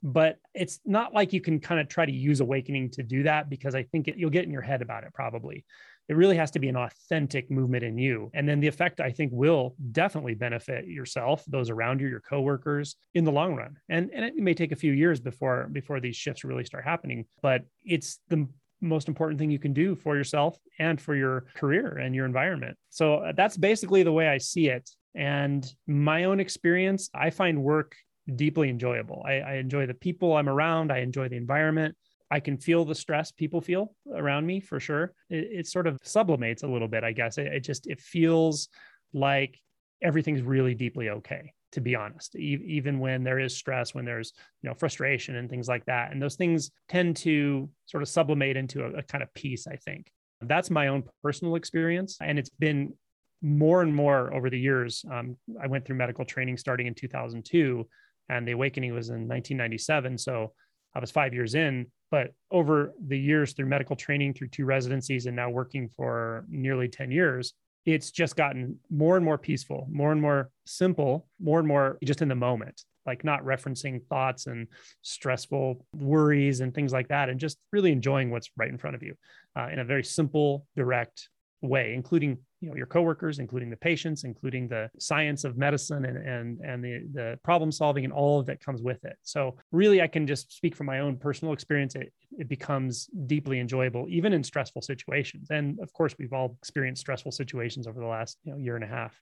But 0.03 0.37
it's 0.55 0.79
not 0.85 1.15
like 1.15 1.33
you 1.33 1.41
can 1.41 1.59
kind 1.59 1.81
of 1.81 1.89
try 1.89 2.07
to 2.07 2.13
use 2.13 2.41
awakening 2.41 2.91
to 2.91 3.03
do 3.03 3.25
that 3.25 3.51
because 3.51 3.75
i 3.75 3.83
think 3.83 4.09
it, 4.09 4.17
you'll 4.17 4.31
get 4.31 4.45
in 4.45 4.53
your 4.53 4.63
head 4.63 4.83
about 4.83 5.05
it 5.05 5.13
probably 5.13 5.65
it 6.09 6.17
really 6.17 6.37
has 6.37 6.51
to 6.53 6.59
be 6.59 6.69
an 6.69 6.77
authentic 6.77 7.51
movement 7.51 7.83
in 7.83 7.99
you. 7.99 8.31
And 8.35 8.49
then 8.49 8.61
the 8.61 8.69
effect 8.69 9.01
I 9.01 9.11
think 9.11 9.33
will 9.33 9.75
definitely 9.93 10.35
benefit 10.35 10.87
yourself, 10.87 11.45
those 11.49 11.71
around 11.71 12.01
you, 12.01 12.09
your 12.09 12.21
coworkers 12.21 12.97
in 13.15 13.25
the 13.25 13.33
long 13.33 13.55
run. 13.55 13.77
And, 13.89 14.11
and 14.15 14.25
it 14.25 14.37
may 14.37 14.55
take 14.55 14.73
a 14.73 14.77
few 14.77 14.93
years 14.93 15.21
before 15.21 15.69
before 15.73 16.01
these 16.01 16.17
shifts 16.17 16.45
really 16.45 16.65
start 16.65 16.85
happening, 16.85 17.27
but 17.43 17.63
it's 17.85 18.21
the 18.29 18.47
most 18.81 19.09
important 19.09 19.39
thing 19.39 19.51
you 19.51 19.59
can 19.59 19.73
do 19.73 19.95
for 19.95 20.17
yourself 20.17 20.59
and 20.79 21.01
for 21.01 21.15
your 21.17 21.47
career 21.57 21.99
and 21.99 22.15
your 22.15 22.27
environment. 22.27 22.77
So 22.91 23.17
uh, 23.17 23.33
that's 23.35 23.57
basically 23.57 24.03
the 24.03 24.13
way 24.13 24.29
I 24.29 24.39
see 24.39 24.69
it. 24.69 24.89
And 25.15 25.67
my 25.87 26.25
own 26.25 26.41
experience, 26.41 27.09
I 27.15 27.31
find 27.31 27.63
work 27.63 27.97
deeply 28.35 28.69
enjoyable. 28.69 29.25
I, 29.27 29.35
I 29.35 29.55
enjoy 29.55 29.87
the 29.87 29.95
people 29.95 30.37
I'm 30.37 30.49
around. 30.49 30.93
I 30.93 30.99
enjoy 30.99 31.29
the 31.29 31.37
environment. 31.37 31.97
I 32.31 32.41
can 32.41 32.59
feel 32.59 32.85
the 32.85 32.95
stress 32.95 33.31
people 33.31 33.61
feel 33.61 33.95
around 34.13 34.47
me 34.47 34.61
for 34.61 34.81
sure. 34.81 35.15
It, 35.31 35.49
it 35.53 35.67
sort 35.67 35.87
of 35.87 35.99
sublimates 36.03 36.63
a 36.63 36.67
little 36.67 36.89
bit, 36.89 37.05
I 37.05 37.13
guess. 37.13 37.39
It, 37.39 37.47
it, 37.47 37.61
just 37.61 37.87
it 37.87 38.01
feels 38.01 38.69
like 39.13 39.61
everything's 40.03 40.43
really 40.43 40.75
deeply 40.75 41.11
okay. 41.11 41.53
To 41.73 41.81
be 41.81 41.95
honest, 41.95 42.37
e- 42.37 42.63
even 42.65 43.01
when 43.01 43.23
there 43.23 43.39
is 43.39 43.55
stress, 43.55 43.95
when 43.95 44.05
there's 44.05 44.33
you 44.63 44.71
know 44.71 44.75
frustration 44.75 45.37
and 45.37 45.51
things 45.51 45.69
like 45.69 45.85
that, 45.87 46.13
and 46.13 46.23
those 46.23 46.37
things 46.37 46.71
tend 46.89 47.17
to 47.19 47.69
sort 47.87 48.03
of 48.03 48.09
sublimate 48.09 48.57
into 48.57 48.85
a, 48.85 48.99
a 48.99 49.03
kind 49.03 49.23
of 49.23 49.33
peace. 49.35 49.67
I 49.67 49.77
think 49.77 50.11
that's 50.41 50.71
my 50.71 50.89
own 50.89 51.03
personal 51.23 51.57
experience, 51.57 52.17
and 52.21 52.39
it's 52.39 52.51
been 52.51 52.95
more 53.43 53.83
and 53.83 53.95
more 53.95 54.33
over 54.33 54.49
the 54.49 54.59
years. 54.59 55.05
Um, 55.11 55.37
I 55.63 55.67
went 55.67 55.85
through 55.85 55.97
medical 55.97 56.25
training 56.25 56.57
starting 56.57 56.87
in 56.87 56.95
2002, 56.95 57.87
and 58.29 58.49
the 58.49 58.53
awakening 58.53 58.95
was 58.95 59.09
in 59.09 59.29
1997. 59.29 60.19
So 60.19 60.53
I 60.97 61.01
was 61.01 61.11
five 61.11 61.35
years 61.35 61.55
in 61.55 61.87
but 62.11 62.33
over 62.51 62.95
the 63.07 63.19
years 63.19 63.53
through 63.53 63.67
medical 63.67 63.97
training, 63.97 64.35
through 64.35 64.49
two 64.49 64.65
residencies, 64.65 65.27
and 65.27 65.35
now 65.35 65.51
working 65.51 65.89
for 65.89 66.45
nearly 66.49 66.89
10 66.89 67.11
years, 67.11 67.55
it's 67.85 68.11
just 68.11 68.37
gotten 68.37 68.79
more 68.91 69.17
and 69.17 69.25
more 69.25 69.39
peaceful, 69.39 69.87
more 69.91 70.13
and 70.13 70.21
more 70.21 70.51
simple, 70.65 71.27
more 71.41 71.59
and 71.59 71.69
more 71.69 71.99
just 72.05 72.23
in 72.23 72.29
the 72.29 72.35
moment, 72.35 72.83
like 73.07 73.25
not 73.25 73.45
referencing 73.45 74.05
thoughts 74.07 74.47
and 74.47 74.67
stressful 75.03 75.85
worries 75.95 76.61
and 76.61 76.75
things 76.75 76.93
like 76.93 77.09
that, 77.09 77.29
and 77.29 77.41
just 77.41 77.59
really 77.73 77.93
enjoying 77.93 78.31
what's 78.31 78.51
right 78.57 78.71
in 78.71 78.79
front 78.79 78.97
of 78.97 79.03
you 79.03 79.15
uh, 79.57 79.69
in 79.73 79.79
a 79.79 79.85
very 79.85 80.05
simple, 80.05 80.67
direct 80.77 81.29
way, 81.63 81.95
including 81.95 82.39
you 82.61 82.69
know 82.69 82.77
your 82.77 82.87
coworkers, 82.87 83.39
including 83.39 83.71
the 83.71 83.77
patients, 83.77 84.25
including 84.25 84.69
the 84.69 84.91
science 84.99 85.45
of 85.45 85.57
medicine 85.57 86.05
and 86.05 86.17
and 86.17 86.61
and 86.61 86.85
the 86.85 87.07
the 87.13 87.39
problem 87.43 87.71
solving 87.71 88.05
and 88.05 88.13
all 88.13 88.41
of 88.41 88.47
that 88.47 88.65
comes 88.65 88.83
with 88.83 89.05
it. 89.05 89.17
So 89.23 89.57
really, 89.73 90.03
I 90.03 90.07
can 90.07 90.27
just 90.27 90.53
speak 90.53 90.75
from 90.75 90.87
my 90.87 91.01
own 91.01 91.17
personal 91.17 91.53
experience. 91.53 91.95
It 91.95 92.13
it 92.39 92.49
becomes 92.49 93.09
deeply 93.27 93.61
enjoyable, 93.61 94.07
even 94.09 94.33
in 94.33 94.43
stressful 94.43 94.83
situations. 94.83 95.49
And 95.51 95.79
of 95.81 95.93
course, 95.93 96.15
we've 96.19 96.33
all 96.33 96.57
experienced 96.61 97.01
stressful 97.01 97.33
situations 97.33 97.87
over 97.87 98.01
the 98.01 98.07
last 98.07 98.39
you 98.45 98.53
know, 98.53 98.59
year 98.59 98.77
and 98.77 98.85
a 98.85 98.89
half. 98.89 99.21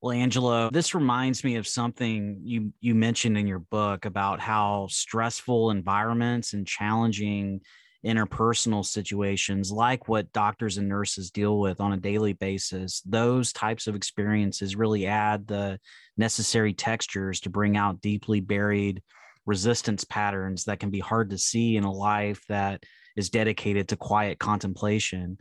Well, 0.00 0.12
Angelo, 0.12 0.70
this 0.70 0.94
reminds 0.94 1.44
me 1.44 1.56
of 1.56 1.68
something 1.68 2.40
you 2.42 2.72
you 2.80 2.94
mentioned 2.94 3.36
in 3.36 3.46
your 3.46 3.58
book 3.58 4.06
about 4.06 4.40
how 4.40 4.86
stressful 4.88 5.70
environments 5.70 6.54
and 6.54 6.66
challenging 6.66 7.60
interpersonal 8.04 8.84
situations 8.84 9.70
like 9.70 10.08
what 10.08 10.32
doctors 10.32 10.78
and 10.78 10.88
nurses 10.88 11.30
deal 11.30 11.60
with 11.60 11.80
on 11.80 11.92
a 11.92 11.98
daily 11.98 12.32
basis 12.32 13.02
those 13.04 13.52
types 13.52 13.86
of 13.86 13.94
experiences 13.94 14.74
really 14.74 15.06
add 15.06 15.46
the 15.46 15.78
necessary 16.16 16.72
textures 16.72 17.40
to 17.40 17.50
bring 17.50 17.76
out 17.76 18.00
deeply 18.00 18.40
buried 18.40 19.02
resistance 19.44 20.04
patterns 20.04 20.64
that 20.64 20.80
can 20.80 20.90
be 20.90 20.98
hard 20.98 21.28
to 21.28 21.36
see 21.36 21.76
in 21.76 21.84
a 21.84 21.92
life 21.92 22.42
that 22.48 22.82
is 23.16 23.28
dedicated 23.28 23.88
to 23.88 23.96
quiet 23.96 24.38
contemplation 24.38 25.36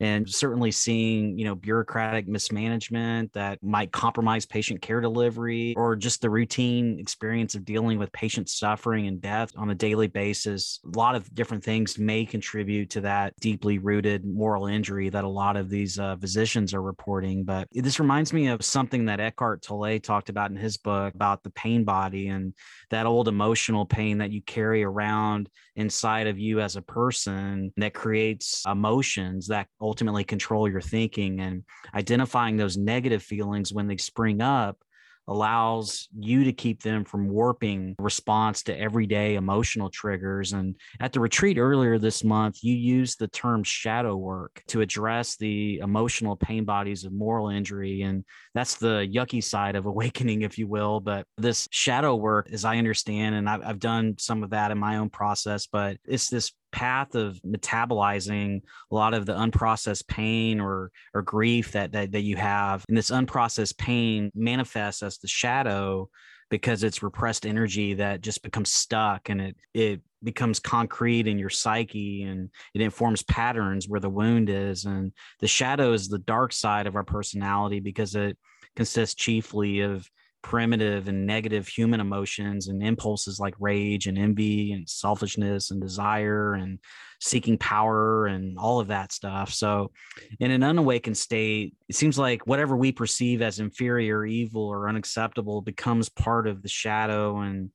and 0.00 0.28
certainly 0.28 0.70
seeing 0.70 1.38
you 1.38 1.44
know 1.44 1.54
bureaucratic 1.54 2.26
mismanagement 2.26 3.32
that 3.32 3.62
might 3.62 3.92
compromise 3.92 4.46
patient 4.46 4.80
care 4.80 5.00
delivery 5.00 5.74
or 5.76 5.96
just 5.96 6.22
the 6.22 6.30
routine 6.30 6.98
experience 6.98 7.54
of 7.54 7.64
dealing 7.64 7.98
with 7.98 8.10
patient 8.12 8.48
suffering 8.48 9.06
and 9.06 9.20
death 9.20 9.50
on 9.56 9.70
a 9.70 9.74
daily 9.74 10.06
basis 10.06 10.80
a 10.84 10.98
lot 10.98 11.14
of 11.14 11.32
different 11.34 11.62
things 11.62 11.98
may 11.98 12.24
contribute 12.24 12.90
to 12.90 13.00
that 13.00 13.34
deeply 13.40 13.78
rooted 13.78 14.24
moral 14.24 14.66
injury 14.66 15.08
that 15.08 15.24
a 15.24 15.28
lot 15.28 15.56
of 15.56 15.68
these 15.68 15.98
uh, 15.98 16.16
physicians 16.16 16.74
are 16.74 16.82
reporting. 16.82 17.44
But 17.44 17.68
this 17.72 18.00
reminds 18.00 18.32
me 18.32 18.48
of 18.48 18.64
something 18.64 19.06
that 19.06 19.20
Eckhart 19.20 19.62
Tolle 19.62 19.98
talked 20.00 20.28
about 20.28 20.50
in 20.50 20.56
his 20.56 20.76
book 20.76 21.14
about 21.14 21.42
the 21.42 21.50
pain 21.50 21.84
body 21.84 22.28
and 22.28 22.54
that 22.90 23.06
old 23.06 23.28
emotional 23.28 23.86
pain 23.86 24.18
that 24.18 24.30
you 24.30 24.42
carry 24.42 24.82
around 24.82 25.48
inside 25.76 26.26
of 26.26 26.38
you 26.38 26.60
as 26.60 26.76
a 26.76 26.82
person 26.82 27.72
that 27.76 27.94
creates 27.94 28.64
emotions 28.66 29.48
that 29.48 29.68
ultimately 29.90 30.22
control 30.22 30.68
your 30.68 30.80
thinking 30.80 31.40
and 31.40 31.64
identifying 31.92 32.56
those 32.56 32.76
negative 32.76 33.24
feelings 33.24 33.72
when 33.72 33.88
they 33.88 33.96
spring 33.96 34.40
up 34.40 34.78
allows 35.26 36.08
you 36.16 36.44
to 36.44 36.52
keep 36.52 36.82
them 36.82 37.04
from 37.04 37.28
warping 37.28 37.96
response 37.98 38.62
to 38.64 38.78
everyday 38.78 39.34
emotional 39.34 39.90
triggers. 39.90 40.52
And 40.52 40.76
at 41.00 41.12
the 41.12 41.20
retreat 41.20 41.58
earlier 41.58 41.98
this 41.98 42.22
month, 42.22 42.62
you 42.62 42.74
used 42.74 43.18
the 43.18 43.28
term 43.28 43.62
shadow 43.64 44.16
work 44.16 44.62
to 44.68 44.80
address 44.80 45.36
the 45.36 45.78
emotional 45.78 46.36
pain 46.36 46.64
bodies 46.64 47.04
of 47.04 47.12
moral 47.12 47.48
injury. 47.48 48.02
And 48.02 48.24
that's 48.54 48.76
the 48.76 49.08
yucky 49.12 49.42
side 49.42 49.76
of 49.76 49.86
awakening, 49.92 50.42
if 50.42 50.56
you 50.56 50.68
will. 50.68 51.00
But 51.00 51.26
this 51.36 51.68
shadow 51.72 52.14
work, 52.14 52.48
as 52.52 52.64
I 52.64 52.78
understand, 52.78 53.34
and 53.34 53.48
I've, 53.48 53.62
I've 53.64 53.80
done 53.80 54.14
some 54.18 54.44
of 54.44 54.50
that 54.50 54.70
in 54.70 54.78
my 54.78 54.96
own 54.96 55.10
process, 55.10 55.66
but 55.66 55.96
it's 56.06 56.28
this 56.28 56.52
path 56.72 57.14
of 57.14 57.40
metabolizing 57.42 58.60
a 58.90 58.94
lot 58.94 59.14
of 59.14 59.26
the 59.26 59.34
unprocessed 59.34 60.06
pain 60.06 60.60
or 60.60 60.90
or 61.14 61.22
grief 61.22 61.72
that, 61.72 61.92
that 61.92 62.12
that 62.12 62.22
you 62.22 62.36
have. 62.36 62.84
And 62.88 62.96
this 62.96 63.10
unprocessed 63.10 63.78
pain 63.78 64.30
manifests 64.34 65.02
as 65.02 65.18
the 65.18 65.28
shadow 65.28 66.08
because 66.50 66.82
it's 66.82 67.02
repressed 67.02 67.46
energy 67.46 67.94
that 67.94 68.20
just 68.20 68.42
becomes 68.42 68.72
stuck 68.72 69.28
and 69.28 69.40
it 69.40 69.56
it 69.72 70.00
becomes 70.22 70.58
concrete 70.58 71.26
in 71.26 71.38
your 71.38 71.48
psyche 71.48 72.24
and 72.24 72.50
it 72.74 72.82
informs 72.82 73.22
patterns 73.22 73.88
where 73.88 74.00
the 74.00 74.10
wound 74.10 74.50
is. 74.50 74.84
And 74.84 75.12
the 75.38 75.48
shadow 75.48 75.92
is 75.92 76.08
the 76.08 76.18
dark 76.18 76.52
side 76.52 76.86
of 76.86 76.96
our 76.96 77.04
personality 77.04 77.80
because 77.80 78.14
it 78.14 78.36
consists 78.76 79.14
chiefly 79.14 79.80
of 79.80 80.08
primitive 80.42 81.08
and 81.08 81.26
negative 81.26 81.68
human 81.68 82.00
emotions 82.00 82.68
and 82.68 82.82
impulses 82.82 83.38
like 83.38 83.54
rage 83.58 84.06
and 84.06 84.18
envy 84.18 84.72
and 84.72 84.88
selfishness 84.88 85.70
and 85.70 85.80
desire 85.80 86.54
and 86.54 86.78
seeking 87.20 87.58
power 87.58 88.26
and 88.26 88.58
all 88.58 88.80
of 88.80 88.88
that 88.88 89.12
stuff. 89.12 89.52
So, 89.52 89.90
in 90.38 90.50
an 90.50 90.62
unawakened 90.62 91.16
state, 91.16 91.74
it 91.88 91.96
seems 91.96 92.18
like 92.18 92.46
whatever 92.46 92.76
we 92.76 92.92
perceive 92.92 93.42
as 93.42 93.60
inferior, 93.60 94.24
evil, 94.24 94.66
or 94.66 94.88
unacceptable 94.88 95.60
becomes 95.60 96.08
part 96.08 96.46
of 96.46 96.62
the 96.62 96.68
shadow 96.68 97.38
and 97.38 97.70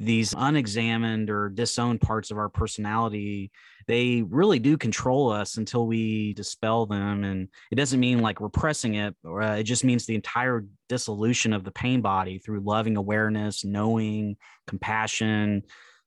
these 0.00 0.34
unexamined 0.36 1.30
or 1.30 1.50
disowned 1.50 2.00
parts 2.00 2.30
of 2.30 2.38
our 2.38 2.48
personality 2.48 3.52
they 3.90 4.22
really 4.22 4.60
do 4.60 4.76
control 4.76 5.32
us 5.32 5.56
until 5.56 5.84
we 5.84 6.32
dispel 6.34 6.86
them. 6.86 7.24
And 7.24 7.48
it 7.72 7.74
doesn't 7.74 7.98
mean 7.98 8.20
like 8.20 8.40
repressing 8.40 8.94
it 8.94 9.16
or 9.24 9.42
uh, 9.42 9.56
it 9.56 9.64
just 9.64 9.82
means 9.82 10.06
the 10.06 10.14
entire 10.14 10.64
dissolution 10.88 11.52
of 11.52 11.64
the 11.64 11.72
pain 11.72 12.00
body 12.00 12.38
through 12.38 12.60
loving 12.60 12.96
awareness 12.96 13.64
knowing 13.64 14.36
compassion 14.68 15.62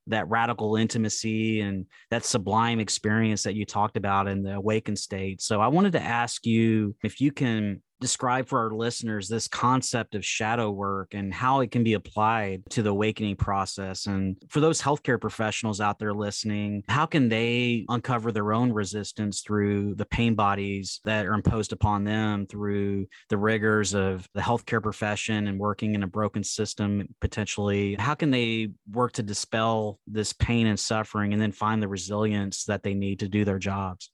that 0.08 0.30
radical 0.30 0.78
intimacy 0.78 1.60
and 1.60 1.86
that 2.10 2.24
sublime 2.24 2.80
experience 2.80 3.44
that 3.44 3.56
you 3.56 3.66
talked 3.66 3.98
about 3.98 4.30
in 4.30 4.44
the 4.44 4.56
awakened 4.56 5.00
state. 5.00 5.42
So 5.42 5.60
i 5.60 5.68
wanted 5.68 5.92
to 5.92 6.02
ask 6.02 6.46
you 6.46 6.96
if 7.04 7.20
you 7.20 7.34
can 7.34 7.82
describe 8.04 8.48
for 8.48 8.60
our 8.60 8.72
listeners 8.72 9.30
this 9.30 9.48
concept 9.48 10.14
of 10.14 10.26
shadow 10.26 10.70
work 10.70 11.14
and 11.14 11.34
how 11.34 11.62
it 11.62 11.72
can 11.72 11.84
be 11.84 11.94
applied 11.94 12.62
to 12.72 12.84
the 12.84 12.90
awakening 12.90 13.38
process. 13.38 14.06
And 14.06 14.36
for 14.50 14.60
those 14.60 14.82
healthcare 14.82 15.20
professionals 15.20 15.80
out 15.80 16.00
there 16.00 16.14
listening, 16.14 16.84
how 16.90 17.06
can 17.06 17.30
they 17.30 17.86
uncover 17.88 18.32
their 18.32 18.52
own 18.52 18.74
resistance 18.74 19.40
through 19.40 19.96
the 19.96 20.06
pain 20.06 20.36
bodies 20.36 21.00
that 21.06 21.26
are 21.26 21.34
imposed 21.34 21.72
upon 21.72 22.04
them 22.04 22.46
through 22.46 23.08
the 23.30 23.38
rigors 23.38 23.96
of 23.96 24.28
the 24.34 24.42
healthcare 24.42 24.84
profession 24.84 25.48
and 25.48 25.58
working 25.58 25.96
in 25.96 26.04
a 26.04 26.08
broken 26.08 26.44
system 26.44 27.08
potentially? 27.22 27.96
How 27.96 28.16
can 28.16 28.32
they 28.32 28.72
work 28.92 29.14
to 29.14 29.24
dispel 29.24 29.98
this 30.08 30.34
pain 30.34 30.68
and 30.68 30.80
suffering 30.80 31.32
and 31.32 31.42
then 31.42 31.54
find 31.54 31.82
the 31.82 31.88
resilience 31.88 32.66
that 32.66 32.84
they 32.84 32.94
need 32.94 33.20
to 33.20 33.30
do 33.30 33.46
their 33.46 33.60
jobs? 33.60 34.12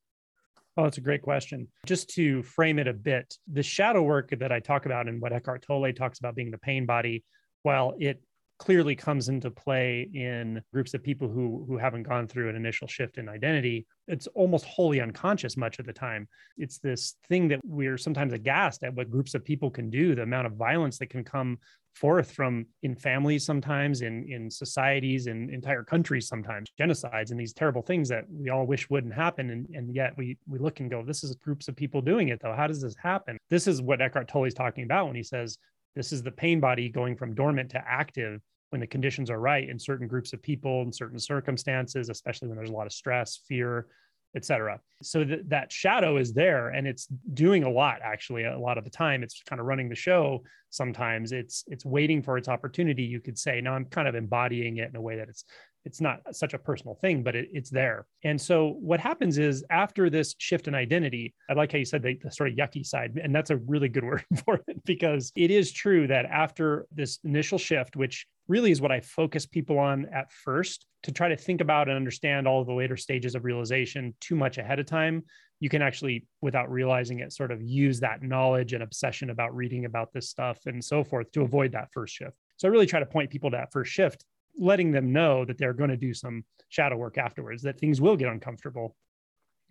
Oh, 0.80 0.84
that's 0.84 0.98
a 0.98 1.02
great 1.02 1.22
question. 1.22 1.68
Just 1.86 2.10
to 2.12 2.42
frame 2.42 2.80
it 2.80 2.88
a 2.88 2.94
bit, 2.94 3.36
the 3.52 3.62
shadow 3.62 4.02
work 4.02 4.30
that 4.40 4.54
I 4.54 4.62
talk 4.62 4.86
about 4.86 5.10
and 5.10 5.22
what 5.22 5.34
Eckhart 5.34 5.62
Tolle 5.62 5.92
talks 5.92 6.20
about 6.20 6.36
being 6.36 6.52
the 6.52 6.58
pain 6.58 6.86
body, 6.86 7.26
while 7.64 7.96
it 8.00 8.24
clearly 8.60 8.96
comes 8.96 9.30
into 9.30 9.50
play 9.50 10.10
in 10.14 10.62
groups 10.72 10.94
of 10.94 11.02
people 11.02 11.28
who 11.28 11.66
who 11.68 11.78
haven't 11.78 12.04
gone 12.04 12.28
through 12.28 12.50
an 12.50 12.56
initial 12.56 12.88
shift 12.88 13.18
in 13.18 13.28
identity. 13.28 13.88
It's 14.08 14.28
almost 14.28 14.66
wholly 14.66 15.02
unconscious 15.02 15.58
much 15.58 15.80
of 15.80 15.86
the 15.86 15.94
time. 15.94 16.28
It's 16.58 16.78
this 16.78 17.16
thing 17.28 17.48
that 17.48 17.62
we're 17.64 17.98
sometimes 17.98 18.34
aghast 18.34 18.84
at 18.84 18.94
what 18.94 19.10
groups 19.10 19.34
of 19.34 19.44
people 19.44 19.72
can 19.72 19.90
do 19.90 20.14
the 20.14 20.24
amount 20.24 20.46
of 20.46 20.54
violence 20.54 21.00
that 21.00 21.10
can 21.10 21.24
come 21.24 21.58
forth 21.96 22.32
from 22.32 22.66
in 22.84 22.96
families 22.96 23.44
sometimes 23.44 24.02
in 24.02 24.24
in 24.32 24.50
societies 24.50 25.28
in 25.28 25.50
entire 25.50 25.84
countries 25.84 26.28
sometimes 26.28 26.70
genocides 26.80 27.32
and 27.32 27.40
these 27.40 27.54
terrible 27.54 27.82
things 27.82 28.08
that 28.08 28.26
we 28.30 28.50
all 28.50 28.68
wish 28.68 28.90
wouldn't 28.90 29.14
happen. 29.14 29.50
And, 29.50 29.68
and 29.74 29.96
yet 29.96 30.14
we 30.18 30.38
we 30.48 30.60
look 30.60 30.82
and 30.82 30.92
go 30.92 31.04
this 31.04 31.24
is 31.24 31.34
groups 31.36 31.70
of 31.70 31.76
people 31.78 32.02
doing 32.02 32.28
it 32.30 32.42
though. 32.42 32.54
How 32.54 32.68
does 32.68 32.82
this 32.82 32.96
happen? 33.02 33.38
This 33.50 33.68
is 33.68 33.82
what 33.82 34.02
eckhart 34.02 34.28
tolle 34.28 34.46
is 34.46 34.54
talking 34.54 34.84
about 34.84 35.08
when 35.08 35.16
he 35.16 35.24
says 35.24 35.58
this 36.00 36.14
is 36.14 36.24
the 36.24 36.32
pain 36.32 36.62
body 36.62 36.88
going 36.88 37.14
from 37.14 37.36
dormant 37.36 37.70
to 37.70 37.84
active 37.86 38.40
when 38.70 38.80
the 38.80 38.88
conditions 38.88 39.30
are 39.30 39.42
right 39.42 39.68
in 39.68 39.78
certain 39.78 40.08
groups 40.08 40.32
of 40.32 40.42
people 40.42 40.82
in 40.82 40.94
certain 40.94 41.20
circumstances, 41.20 42.08
especially 42.08 42.48
when 42.48 42.56
there's 42.56 42.70
a 42.70 42.74
lot 42.74 42.86
of 42.86 42.94
stress, 42.94 43.42
fear, 43.50 43.88
etc. 44.36 44.80
So 45.02 45.24
th- 45.24 45.42
that 45.48 45.72
shadow 45.72 46.18
is 46.18 46.34
there 46.34 46.70
and 46.70 46.88
it's 46.88 47.08
doing 47.34 47.64
a 47.64 47.70
lot 47.70 48.00
actually 48.04 48.44
a 48.44 48.58
lot 48.58 48.78
of 48.78 48.84
the 48.84 48.90
time 48.90 49.24
it's 49.24 49.42
kind 49.44 49.60
of 49.60 49.66
running 49.66 49.90
the 49.90 49.96
show 49.96 50.44
sometimes 50.70 51.32
it's 51.32 51.64
it's 51.68 51.86
waiting 51.86 52.22
for 52.22 52.38
its 52.38 52.48
opportunity 52.48 53.04
you 53.04 53.20
could 53.20 53.38
say 53.38 53.62
now 53.62 53.74
I'm 53.74 53.86
kind 53.86 54.08
of 54.08 54.16
embodying 54.16 54.78
it 54.78 54.90
in 54.90 54.96
a 54.96 55.02
way 55.02 55.16
that 55.16 55.30
it's 55.30 55.46
it's 55.86 56.02
not 56.02 56.20
such 56.32 56.54
a 56.54 56.60
personal 56.60 56.96
thing, 56.96 57.24
but 57.24 57.36
it, 57.36 57.50
it's 57.54 57.70
there. 57.70 58.06
And 58.24 58.40
so 58.40 58.76
what 58.80 59.00
happens 59.00 59.38
is 59.38 59.64
after 59.70 60.10
this 60.10 60.36
shift 60.38 60.68
in 60.68 60.76
identity, 60.76 61.34
I 61.50 61.54
like 61.54 61.72
how 61.72 61.78
you 61.78 61.86
said 61.86 62.04
the, 62.04 62.20
the 62.22 62.32
sort 62.32 62.50
of 62.50 62.56
yucky 62.56 62.86
side, 62.86 63.20
and 63.22 63.34
that's 63.34 63.50
a 63.50 63.58
really 63.58 63.90
good 63.90 64.04
word 64.10 64.24
for 64.46 64.62
it 64.68 64.84
because 64.86 65.32
it 65.36 65.52
is 65.52 65.72
true 65.72 66.08
that 66.08 66.26
after 66.26 66.86
this 66.92 67.20
initial 67.24 67.58
shift, 67.58 67.96
which 67.96 68.28
really 68.50 68.72
is 68.72 68.82
what 68.82 68.92
I 68.92 69.00
focus 69.00 69.46
people 69.46 69.80
on 69.80 70.08
at 70.08 70.32
first 70.32 70.86
to 71.04 71.12
try 71.12 71.30
to 71.30 71.38
think 71.38 71.62
about 71.62 71.88
and 71.88 71.96
understand 71.96 72.48
all 72.48 72.60
of 72.60 72.68
the 72.68 72.74
later 72.74 72.98
stages 72.98 73.36
of 73.36 73.46
realization 73.46 74.14
too 74.20 74.36
much 74.36 74.58
ahead 74.58 74.80
of 74.80 74.86
time. 74.86 75.24
You 75.62 75.70
can 75.70 75.82
actually, 75.82 76.28
without 76.42 76.72
realizing 76.72 77.20
it, 77.20 77.32
sort 77.32 77.52
of 77.52 77.62
use 77.62 78.00
that 78.00 78.24
knowledge 78.24 78.74
and 78.74 78.84
obsession 78.84 79.30
about 79.30 79.56
reading 79.56 79.86
about 79.86 80.12
this 80.12 80.30
stuff 80.30 80.60
and 80.66 80.84
so 80.84 81.04
forth 81.04 81.32
to 81.34 81.42
avoid 81.44 81.72
that 81.74 81.90
first 81.94 82.16
shift. 82.16 82.36
So 82.58 82.68
I 82.68 82.72
really 82.72 82.86
try 82.86 83.00
to 83.00 83.06
point 83.06 83.30
people 83.30 83.52
to 83.52 83.58
that 83.58 83.72
first 83.72 83.92
shift 83.92 84.26
letting 84.58 84.92
them 84.92 85.14
know 85.14 85.46
that 85.46 85.58
they're 85.58 85.74
going 85.74 85.90
to 85.90 85.98
do 85.98 86.14
some 86.14 86.44
shadow 86.70 86.98
work 86.98 87.18
afterwards, 87.18 87.64
that 87.64 87.80
things 87.80 88.02
will 88.02 88.18
get 88.18 88.30
uncomfortable. 88.30 88.96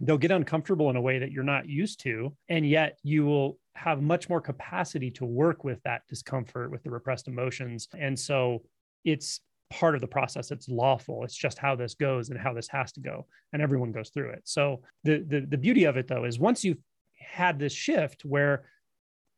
They'll 0.01 0.19
get 0.19 0.31
uncomfortable 0.31 0.91
in 0.91 0.97
a 0.97 1.01
way 1.01 1.19
that 1.19 1.33
you're 1.33 1.45
not 1.45 1.69
used 1.69 2.01
to. 2.01 2.35
And 2.49 2.69
yet 2.69 2.99
you 3.03 3.27
will 3.27 3.59
have 3.79 4.03
much 4.03 4.29
more 4.29 4.41
capacity 4.41 5.11
to 5.13 5.25
work 5.25 5.65
with 5.65 5.83
that 5.85 6.03
discomfort, 6.09 6.71
with 6.71 6.83
the 6.83 6.91
repressed 6.91 7.29
emotions. 7.29 7.89
And 7.97 8.19
so 8.19 8.63
it's 9.05 9.41
part 9.71 9.95
of 9.95 10.01
the 10.01 10.07
process. 10.07 10.51
It's 10.51 10.69
lawful. 10.69 11.25
It's 11.25 11.37
just 11.37 11.59
how 11.59 11.77
this 11.77 11.95
goes 11.95 12.31
and 12.31 12.39
how 12.39 12.53
this 12.53 12.69
has 12.69 12.93
to 12.93 13.01
go. 13.01 13.27
And 13.53 13.63
everyone 13.63 13.93
goes 13.93 14.11
through 14.11 14.31
it. 14.31 14.43
So 14.45 14.83
the, 15.05 15.25
the, 15.27 15.41
the 15.49 15.59
beauty 15.59 15.85
of 15.85 15.97
it, 15.97 16.09
though, 16.09 16.25
is 16.25 16.39
once 16.39 16.65
you've 16.65 16.83
had 17.19 17.59
this 17.59 17.73
shift 17.73 18.25
where 18.25 18.65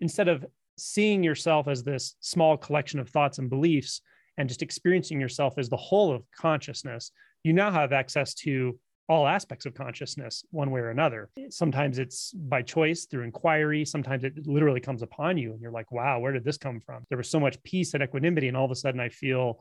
instead 0.00 0.28
of 0.28 0.46
seeing 0.78 1.22
yourself 1.22 1.68
as 1.68 1.82
this 1.82 2.14
small 2.20 2.56
collection 2.56 3.00
of 3.00 3.08
thoughts 3.08 3.38
and 3.38 3.50
beliefs, 3.50 4.00
and 4.38 4.48
just 4.48 4.62
experiencing 4.62 5.20
yourself 5.20 5.58
as 5.58 5.68
the 5.68 5.76
whole 5.76 6.14
of 6.14 6.22
consciousness, 6.30 7.12
you 7.44 7.52
now 7.52 7.70
have 7.70 7.92
access 7.92 8.32
to 8.32 8.78
all 9.10 9.26
aspects 9.26 9.66
of 9.66 9.74
consciousness 9.74 10.44
one 10.52 10.70
way 10.70 10.78
or 10.80 10.90
another. 10.90 11.28
Sometimes 11.48 11.98
it's 11.98 12.30
by 12.32 12.62
choice 12.62 13.06
through 13.06 13.24
inquiry. 13.24 13.84
Sometimes 13.84 14.22
it 14.22 14.46
literally 14.46 14.78
comes 14.78 15.02
upon 15.02 15.36
you 15.36 15.52
and 15.52 15.60
you're 15.60 15.72
like, 15.72 15.90
wow, 15.90 16.20
where 16.20 16.30
did 16.30 16.44
this 16.44 16.56
come 16.56 16.78
from? 16.78 17.04
There 17.08 17.18
was 17.18 17.28
so 17.28 17.40
much 17.40 17.60
peace 17.64 17.92
and 17.94 18.04
equanimity. 18.04 18.46
And 18.46 18.56
all 18.56 18.66
of 18.66 18.70
a 18.70 18.76
sudden 18.76 19.00
I 19.00 19.08
feel 19.08 19.58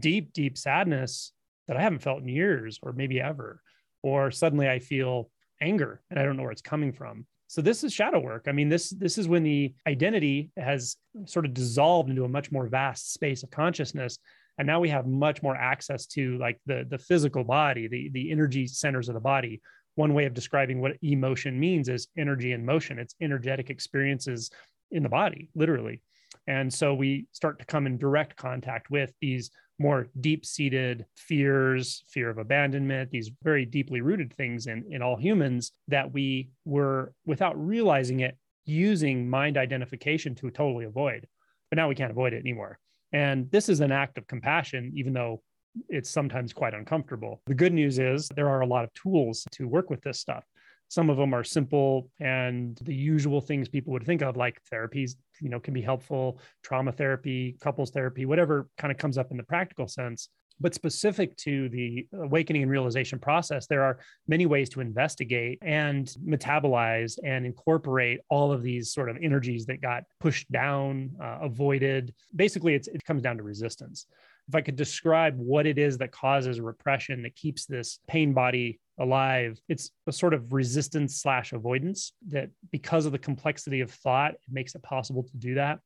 deep, 0.00 0.32
deep 0.32 0.58
sadness 0.58 1.32
that 1.68 1.76
I 1.76 1.80
haven't 1.80 2.02
felt 2.02 2.22
in 2.22 2.28
years 2.28 2.80
or 2.82 2.92
maybe 2.92 3.20
ever. 3.20 3.62
Or 4.02 4.32
suddenly 4.32 4.68
I 4.68 4.80
feel 4.80 5.30
anger 5.60 6.02
and 6.10 6.18
I 6.18 6.24
don't 6.24 6.36
know 6.36 6.42
where 6.42 6.50
it's 6.50 6.60
coming 6.60 6.92
from. 6.92 7.24
So 7.46 7.62
this 7.62 7.84
is 7.84 7.92
shadow 7.92 8.18
work. 8.18 8.46
I 8.48 8.52
mean, 8.52 8.68
this 8.68 8.90
this 8.90 9.16
is 9.16 9.28
when 9.28 9.44
the 9.44 9.74
identity 9.86 10.50
has 10.56 10.96
sort 11.24 11.46
of 11.46 11.54
dissolved 11.54 12.10
into 12.10 12.24
a 12.24 12.28
much 12.28 12.50
more 12.50 12.66
vast 12.66 13.14
space 13.14 13.44
of 13.44 13.50
consciousness, 13.50 14.18
and 14.58 14.66
now 14.66 14.80
we 14.80 14.88
have 14.88 15.06
much 15.06 15.42
more 15.42 15.56
access 15.56 16.06
to 16.06 16.36
like 16.38 16.58
the 16.66 16.86
the 16.88 16.98
physical 16.98 17.44
body, 17.44 17.88
the 17.88 18.10
the 18.12 18.30
energy 18.30 18.66
centers 18.66 19.08
of 19.08 19.14
the 19.14 19.20
body. 19.20 19.60
One 19.94 20.14
way 20.14 20.26
of 20.26 20.34
describing 20.34 20.80
what 20.80 20.96
emotion 21.02 21.58
means 21.58 21.88
is 21.88 22.08
energy 22.16 22.52
and 22.52 22.64
motion. 22.64 22.98
It's 22.98 23.16
energetic 23.20 23.70
experiences 23.70 24.50
in 24.90 25.02
the 25.02 25.08
body, 25.08 25.50
literally. 25.54 26.02
And 26.46 26.72
so 26.72 26.94
we 26.94 27.26
start 27.32 27.58
to 27.58 27.64
come 27.64 27.86
in 27.86 27.98
direct 27.98 28.36
contact 28.36 28.90
with 28.90 29.12
these 29.20 29.50
more 29.78 30.08
deep 30.20 30.44
seated 30.44 31.06
fears, 31.16 32.04
fear 32.08 32.30
of 32.30 32.38
abandonment, 32.38 33.10
these 33.10 33.30
very 33.42 33.64
deeply 33.64 34.00
rooted 34.00 34.32
things 34.32 34.66
in, 34.66 34.84
in 34.90 35.02
all 35.02 35.16
humans 35.16 35.72
that 35.88 36.12
we 36.12 36.50
were, 36.64 37.12
without 37.26 37.54
realizing 37.64 38.20
it, 38.20 38.36
using 38.64 39.28
mind 39.28 39.56
identification 39.56 40.34
to 40.34 40.50
totally 40.50 40.84
avoid. 40.84 41.26
But 41.70 41.76
now 41.76 41.88
we 41.88 41.94
can't 41.94 42.10
avoid 42.10 42.32
it 42.32 42.40
anymore. 42.40 42.78
And 43.12 43.50
this 43.50 43.68
is 43.68 43.80
an 43.80 43.92
act 43.92 44.18
of 44.18 44.26
compassion, 44.26 44.92
even 44.94 45.12
though 45.12 45.42
it's 45.88 46.10
sometimes 46.10 46.52
quite 46.52 46.74
uncomfortable. 46.74 47.40
The 47.46 47.54
good 47.54 47.72
news 47.72 47.98
is 47.98 48.28
there 48.34 48.48
are 48.48 48.60
a 48.60 48.66
lot 48.66 48.84
of 48.84 48.92
tools 48.94 49.44
to 49.52 49.68
work 49.68 49.90
with 49.90 50.02
this 50.02 50.18
stuff. 50.18 50.44
Some 50.88 51.10
of 51.10 51.18
them 51.18 51.34
are 51.34 51.44
simple 51.44 52.10
and 52.18 52.78
the 52.82 52.94
usual 52.94 53.40
things 53.42 53.68
people 53.68 53.92
would 53.92 54.06
think 54.06 54.22
of, 54.22 54.36
like 54.36 54.58
therapies, 54.72 55.16
you 55.40 55.50
know, 55.50 55.60
can 55.60 55.74
be 55.74 55.82
helpful, 55.82 56.40
trauma 56.62 56.92
therapy, 56.92 57.56
couples 57.60 57.90
therapy, 57.90 58.24
whatever 58.24 58.68
kind 58.78 58.90
of 58.90 58.96
comes 58.96 59.18
up 59.18 59.30
in 59.30 59.36
the 59.36 59.42
practical 59.42 59.86
sense. 59.86 60.30
But 60.60 60.74
specific 60.74 61.36
to 61.38 61.68
the 61.68 62.06
awakening 62.12 62.62
and 62.62 62.70
realization 62.70 63.18
process, 63.18 63.66
there 63.66 63.82
are 63.82 63.98
many 64.26 64.46
ways 64.46 64.68
to 64.70 64.80
investigate 64.80 65.58
and 65.62 66.06
metabolize 66.24 67.18
and 67.24 67.46
incorporate 67.46 68.20
all 68.28 68.50
of 68.52 68.62
these 68.62 68.92
sort 68.92 69.08
of 69.08 69.16
energies 69.22 69.66
that 69.66 69.80
got 69.80 70.04
pushed 70.20 70.50
down, 70.50 71.10
uh, 71.22 71.38
avoided. 71.42 72.14
Basically, 72.34 72.74
it 72.74 72.88
comes 73.04 73.22
down 73.22 73.36
to 73.36 73.42
resistance 73.42 74.06
if 74.48 74.54
I 74.54 74.62
could 74.62 74.76
describe 74.76 75.36
what 75.36 75.66
it 75.66 75.78
is 75.78 75.98
that 75.98 76.10
causes 76.10 76.58
repression 76.58 77.22
that 77.22 77.36
keeps 77.36 77.66
this 77.66 77.98
pain 78.08 78.32
body 78.32 78.80
alive, 78.98 79.60
it's 79.68 79.90
a 80.06 80.12
sort 80.12 80.32
of 80.32 80.52
resistance 80.52 81.20
slash 81.20 81.52
avoidance 81.52 82.12
that 82.28 82.48
because 82.72 83.04
of 83.04 83.12
the 83.12 83.18
complexity 83.18 83.82
of 83.82 83.90
thought, 83.90 84.32
it 84.32 84.40
makes 84.50 84.74
it 84.74 84.82
possible 84.82 85.22
to 85.22 85.36
do 85.36 85.54
that. 85.54 85.80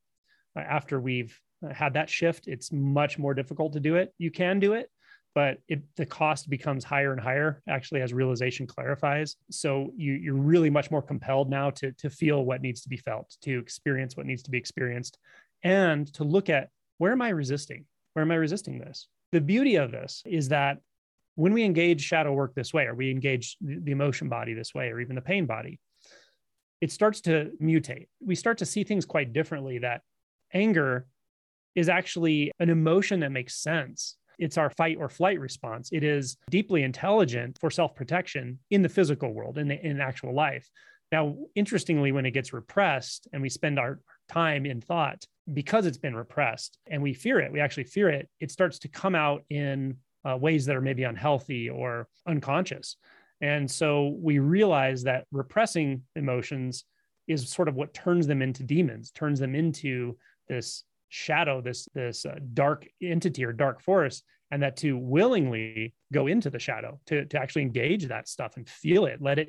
After 0.56 1.00
we've 1.00 1.36
had 1.70 1.94
that 1.94 2.10
shift, 2.10 2.48
it's 2.48 2.72
much 2.72 3.18
more 3.18 3.34
difficult 3.34 3.72
to 3.74 3.80
do 3.80 3.96
it. 3.96 4.12
You 4.18 4.30
can 4.30 4.58
do 4.58 4.72
it, 4.72 4.90
but 5.34 5.58
it, 5.68 5.82
the 5.96 6.06
cost 6.06 6.50
becomes 6.50 6.84
higher 6.84 7.12
and 7.12 7.20
higher 7.20 7.62
actually 7.68 8.02
as 8.02 8.12
realization 8.12 8.66
clarifies 8.66 9.36
so 9.50 9.92
you, 9.96 10.12
you're 10.12 10.34
really 10.34 10.68
much 10.68 10.90
more 10.90 11.00
compelled 11.00 11.48
now 11.48 11.70
to, 11.70 11.92
to 11.92 12.10
feel 12.10 12.44
what 12.44 12.60
needs 12.60 12.82
to 12.82 12.88
be 12.88 12.98
felt 12.98 13.34
to 13.40 13.58
experience 13.58 14.16
what 14.16 14.26
needs 14.26 14.42
to 14.42 14.50
be 14.50 14.58
experienced 14.58 15.18
and 15.62 16.12
to 16.12 16.24
look 16.24 16.50
at 16.50 16.68
where 16.98 17.12
am 17.12 17.22
I 17.22 17.30
resisting? 17.30 17.84
Where 18.12 18.22
am 18.22 18.30
I 18.30 18.36
resisting 18.36 18.78
this? 18.78 19.08
The 19.32 19.40
beauty 19.40 19.76
of 19.76 19.90
this 19.90 20.22
is 20.26 20.48
that 20.48 20.78
when 21.34 21.52
we 21.52 21.64
engage 21.64 22.02
shadow 22.02 22.32
work 22.32 22.54
this 22.54 22.74
way, 22.74 22.84
or 22.84 22.94
we 22.94 23.10
engage 23.10 23.56
the 23.60 23.90
emotion 23.90 24.28
body 24.28 24.54
this 24.54 24.74
way, 24.74 24.88
or 24.90 25.00
even 25.00 25.16
the 25.16 25.22
pain 25.22 25.46
body, 25.46 25.80
it 26.80 26.92
starts 26.92 27.20
to 27.22 27.50
mutate. 27.60 28.08
We 28.20 28.34
start 28.34 28.58
to 28.58 28.66
see 28.66 28.84
things 28.84 29.06
quite 29.06 29.32
differently 29.32 29.78
that 29.78 30.02
anger 30.52 31.06
is 31.74 31.88
actually 31.88 32.52
an 32.60 32.70
emotion 32.70 33.20
that 33.20 33.32
makes 33.32 33.56
sense. 33.56 34.16
It's 34.38 34.58
our 34.58 34.70
fight 34.70 34.96
or 34.98 35.08
flight 35.08 35.40
response. 35.40 35.90
It 35.92 36.04
is 36.04 36.36
deeply 36.50 36.82
intelligent 36.82 37.58
for 37.60 37.70
self 37.70 37.94
protection 37.94 38.58
in 38.70 38.82
the 38.82 38.88
physical 38.88 39.32
world, 39.32 39.58
in, 39.58 39.68
the, 39.68 39.84
in 39.84 40.00
actual 40.00 40.34
life. 40.34 40.68
Now, 41.10 41.36
interestingly, 41.54 42.10
when 42.10 42.24
it 42.24 42.30
gets 42.30 42.52
repressed 42.52 43.28
and 43.32 43.42
we 43.42 43.50
spend 43.50 43.78
our 43.78 44.00
time 44.28 44.64
in 44.64 44.80
thought, 44.80 45.24
because 45.52 45.84
it's 45.86 45.98
been 45.98 46.16
repressed 46.16 46.78
and 46.86 47.02
we 47.02 47.12
fear 47.12 47.40
it, 47.40 47.52
we 47.52 47.60
actually 47.60 47.84
fear 47.84 48.08
it, 48.08 48.28
it 48.40 48.50
starts 48.50 48.78
to 48.80 48.88
come 48.88 49.14
out 49.14 49.42
in 49.50 49.96
uh, 50.28 50.36
ways 50.36 50.64
that 50.66 50.76
are 50.76 50.80
maybe 50.80 51.02
unhealthy 51.02 51.68
or 51.68 52.08
unconscious. 52.26 52.96
And 53.40 53.70
so 53.70 54.16
we 54.20 54.38
realize 54.38 55.02
that 55.02 55.26
repressing 55.32 56.02
emotions 56.16 56.84
is 57.26 57.50
sort 57.50 57.68
of 57.68 57.74
what 57.74 57.92
turns 57.92 58.26
them 58.26 58.40
into 58.40 58.62
demons, 58.62 59.10
turns 59.10 59.38
them 59.38 59.54
into 59.54 60.16
this 60.48 60.84
shadow, 61.12 61.60
this 61.60 61.88
this 61.94 62.24
uh, 62.24 62.38
dark 62.54 62.86
entity 63.02 63.44
or 63.44 63.52
dark 63.52 63.80
force, 63.82 64.22
and 64.50 64.62
that 64.62 64.76
to 64.78 64.96
willingly 64.96 65.94
go 66.12 66.26
into 66.26 66.50
the 66.50 66.58
shadow, 66.58 66.98
to 67.06 67.24
to 67.26 67.38
actually 67.38 67.62
engage 67.62 68.06
that 68.08 68.28
stuff 68.28 68.56
and 68.56 68.68
feel 68.68 69.06
it, 69.06 69.20
let 69.20 69.38
it 69.38 69.48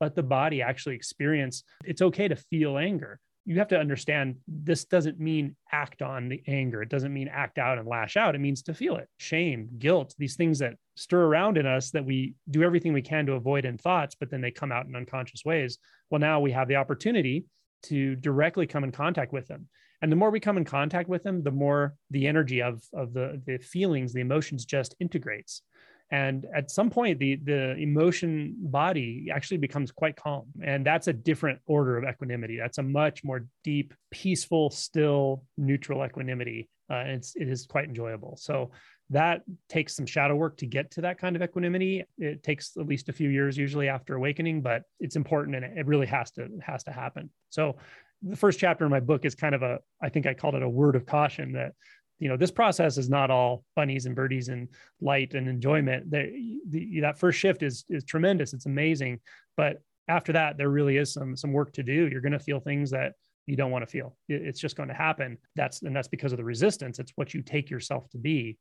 let 0.00 0.14
the 0.14 0.22
body 0.22 0.62
actually 0.62 0.94
experience. 0.94 1.64
It's 1.84 2.02
okay 2.02 2.28
to 2.28 2.36
feel 2.36 2.78
anger 2.78 3.20
you 3.48 3.58
have 3.58 3.68
to 3.68 3.80
understand 3.80 4.36
this 4.46 4.84
doesn't 4.84 5.18
mean 5.18 5.56
act 5.72 6.02
on 6.02 6.28
the 6.28 6.42
anger. 6.46 6.82
It 6.82 6.90
doesn't 6.90 7.14
mean 7.14 7.28
act 7.28 7.56
out 7.56 7.78
and 7.78 7.88
lash 7.88 8.18
out. 8.18 8.34
It 8.34 8.42
means 8.42 8.60
to 8.64 8.74
feel 8.74 8.96
it. 8.96 9.08
Shame, 9.16 9.70
guilt, 9.78 10.14
these 10.18 10.36
things 10.36 10.58
that 10.58 10.74
stir 10.96 11.22
around 11.22 11.56
in 11.56 11.64
us 11.64 11.90
that 11.92 12.04
we 12.04 12.34
do 12.50 12.62
everything 12.62 12.92
we 12.92 13.00
can 13.00 13.24
to 13.24 13.32
avoid 13.32 13.64
in 13.64 13.78
thoughts, 13.78 14.14
but 14.14 14.28
then 14.28 14.42
they 14.42 14.50
come 14.50 14.70
out 14.70 14.84
in 14.84 14.94
unconscious 14.94 15.46
ways. 15.46 15.78
Well, 16.10 16.18
now 16.18 16.40
we 16.40 16.52
have 16.52 16.68
the 16.68 16.76
opportunity 16.76 17.46
to 17.84 18.16
directly 18.16 18.66
come 18.66 18.84
in 18.84 18.92
contact 18.92 19.32
with 19.32 19.48
them. 19.48 19.66
And 20.00 20.12
the 20.12 20.16
more 20.16 20.30
we 20.30 20.40
come 20.40 20.56
in 20.56 20.64
contact 20.64 21.08
with 21.08 21.22
them, 21.22 21.42
the 21.42 21.50
more 21.50 21.94
the 22.10 22.26
energy 22.26 22.62
of, 22.62 22.82
of 22.92 23.12
the, 23.12 23.40
the 23.46 23.58
feelings, 23.58 24.12
the 24.12 24.20
emotions 24.20 24.64
just 24.64 24.94
integrates. 25.00 25.62
And 26.10 26.46
at 26.54 26.70
some 26.70 26.88
point 26.88 27.18
the 27.18 27.36
the 27.36 27.76
emotion 27.76 28.56
body 28.58 29.28
actually 29.32 29.58
becomes 29.58 29.92
quite 29.92 30.16
calm. 30.16 30.46
And 30.64 30.84
that's 30.84 31.08
a 31.08 31.12
different 31.12 31.60
order 31.66 31.98
of 31.98 32.04
equanimity. 32.08 32.56
That's 32.56 32.78
a 32.78 32.82
much 32.82 33.24
more 33.24 33.46
deep 33.62 33.92
peaceful 34.10 34.70
still 34.70 35.44
neutral 35.58 36.04
equanimity. 36.04 36.70
Uh, 36.90 36.94
and 36.94 37.10
it's 37.10 37.36
it 37.36 37.48
is 37.48 37.66
quite 37.66 37.84
enjoyable. 37.84 38.38
So 38.40 38.70
that 39.10 39.42
takes 39.68 39.96
some 39.96 40.06
shadow 40.06 40.34
work 40.34 40.56
to 40.58 40.66
get 40.66 40.90
to 40.92 41.02
that 41.02 41.18
kind 41.18 41.36
of 41.36 41.42
equanimity. 41.42 42.04
It 42.16 42.42
takes 42.42 42.76
at 42.78 42.86
least 42.86 43.10
a 43.10 43.12
few 43.12 43.28
years 43.28 43.58
usually 43.58 43.88
after 43.88 44.14
awakening 44.14 44.62
but 44.62 44.82
it's 45.00 45.16
important 45.16 45.56
and 45.56 45.78
it 45.78 45.86
really 45.86 46.06
has 46.06 46.30
to 46.32 46.48
has 46.62 46.84
to 46.84 46.92
happen. 46.92 47.28
So 47.50 47.76
the 48.22 48.36
first 48.36 48.58
chapter 48.58 48.84
in 48.84 48.90
my 48.90 49.00
book 49.00 49.24
is 49.24 49.34
kind 49.34 49.54
of 49.54 49.62
a 49.62 49.78
i 50.02 50.08
think 50.08 50.26
i 50.26 50.34
called 50.34 50.54
it 50.54 50.62
a 50.62 50.68
word 50.68 50.96
of 50.96 51.06
caution 51.06 51.52
that 51.52 51.72
you 52.18 52.28
know 52.28 52.36
this 52.36 52.50
process 52.50 52.98
is 52.98 53.08
not 53.08 53.30
all 53.30 53.64
bunnies 53.76 54.06
and 54.06 54.14
birdies 54.14 54.48
and 54.48 54.68
light 55.00 55.34
and 55.34 55.48
enjoyment. 55.48 56.10
The, 56.10 57.00
that 57.00 57.18
first 57.18 57.38
shift 57.38 57.62
is 57.62 57.84
is 57.88 58.04
tremendous. 58.04 58.52
It's 58.52 58.66
amazing. 58.66 59.20
But 59.56 59.80
after 60.08 60.32
that 60.32 60.56
there 60.56 60.70
really 60.70 60.96
is 60.96 61.12
some 61.12 61.36
some 61.36 61.52
work 61.52 61.72
to 61.74 61.82
do. 61.82 62.08
You're 62.10 62.20
going 62.20 62.32
to 62.32 62.38
feel 62.38 62.60
things 62.60 62.90
that 62.90 63.12
you 63.46 63.56
don't 63.56 63.70
want 63.70 63.82
to 63.82 63.90
feel 63.90 64.14
it's 64.28 64.60
just 64.60 64.76
going 64.76 64.88
to 64.88 64.94
happen. 64.94 65.38
That's 65.54 65.82
and 65.82 65.94
that's 65.94 66.08
because 66.08 66.32
of 66.32 66.38
the 66.38 66.44
resistance. 66.44 66.98
It's 66.98 67.12
what 67.14 67.34
you 67.34 67.42
take 67.42 67.70
yourself 67.70 68.08
to 68.10 68.18
be. 68.18 68.58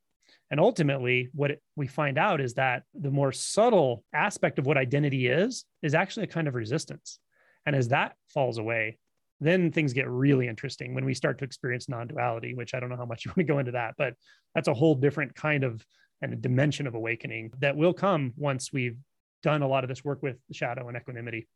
And 0.51 0.59
ultimately 0.59 1.29
what 1.33 1.57
we 1.75 1.87
find 1.87 2.17
out 2.17 2.41
is 2.41 2.53
that 2.55 2.83
the 2.93 3.11
more 3.11 3.31
subtle 3.31 4.03
aspect 4.13 4.59
of 4.59 4.65
what 4.65 4.77
identity 4.77 5.27
is 5.27 5.65
is 5.81 5.95
actually 5.95 6.23
a 6.23 6.27
kind 6.27 6.47
of 6.47 6.55
resistance. 6.55 7.19
And 7.65 7.75
as 7.75 7.89
that 7.89 8.15
falls 8.29 8.59
away 8.59 8.97
then 9.39 9.71
things 9.71 9.93
get 9.93 10.09
really 10.09 10.47
interesting 10.47 10.95
when 10.95 11.05
we 11.05 11.13
start 11.13 11.37
to 11.37 11.45
experience 11.45 11.89
non-duality 11.89 12.53
which 12.53 12.73
i 12.73 12.79
don't 12.79 12.89
know 12.89 12.97
how 12.97 13.05
much 13.05 13.25
you 13.25 13.29
want 13.31 13.37
to 13.37 13.43
go 13.43 13.59
into 13.59 13.71
that 13.71 13.93
but 13.97 14.13
that's 14.55 14.67
a 14.67 14.73
whole 14.73 14.95
different 14.95 15.33
kind 15.35 15.63
of 15.63 15.85
and 16.21 16.33
a 16.33 16.35
dimension 16.35 16.87
of 16.87 16.95
awakening 16.95 17.51
that 17.59 17.75
will 17.75 17.93
come 17.93 18.33
once 18.37 18.73
we've 18.73 18.97
done 19.43 19.61
a 19.61 19.67
lot 19.67 19.83
of 19.83 19.87
this 19.87 20.03
work 20.03 20.23
with 20.23 20.37
shadow 20.51 20.87
and 20.87 20.97
equanimity. 20.97 21.47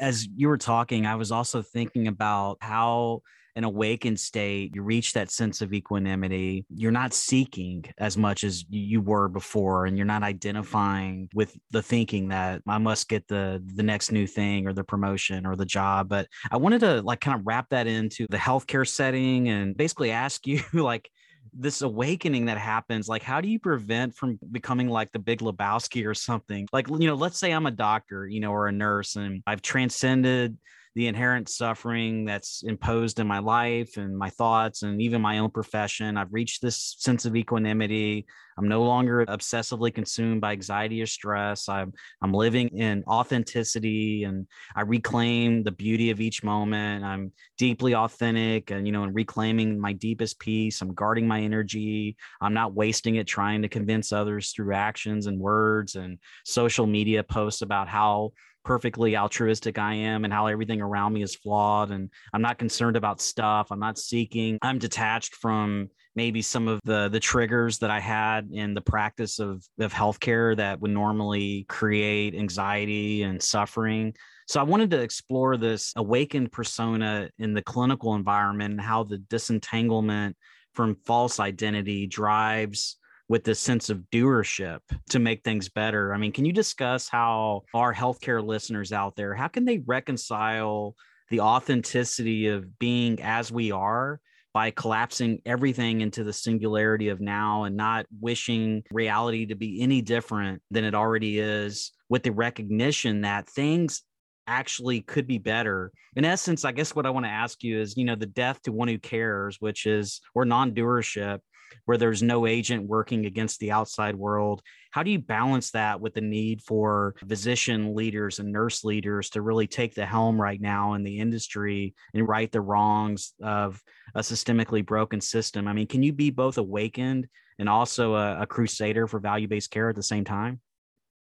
As 0.00 0.26
you 0.26 0.48
were 0.48 0.58
talking 0.58 1.06
i 1.06 1.16
was 1.16 1.32
also 1.32 1.62
thinking 1.62 2.08
about 2.08 2.58
how 2.60 3.22
an 3.58 3.64
awakened 3.64 4.20
state, 4.20 4.70
you 4.72 4.82
reach 4.82 5.14
that 5.14 5.32
sense 5.32 5.60
of 5.60 5.72
equanimity. 5.72 6.64
You're 6.70 6.92
not 6.92 7.12
seeking 7.12 7.84
as 7.98 8.16
much 8.16 8.44
as 8.44 8.64
you 8.70 9.00
were 9.00 9.26
before, 9.28 9.86
and 9.86 9.96
you're 9.96 10.06
not 10.06 10.22
identifying 10.22 11.28
with 11.34 11.58
the 11.72 11.82
thinking 11.82 12.28
that 12.28 12.62
I 12.68 12.78
must 12.78 13.08
get 13.08 13.26
the 13.26 13.60
the 13.74 13.82
next 13.82 14.12
new 14.12 14.28
thing 14.28 14.68
or 14.68 14.72
the 14.72 14.84
promotion 14.84 15.44
or 15.44 15.56
the 15.56 15.66
job. 15.66 16.08
But 16.08 16.28
I 16.52 16.56
wanted 16.56 16.82
to 16.82 17.02
like 17.02 17.20
kind 17.20 17.36
of 17.36 17.44
wrap 17.44 17.68
that 17.70 17.88
into 17.88 18.26
the 18.30 18.36
healthcare 18.36 18.86
setting 18.86 19.48
and 19.48 19.76
basically 19.76 20.12
ask 20.12 20.46
you 20.46 20.62
like 20.72 21.10
this 21.52 21.82
awakening 21.82 22.44
that 22.44 22.58
happens 22.58 23.08
like 23.08 23.22
how 23.22 23.40
do 23.40 23.48
you 23.48 23.58
prevent 23.58 24.14
from 24.14 24.38
becoming 24.52 24.86
like 24.86 25.10
the 25.12 25.18
big 25.18 25.38
lebowski 25.40 26.06
or 26.06 26.12
something 26.12 26.68
like 26.74 26.86
you 26.88 27.06
know 27.06 27.14
let's 27.14 27.38
say 27.38 27.52
i'm 27.52 27.64
a 27.64 27.70
doctor 27.70 28.26
you 28.26 28.38
know 28.38 28.52
or 28.52 28.68
a 28.68 28.72
nurse 28.72 29.16
and 29.16 29.42
i've 29.46 29.62
transcended 29.62 30.58
the 30.98 31.06
inherent 31.06 31.48
suffering 31.48 32.24
that's 32.24 32.64
imposed 32.64 33.20
in 33.20 33.26
my 33.28 33.38
life 33.38 33.96
and 33.96 34.18
my 34.18 34.30
thoughts 34.30 34.82
and 34.82 35.00
even 35.00 35.22
my 35.22 35.38
own 35.38 35.48
profession. 35.48 36.16
I've 36.16 36.32
reached 36.32 36.60
this 36.60 36.96
sense 36.98 37.24
of 37.24 37.36
equanimity. 37.36 38.26
I'm 38.58 38.66
no 38.66 38.82
longer 38.82 39.24
obsessively 39.26 39.94
consumed 39.94 40.40
by 40.40 40.50
anxiety 40.50 41.00
or 41.00 41.06
stress. 41.06 41.68
I'm 41.68 41.92
I'm 42.20 42.34
living 42.34 42.76
in 42.76 43.04
authenticity 43.06 44.24
and 44.24 44.48
I 44.74 44.80
reclaim 44.80 45.62
the 45.62 45.70
beauty 45.70 46.10
of 46.10 46.20
each 46.20 46.42
moment. 46.42 47.04
I'm 47.04 47.30
deeply 47.58 47.94
authentic 47.94 48.72
and 48.72 48.84
you 48.84 48.92
know 48.92 49.04
and 49.04 49.14
reclaiming 49.14 49.78
my 49.78 49.92
deepest 49.92 50.40
peace. 50.40 50.82
I'm 50.82 50.94
guarding 50.94 51.28
my 51.28 51.40
energy. 51.40 52.16
I'm 52.40 52.54
not 52.54 52.74
wasting 52.74 53.14
it 53.14 53.28
trying 53.28 53.62
to 53.62 53.68
convince 53.68 54.12
others 54.12 54.50
through 54.50 54.74
actions 54.74 55.28
and 55.28 55.38
words 55.38 55.94
and 55.94 56.18
social 56.44 56.88
media 56.88 57.22
posts 57.22 57.62
about 57.62 57.86
how 57.86 58.32
perfectly 58.64 59.16
altruistic 59.16 59.78
I 59.78 59.94
am 59.94 60.24
and 60.24 60.32
how 60.32 60.46
everything 60.46 60.80
around 60.80 61.12
me 61.12 61.22
is 61.22 61.34
flawed 61.34 61.90
and 61.90 62.10
I'm 62.32 62.42
not 62.42 62.58
concerned 62.58 62.96
about 62.96 63.20
stuff. 63.20 63.68
I'm 63.70 63.80
not 63.80 63.98
seeking. 63.98 64.58
I'm 64.62 64.78
detached 64.78 65.34
from 65.34 65.88
maybe 66.14 66.42
some 66.42 66.66
of 66.66 66.80
the 66.84 67.08
the 67.08 67.20
triggers 67.20 67.78
that 67.78 67.90
I 67.90 68.00
had 68.00 68.48
in 68.52 68.74
the 68.74 68.80
practice 68.80 69.38
of 69.38 69.64
of 69.78 69.92
healthcare 69.92 70.56
that 70.56 70.80
would 70.80 70.90
normally 70.90 71.64
create 71.68 72.34
anxiety 72.34 73.22
and 73.22 73.42
suffering. 73.42 74.14
So 74.48 74.60
I 74.60 74.64
wanted 74.64 74.90
to 74.90 75.00
explore 75.00 75.56
this 75.56 75.92
awakened 75.96 76.52
persona 76.52 77.30
in 77.38 77.54
the 77.54 77.62
clinical 77.62 78.14
environment 78.14 78.72
and 78.72 78.80
how 78.80 79.04
the 79.04 79.18
disentanglement 79.18 80.36
from 80.74 80.96
false 81.06 81.38
identity 81.38 82.06
drives 82.06 82.96
with 83.28 83.44
this 83.44 83.60
sense 83.60 83.90
of 83.90 84.02
doership 84.10 84.80
to 85.10 85.18
make 85.18 85.44
things 85.44 85.68
better. 85.68 86.14
I 86.14 86.18
mean, 86.18 86.32
can 86.32 86.44
you 86.44 86.52
discuss 86.52 87.08
how 87.08 87.62
our 87.74 87.92
healthcare 87.92 88.44
listeners 88.44 88.92
out 88.92 89.16
there, 89.16 89.34
how 89.34 89.48
can 89.48 89.64
they 89.64 89.82
reconcile 89.86 90.94
the 91.30 91.40
authenticity 91.40 92.46
of 92.46 92.78
being 92.78 93.20
as 93.22 93.52
we 93.52 93.70
are 93.70 94.20
by 94.54 94.70
collapsing 94.70 95.40
everything 95.44 96.00
into 96.00 96.24
the 96.24 96.32
singularity 96.32 97.10
of 97.10 97.20
now 97.20 97.64
and 97.64 97.76
not 97.76 98.06
wishing 98.20 98.82
reality 98.90 99.44
to 99.46 99.54
be 99.54 99.82
any 99.82 100.00
different 100.00 100.62
than 100.70 100.84
it 100.84 100.94
already 100.94 101.38
is 101.38 101.92
with 102.08 102.22
the 102.22 102.32
recognition 102.32 103.20
that 103.20 103.48
things 103.48 104.02
actually 104.46 105.02
could 105.02 105.26
be 105.26 105.36
better. 105.36 105.92
In 106.16 106.24
essence, 106.24 106.64
I 106.64 106.72
guess 106.72 106.96
what 106.96 107.04
I 107.04 107.10
want 107.10 107.26
to 107.26 107.30
ask 107.30 107.62
you 107.62 107.78
is, 107.78 107.96
you 107.96 108.04
know, 108.04 108.16
the 108.16 108.26
death 108.26 108.62
to 108.62 108.72
one 108.72 108.88
who 108.88 108.98
cares, 108.98 109.58
which 109.60 109.84
is 109.84 110.22
or 110.34 110.46
non-doership, 110.46 111.40
where 111.84 111.98
there's 111.98 112.22
no 112.22 112.46
agent 112.46 112.86
working 112.86 113.26
against 113.26 113.60
the 113.60 113.72
outside 113.72 114.16
world. 114.16 114.62
How 114.90 115.02
do 115.02 115.10
you 115.10 115.18
balance 115.18 115.70
that 115.72 116.00
with 116.00 116.14
the 116.14 116.20
need 116.20 116.62
for 116.62 117.14
physician 117.26 117.94
leaders 117.94 118.38
and 118.38 118.52
nurse 118.52 118.84
leaders 118.84 119.30
to 119.30 119.42
really 119.42 119.66
take 119.66 119.94
the 119.94 120.06
helm 120.06 120.40
right 120.40 120.60
now 120.60 120.94
in 120.94 121.02
the 121.02 121.18
industry 121.18 121.94
and 122.14 122.28
right 122.28 122.50
the 122.50 122.60
wrongs 122.60 123.34
of 123.42 123.82
a 124.14 124.20
systemically 124.20 124.84
broken 124.84 125.20
system? 125.20 125.68
I 125.68 125.72
mean, 125.72 125.86
can 125.86 126.02
you 126.02 126.12
be 126.12 126.30
both 126.30 126.58
awakened 126.58 127.28
and 127.58 127.68
also 127.68 128.14
a, 128.14 128.42
a 128.42 128.46
crusader 128.46 129.06
for 129.06 129.20
value 129.20 129.48
based 129.48 129.70
care 129.70 129.88
at 129.88 129.96
the 129.96 130.02
same 130.02 130.24
time? 130.24 130.60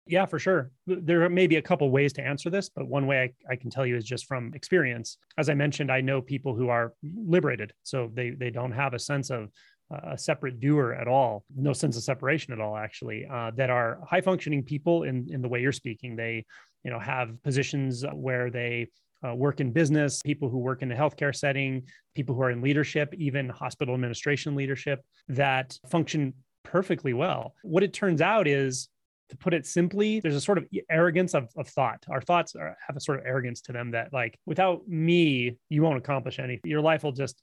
Yeah, 0.06 0.26
for 0.26 0.40
sure. 0.40 0.72
There 0.88 1.28
may 1.28 1.46
be 1.46 1.56
a 1.56 1.62
couple 1.62 1.88
ways 1.90 2.12
to 2.14 2.26
answer 2.26 2.50
this, 2.50 2.68
but 2.68 2.88
one 2.88 3.06
way 3.06 3.22
I, 3.22 3.52
I, 3.52 3.56
can 3.56 3.70
tell 3.70 3.86
you 3.86 3.96
is 3.96 4.04
just 4.04 4.26
from 4.26 4.52
experience. 4.54 5.18
As 5.38 5.48
I 5.48 5.54
mentioned, 5.54 5.92
I 5.92 6.00
know 6.00 6.20
people 6.20 6.56
who 6.56 6.68
are 6.68 6.94
liberated, 7.02 7.72
so 7.84 8.10
they 8.12 8.30
they 8.30 8.50
don't 8.50 8.72
have 8.72 8.92
a 8.92 8.98
sense 8.98 9.30
of 9.30 9.50
a 9.90 10.16
separate 10.16 10.60
doer 10.60 10.92
at 10.92 11.08
all, 11.08 11.44
no 11.56 11.72
sense 11.72 11.96
of 11.96 12.02
separation 12.02 12.52
at 12.52 12.60
all, 12.60 12.76
actually, 12.76 13.26
uh, 13.26 13.50
that 13.56 13.70
are 13.70 13.98
high 14.08 14.20
functioning 14.20 14.62
people 14.62 15.02
in, 15.02 15.26
in 15.30 15.42
the 15.42 15.48
way 15.48 15.60
you're 15.60 15.72
speaking. 15.72 16.16
They, 16.16 16.44
you 16.84 16.90
know, 16.90 16.98
have 16.98 17.42
positions 17.42 18.04
where 18.12 18.50
they 18.50 18.88
uh, 19.26 19.34
work 19.34 19.60
in 19.60 19.72
business, 19.72 20.22
people 20.22 20.48
who 20.48 20.58
work 20.58 20.82
in 20.82 20.88
the 20.88 20.94
healthcare 20.94 21.34
setting, 21.34 21.82
people 22.14 22.34
who 22.34 22.42
are 22.42 22.50
in 22.50 22.62
leadership, 22.62 23.12
even 23.18 23.48
hospital 23.48 23.94
administration 23.94 24.54
leadership, 24.54 25.00
that 25.28 25.76
function 25.88 26.34
perfectly 26.64 27.12
well. 27.12 27.54
What 27.62 27.82
it 27.82 27.92
turns 27.92 28.20
out 28.20 28.46
is, 28.46 28.88
to 29.28 29.36
put 29.36 29.54
it 29.54 29.64
simply, 29.64 30.18
there's 30.18 30.34
a 30.34 30.40
sort 30.40 30.58
of 30.58 30.66
arrogance 30.90 31.34
of, 31.34 31.48
of 31.56 31.68
thought. 31.68 32.02
Our 32.10 32.20
thoughts 32.20 32.56
are, 32.56 32.76
have 32.84 32.96
a 32.96 33.00
sort 33.00 33.20
of 33.20 33.26
arrogance 33.26 33.60
to 33.62 33.72
them 33.72 33.92
that, 33.92 34.12
like, 34.12 34.36
without 34.44 34.88
me, 34.88 35.56
you 35.68 35.82
won't 35.82 35.98
accomplish 35.98 36.40
anything. 36.40 36.68
Your 36.68 36.80
life 36.80 37.04
will 37.04 37.12
just 37.12 37.40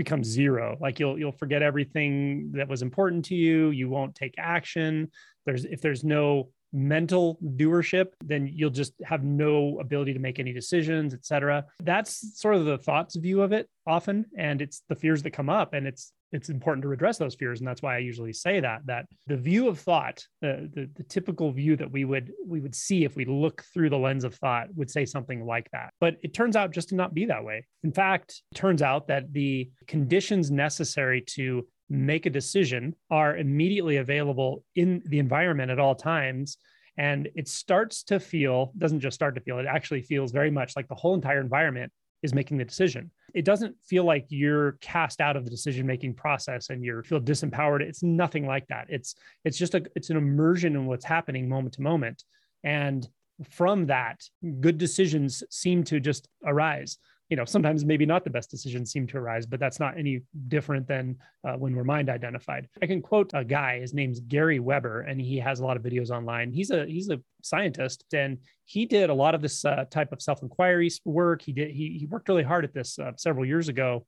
become 0.00 0.24
zero. 0.24 0.78
Like 0.80 0.98
you'll 0.98 1.18
you'll 1.18 1.30
forget 1.30 1.62
everything 1.62 2.52
that 2.52 2.66
was 2.66 2.80
important 2.80 3.22
to 3.26 3.34
you. 3.34 3.68
You 3.68 3.90
won't 3.90 4.14
take 4.14 4.34
action. 4.38 5.10
There's 5.44 5.66
if 5.66 5.82
there's 5.82 6.04
no 6.04 6.48
mental 6.72 7.38
doership 7.56 8.08
then 8.24 8.48
you'll 8.52 8.70
just 8.70 8.92
have 9.04 9.24
no 9.24 9.78
ability 9.80 10.12
to 10.12 10.18
make 10.18 10.38
any 10.38 10.52
decisions 10.52 11.14
etc 11.14 11.64
that's 11.82 12.38
sort 12.38 12.54
of 12.54 12.64
the 12.64 12.78
thoughts 12.78 13.16
view 13.16 13.42
of 13.42 13.52
it 13.52 13.68
often 13.86 14.24
and 14.36 14.62
it's 14.62 14.82
the 14.88 14.94
fears 14.94 15.22
that 15.22 15.30
come 15.30 15.48
up 15.48 15.74
and 15.74 15.86
it's 15.86 16.12
it's 16.32 16.48
important 16.48 16.82
to 16.82 16.92
address 16.92 17.18
those 17.18 17.34
fears 17.34 17.60
and 17.60 17.66
that's 17.66 17.82
why 17.82 17.96
i 17.96 17.98
usually 17.98 18.32
say 18.32 18.60
that 18.60 18.80
that 18.86 19.04
the 19.26 19.36
view 19.36 19.68
of 19.68 19.78
thought 19.78 20.24
the, 20.40 20.70
the, 20.74 20.88
the 20.96 21.02
typical 21.04 21.50
view 21.50 21.76
that 21.76 21.90
we 21.90 22.04
would 22.04 22.32
we 22.46 22.60
would 22.60 22.74
see 22.74 23.04
if 23.04 23.16
we 23.16 23.24
look 23.24 23.62
through 23.72 23.90
the 23.90 23.98
lens 23.98 24.24
of 24.24 24.34
thought 24.34 24.68
would 24.74 24.90
say 24.90 25.04
something 25.04 25.44
like 25.44 25.70
that. 25.72 25.92
But 26.00 26.16
it 26.22 26.34
turns 26.34 26.56
out 26.56 26.72
just 26.72 26.90
to 26.90 26.94
not 26.94 27.14
be 27.14 27.26
that 27.26 27.44
way. 27.44 27.66
In 27.82 27.92
fact 27.92 28.42
it 28.52 28.54
turns 28.54 28.82
out 28.82 29.08
that 29.08 29.32
the 29.32 29.70
conditions 29.86 30.50
necessary 30.50 31.22
to 31.34 31.66
make 31.90 32.24
a 32.24 32.30
decision 32.30 32.94
are 33.10 33.36
immediately 33.36 33.96
available 33.96 34.64
in 34.76 35.02
the 35.06 35.18
environment 35.18 35.70
at 35.70 35.80
all 35.80 35.94
times. 35.94 36.56
And 36.96 37.28
it 37.34 37.48
starts 37.48 38.04
to 38.04 38.20
feel 38.20 38.72
doesn't 38.78 39.00
just 39.00 39.14
start 39.14 39.34
to 39.34 39.40
feel 39.40 39.58
it 39.58 39.66
actually 39.66 40.02
feels 40.02 40.32
very 40.32 40.50
much 40.50 40.76
like 40.76 40.88
the 40.88 40.94
whole 40.94 41.14
entire 41.14 41.40
environment 41.40 41.92
is 42.22 42.34
making 42.34 42.58
the 42.58 42.64
decision. 42.64 43.10
It 43.34 43.44
doesn't 43.44 43.74
feel 43.84 44.04
like 44.04 44.26
you're 44.28 44.72
cast 44.80 45.20
out 45.20 45.36
of 45.36 45.44
the 45.44 45.50
decision 45.50 45.86
making 45.86 46.14
process 46.14 46.70
and 46.70 46.84
you 46.84 47.02
feel 47.02 47.20
disempowered. 47.20 47.80
It's 47.80 48.02
nothing 48.02 48.46
like 48.46 48.66
that. 48.68 48.86
It's 48.88 49.14
it's 49.44 49.58
just 49.58 49.74
a 49.74 49.82
it's 49.96 50.10
an 50.10 50.16
immersion 50.16 50.76
in 50.76 50.86
what's 50.86 51.04
happening 51.04 51.48
moment 51.48 51.74
to 51.74 51.82
moment. 51.82 52.22
And 52.62 53.08
from 53.50 53.86
that 53.86 54.20
good 54.60 54.78
decisions 54.78 55.42
seem 55.50 55.82
to 55.84 55.98
just 55.98 56.28
arise 56.44 56.98
you 57.30 57.36
know 57.36 57.44
sometimes 57.44 57.84
maybe 57.84 58.04
not 58.04 58.24
the 58.24 58.30
best 58.30 58.50
decisions 58.50 58.90
seem 58.90 59.06
to 59.06 59.16
arise 59.16 59.46
but 59.46 59.60
that's 59.60 59.78
not 59.78 59.96
any 59.96 60.20
different 60.48 60.86
than 60.86 61.16
uh, 61.44 61.54
when 61.54 61.74
we're 61.74 61.84
mind 61.84 62.10
identified. 62.10 62.68
I 62.82 62.86
can 62.86 63.00
quote 63.00 63.30
a 63.32 63.44
guy 63.44 63.80
his 63.80 63.94
name's 63.94 64.20
gary 64.20 64.58
weber 64.58 65.02
and 65.02 65.20
he 65.20 65.38
has 65.38 65.60
a 65.60 65.64
lot 65.64 65.76
of 65.76 65.82
videos 65.82 66.10
online. 66.10 66.52
He's 66.52 66.70
a 66.70 66.84
he's 66.84 67.08
a 67.08 67.20
scientist 67.42 68.04
and 68.12 68.38
he 68.64 68.84
did 68.84 69.08
a 69.08 69.14
lot 69.14 69.34
of 69.34 69.40
this 69.40 69.64
uh, 69.64 69.84
type 69.90 70.12
of 70.12 70.20
self-inquiry 70.20 70.90
work. 71.04 71.40
He 71.40 71.52
did 71.52 71.70
he, 71.70 71.96
he 72.00 72.06
worked 72.06 72.28
really 72.28 72.42
hard 72.42 72.64
at 72.64 72.74
this 72.74 72.98
uh, 72.98 73.12
several 73.16 73.46
years 73.46 73.68
ago 73.68 74.04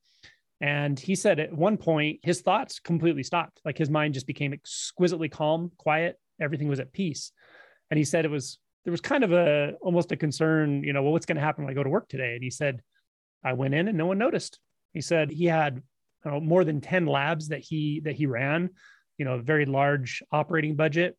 and 0.61 0.99
he 0.99 1.14
said 1.14 1.39
at 1.39 1.53
one 1.53 1.77
point 1.77 2.20
his 2.23 2.41
thoughts 2.41 2.81
completely 2.81 3.23
stopped. 3.23 3.61
Like 3.64 3.79
his 3.79 3.89
mind 3.89 4.14
just 4.14 4.27
became 4.27 4.53
exquisitely 4.53 5.29
calm 5.29 5.70
quiet. 5.77 6.18
Everything 6.41 6.68
was 6.68 6.81
at 6.81 6.93
peace. 6.93 7.33
And 7.91 7.99
he 7.99 8.05
said 8.05 8.25
it 8.25 8.31
was 8.31 8.59
there 8.85 8.91
was 8.91 9.01
kind 9.01 9.23
of 9.23 9.33
a 9.33 9.75
almost 9.81 10.11
a 10.11 10.16
concern 10.16 10.83
you 10.83 10.93
know 10.93 11.05
well 11.05 11.12
what's 11.12 11.27
going 11.27 11.37
to 11.37 11.43
happen 11.43 11.64
when 11.64 11.70
i 11.70 11.75
go 11.75 11.85
to 11.85 11.91
work 11.91 12.09
today? 12.09 12.35
And 12.35 12.43
he 12.43 12.51
said 12.51 12.83
I 13.45 13.55
went 13.55 13.74
in 13.74 13.88
and 13.88 13.99
no 13.99 14.07
one 14.07 14.18
noticed. 14.18 14.59
He 14.93 15.01
said 15.01 15.30
he 15.30 15.47
had 15.47 15.82
know, 16.24 16.40
more 16.40 16.64
than 16.64 16.80
10 16.80 17.07
labs 17.07 17.49
that 17.49 17.61
he 17.61 18.01
that 18.05 18.14
he 18.14 18.26
ran, 18.26 18.70
you 19.18 19.24
know, 19.24 19.34
a 19.34 19.43
very 19.43 19.66
large 19.66 20.22
operating 20.30 20.76
budget. 20.76 21.16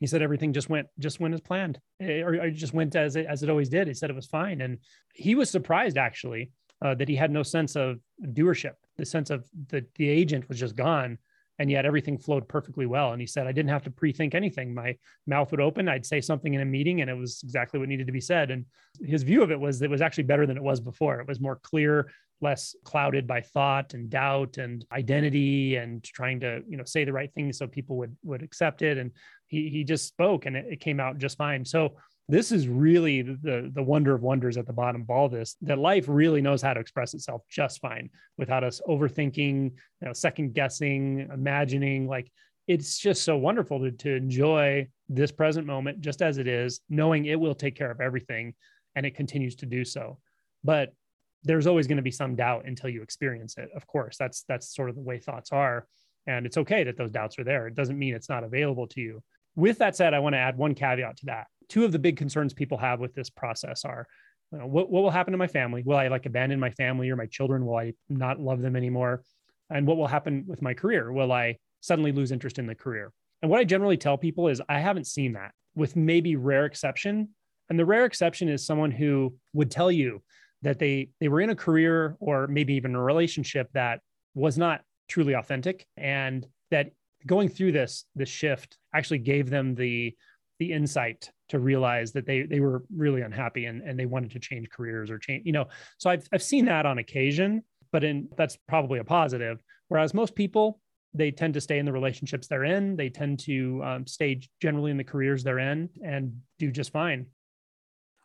He 0.00 0.06
said 0.06 0.22
everything 0.22 0.52
just 0.52 0.68
went 0.68 0.88
just 0.98 1.20
went 1.20 1.34
as 1.34 1.40
planned, 1.40 1.78
eh, 2.00 2.20
or, 2.20 2.34
or 2.34 2.50
just 2.50 2.74
went 2.74 2.94
as 2.96 3.16
it, 3.16 3.26
as 3.26 3.42
it 3.42 3.50
always 3.50 3.68
did. 3.68 3.88
He 3.88 3.94
said 3.94 4.10
it 4.10 4.16
was 4.16 4.26
fine, 4.26 4.60
and 4.60 4.78
he 5.14 5.34
was 5.34 5.50
surprised 5.50 5.96
actually 5.96 6.50
uh, 6.82 6.94
that 6.94 7.08
he 7.08 7.16
had 7.16 7.30
no 7.30 7.42
sense 7.42 7.76
of 7.76 8.00
doership. 8.22 8.74
The 8.96 9.06
sense 9.06 9.30
of 9.30 9.48
the 9.68 9.84
the 9.96 10.08
agent 10.08 10.48
was 10.48 10.58
just 10.58 10.76
gone, 10.76 11.18
and 11.58 11.70
yet 11.70 11.86
everything 11.86 12.18
flowed 12.18 12.48
perfectly 12.48 12.86
well. 12.86 13.12
And 13.12 13.20
he 13.20 13.26
said, 13.26 13.46
I 13.46 13.52
didn't 13.52 13.70
have 13.70 13.84
to 13.84 13.90
pre-think 13.90 14.34
anything. 14.34 14.74
My 14.74 14.96
mouth 15.26 15.50
would 15.50 15.60
open, 15.60 15.88
I'd 15.88 16.06
say 16.06 16.20
something 16.20 16.54
in 16.54 16.60
a 16.60 16.64
meeting, 16.64 17.00
and 17.00 17.10
it 17.10 17.14
was 17.14 17.40
exactly 17.44 17.78
what 17.78 17.88
needed 17.88 18.06
to 18.06 18.12
be 18.12 18.20
said. 18.20 18.50
And 18.50 18.64
his 19.02 19.22
view 19.22 19.42
of 19.42 19.50
it 19.50 19.60
was 19.60 19.78
that 19.78 19.86
it 19.86 19.90
was 19.90 20.02
actually 20.02 20.24
better 20.24 20.46
than 20.46 20.56
it 20.56 20.62
was 20.62 20.80
before. 20.80 21.20
It 21.20 21.28
was 21.28 21.40
more 21.40 21.56
clear, 21.56 22.10
less 22.40 22.74
clouded 22.84 23.26
by 23.26 23.40
thought 23.40 23.94
and 23.94 24.10
doubt 24.10 24.58
and 24.58 24.84
identity 24.92 25.76
and 25.76 26.02
trying 26.02 26.40
to, 26.40 26.62
you 26.68 26.76
know, 26.76 26.84
say 26.84 27.04
the 27.04 27.12
right 27.12 27.32
thing 27.32 27.52
so 27.52 27.66
people 27.66 27.96
would 27.98 28.16
would 28.24 28.42
accept 28.42 28.82
it. 28.82 28.98
And 28.98 29.12
he 29.46 29.68
he 29.68 29.84
just 29.84 30.08
spoke 30.08 30.46
and 30.46 30.56
it, 30.56 30.66
it 30.68 30.80
came 30.80 31.00
out 31.00 31.18
just 31.18 31.38
fine. 31.38 31.64
So 31.64 31.96
this 32.28 32.52
is 32.52 32.68
really 32.68 33.22
the 33.22 33.70
the 33.74 33.82
wonder 33.82 34.14
of 34.14 34.22
wonders 34.22 34.56
at 34.56 34.66
the 34.66 34.72
bottom 34.72 35.02
of 35.02 35.10
all 35.10 35.28
this 35.28 35.56
that 35.60 35.78
life 35.78 36.06
really 36.08 36.40
knows 36.40 36.62
how 36.62 36.72
to 36.72 36.80
express 36.80 37.12
itself 37.12 37.42
just 37.50 37.80
fine 37.80 38.08
without 38.38 38.64
us 38.64 38.80
overthinking 38.88 39.64
you 39.64 40.06
know 40.06 40.12
second 40.12 40.54
guessing 40.54 41.28
imagining. 41.32 42.08
Like 42.08 42.30
it's 42.66 42.98
just 42.98 43.24
so 43.24 43.36
wonderful 43.36 43.78
to, 43.80 43.90
to 43.90 44.14
enjoy 44.14 44.88
this 45.10 45.30
present 45.30 45.66
moment 45.66 46.00
just 46.00 46.22
as 46.22 46.38
it 46.38 46.48
is 46.48 46.80
knowing 46.88 47.26
it 47.26 47.38
will 47.38 47.54
take 47.54 47.76
care 47.76 47.90
of 47.90 48.00
everything 48.00 48.54
and 48.96 49.04
it 49.04 49.14
continues 49.14 49.56
to 49.56 49.66
do 49.66 49.84
so. 49.84 50.18
But 50.62 50.94
there's 51.42 51.66
always 51.66 51.86
going 51.86 51.96
to 51.96 52.02
be 52.02 52.10
some 52.10 52.36
doubt 52.36 52.64
until 52.64 52.88
you 52.88 53.02
experience 53.02 53.58
it 53.58 53.68
of 53.76 53.86
course. 53.86 54.16
That's 54.16 54.44
that's 54.48 54.74
sort 54.74 54.88
of 54.88 54.96
the 54.96 55.02
way 55.02 55.18
thoughts 55.18 55.52
are. 55.52 55.86
And 56.26 56.46
it's 56.46 56.56
okay 56.56 56.84
that 56.84 56.96
those 56.96 57.10
doubts 57.10 57.38
are 57.38 57.44
there. 57.44 57.66
It 57.66 57.74
doesn't 57.74 57.98
mean 57.98 58.14
it's 58.14 58.30
not 58.30 58.44
available 58.44 58.86
to 58.88 59.00
you. 59.02 59.22
With 59.56 59.76
that 59.78 59.94
said 59.94 60.14
i 60.14 60.20
want 60.20 60.32
to 60.32 60.38
add 60.38 60.56
one 60.56 60.74
caveat 60.74 61.18
to 61.18 61.26
that 61.26 61.48
two 61.68 61.84
of 61.84 61.92
the 61.92 61.98
big 61.98 62.16
concerns 62.16 62.52
people 62.52 62.78
have 62.78 63.00
with 63.00 63.14
this 63.14 63.30
process 63.30 63.84
are 63.84 64.06
you 64.52 64.58
know, 64.58 64.66
what, 64.66 64.90
what 64.90 65.02
will 65.02 65.10
happen 65.10 65.32
to 65.32 65.38
my 65.38 65.46
family? 65.46 65.82
Will 65.84 65.96
I 65.96 66.08
like 66.08 66.26
abandon 66.26 66.60
my 66.60 66.70
family 66.70 67.10
or 67.10 67.16
my 67.16 67.26
children? 67.26 67.66
Will 67.66 67.76
I 67.76 67.92
not 68.08 68.40
love 68.40 68.60
them 68.60 68.76
anymore? 68.76 69.22
And 69.70 69.86
what 69.86 69.96
will 69.96 70.06
happen 70.06 70.44
with 70.46 70.62
my 70.62 70.74
career? 70.74 71.12
Will 71.12 71.32
I 71.32 71.56
suddenly 71.80 72.12
lose 72.12 72.32
interest 72.32 72.58
in 72.58 72.66
the 72.66 72.74
career? 72.74 73.12
And 73.42 73.50
what 73.50 73.60
I 73.60 73.64
generally 73.64 73.96
tell 73.96 74.16
people 74.16 74.48
is 74.48 74.62
I 74.68 74.78
haven't 74.78 75.06
seen 75.06 75.32
that 75.34 75.52
with 75.74 75.96
maybe 75.96 76.36
rare 76.36 76.66
exception. 76.66 77.30
And 77.68 77.78
the 77.78 77.84
rare 77.84 78.04
exception 78.04 78.48
is 78.48 78.64
someone 78.64 78.90
who 78.90 79.34
would 79.52 79.70
tell 79.70 79.90
you 79.90 80.22
that 80.62 80.78
they 80.78 81.10
they 81.20 81.28
were 81.28 81.40
in 81.40 81.50
a 81.50 81.56
career 81.56 82.16
or 82.20 82.46
maybe 82.46 82.74
even 82.74 82.94
a 82.94 83.02
relationship 83.02 83.68
that 83.74 84.00
was 84.34 84.56
not 84.56 84.80
truly 85.08 85.34
authentic 85.34 85.86
and 85.96 86.46
that 86.70 86.90
going 87.26 87.48
through 87.48 87.72
this 87.72 88.04
this 88.14 88.28
shift 88.28 88.78
actually 88.94 89.18
gave 89.18 89.50
them 89.50 89.74
the 89.74 90.14
the 90.58 90.72
insight 90.72 91.30
to 91.48 91.58
realize 91.58 92.12
that 92.12 92.26
they 92.26 92.42
they 92.42 92.60
were 92.60 92.84
really 92.94 93.22
unhappy 93.22 93.66
and, 93.66 93.82
and 93.82 93.98
they 93.98 94.06
wanted 94.06 94.30
to 94.30 94.38
change 94.38 94.68
careers 94.70 95.10
or 95.10 95.18
change 95.18 95.44
you 95.44 95.52
know. 95.52 95.66
So 95.98 96.10
I've, 96.10 96.26
I've 96.32 96.42
seen 96.42 96.64
that 96.66 96.86
on 96.86 96.98
occasion 96.98 97.62
but 97.94 98.02
in 98.02 98.28
that's 98.36 98.58
probably 98.66 98.98
a 98.98 99.04
positive. 99.04 99.62
Whereas 99.86 100.14
most 100.14 100.34
people 100.34 100.80
they 101.16 101.30
tend 101.30 101.54
to 101.54 101.60
stay 101.60 101.78
in 101.78 101.86
the 101.86 101.92
relationships 101.92 102.48
they're 102.48 102.64
in. 102.64 102.96
They 102.96 103.08
tend 103.08 103.38
to 103.40 103.80
um, 103.84 104.06
stay 104.06 104.40
generally 104.60 104.90
in 104.90 104.96
the 104.96 105.04
careers 105.04 105.44
they're 105.44 105.60
in 105.60 105.88
and 106.04 106.40
do 106.58 106.72
just 106.72 106.90
fine 106.90 107.26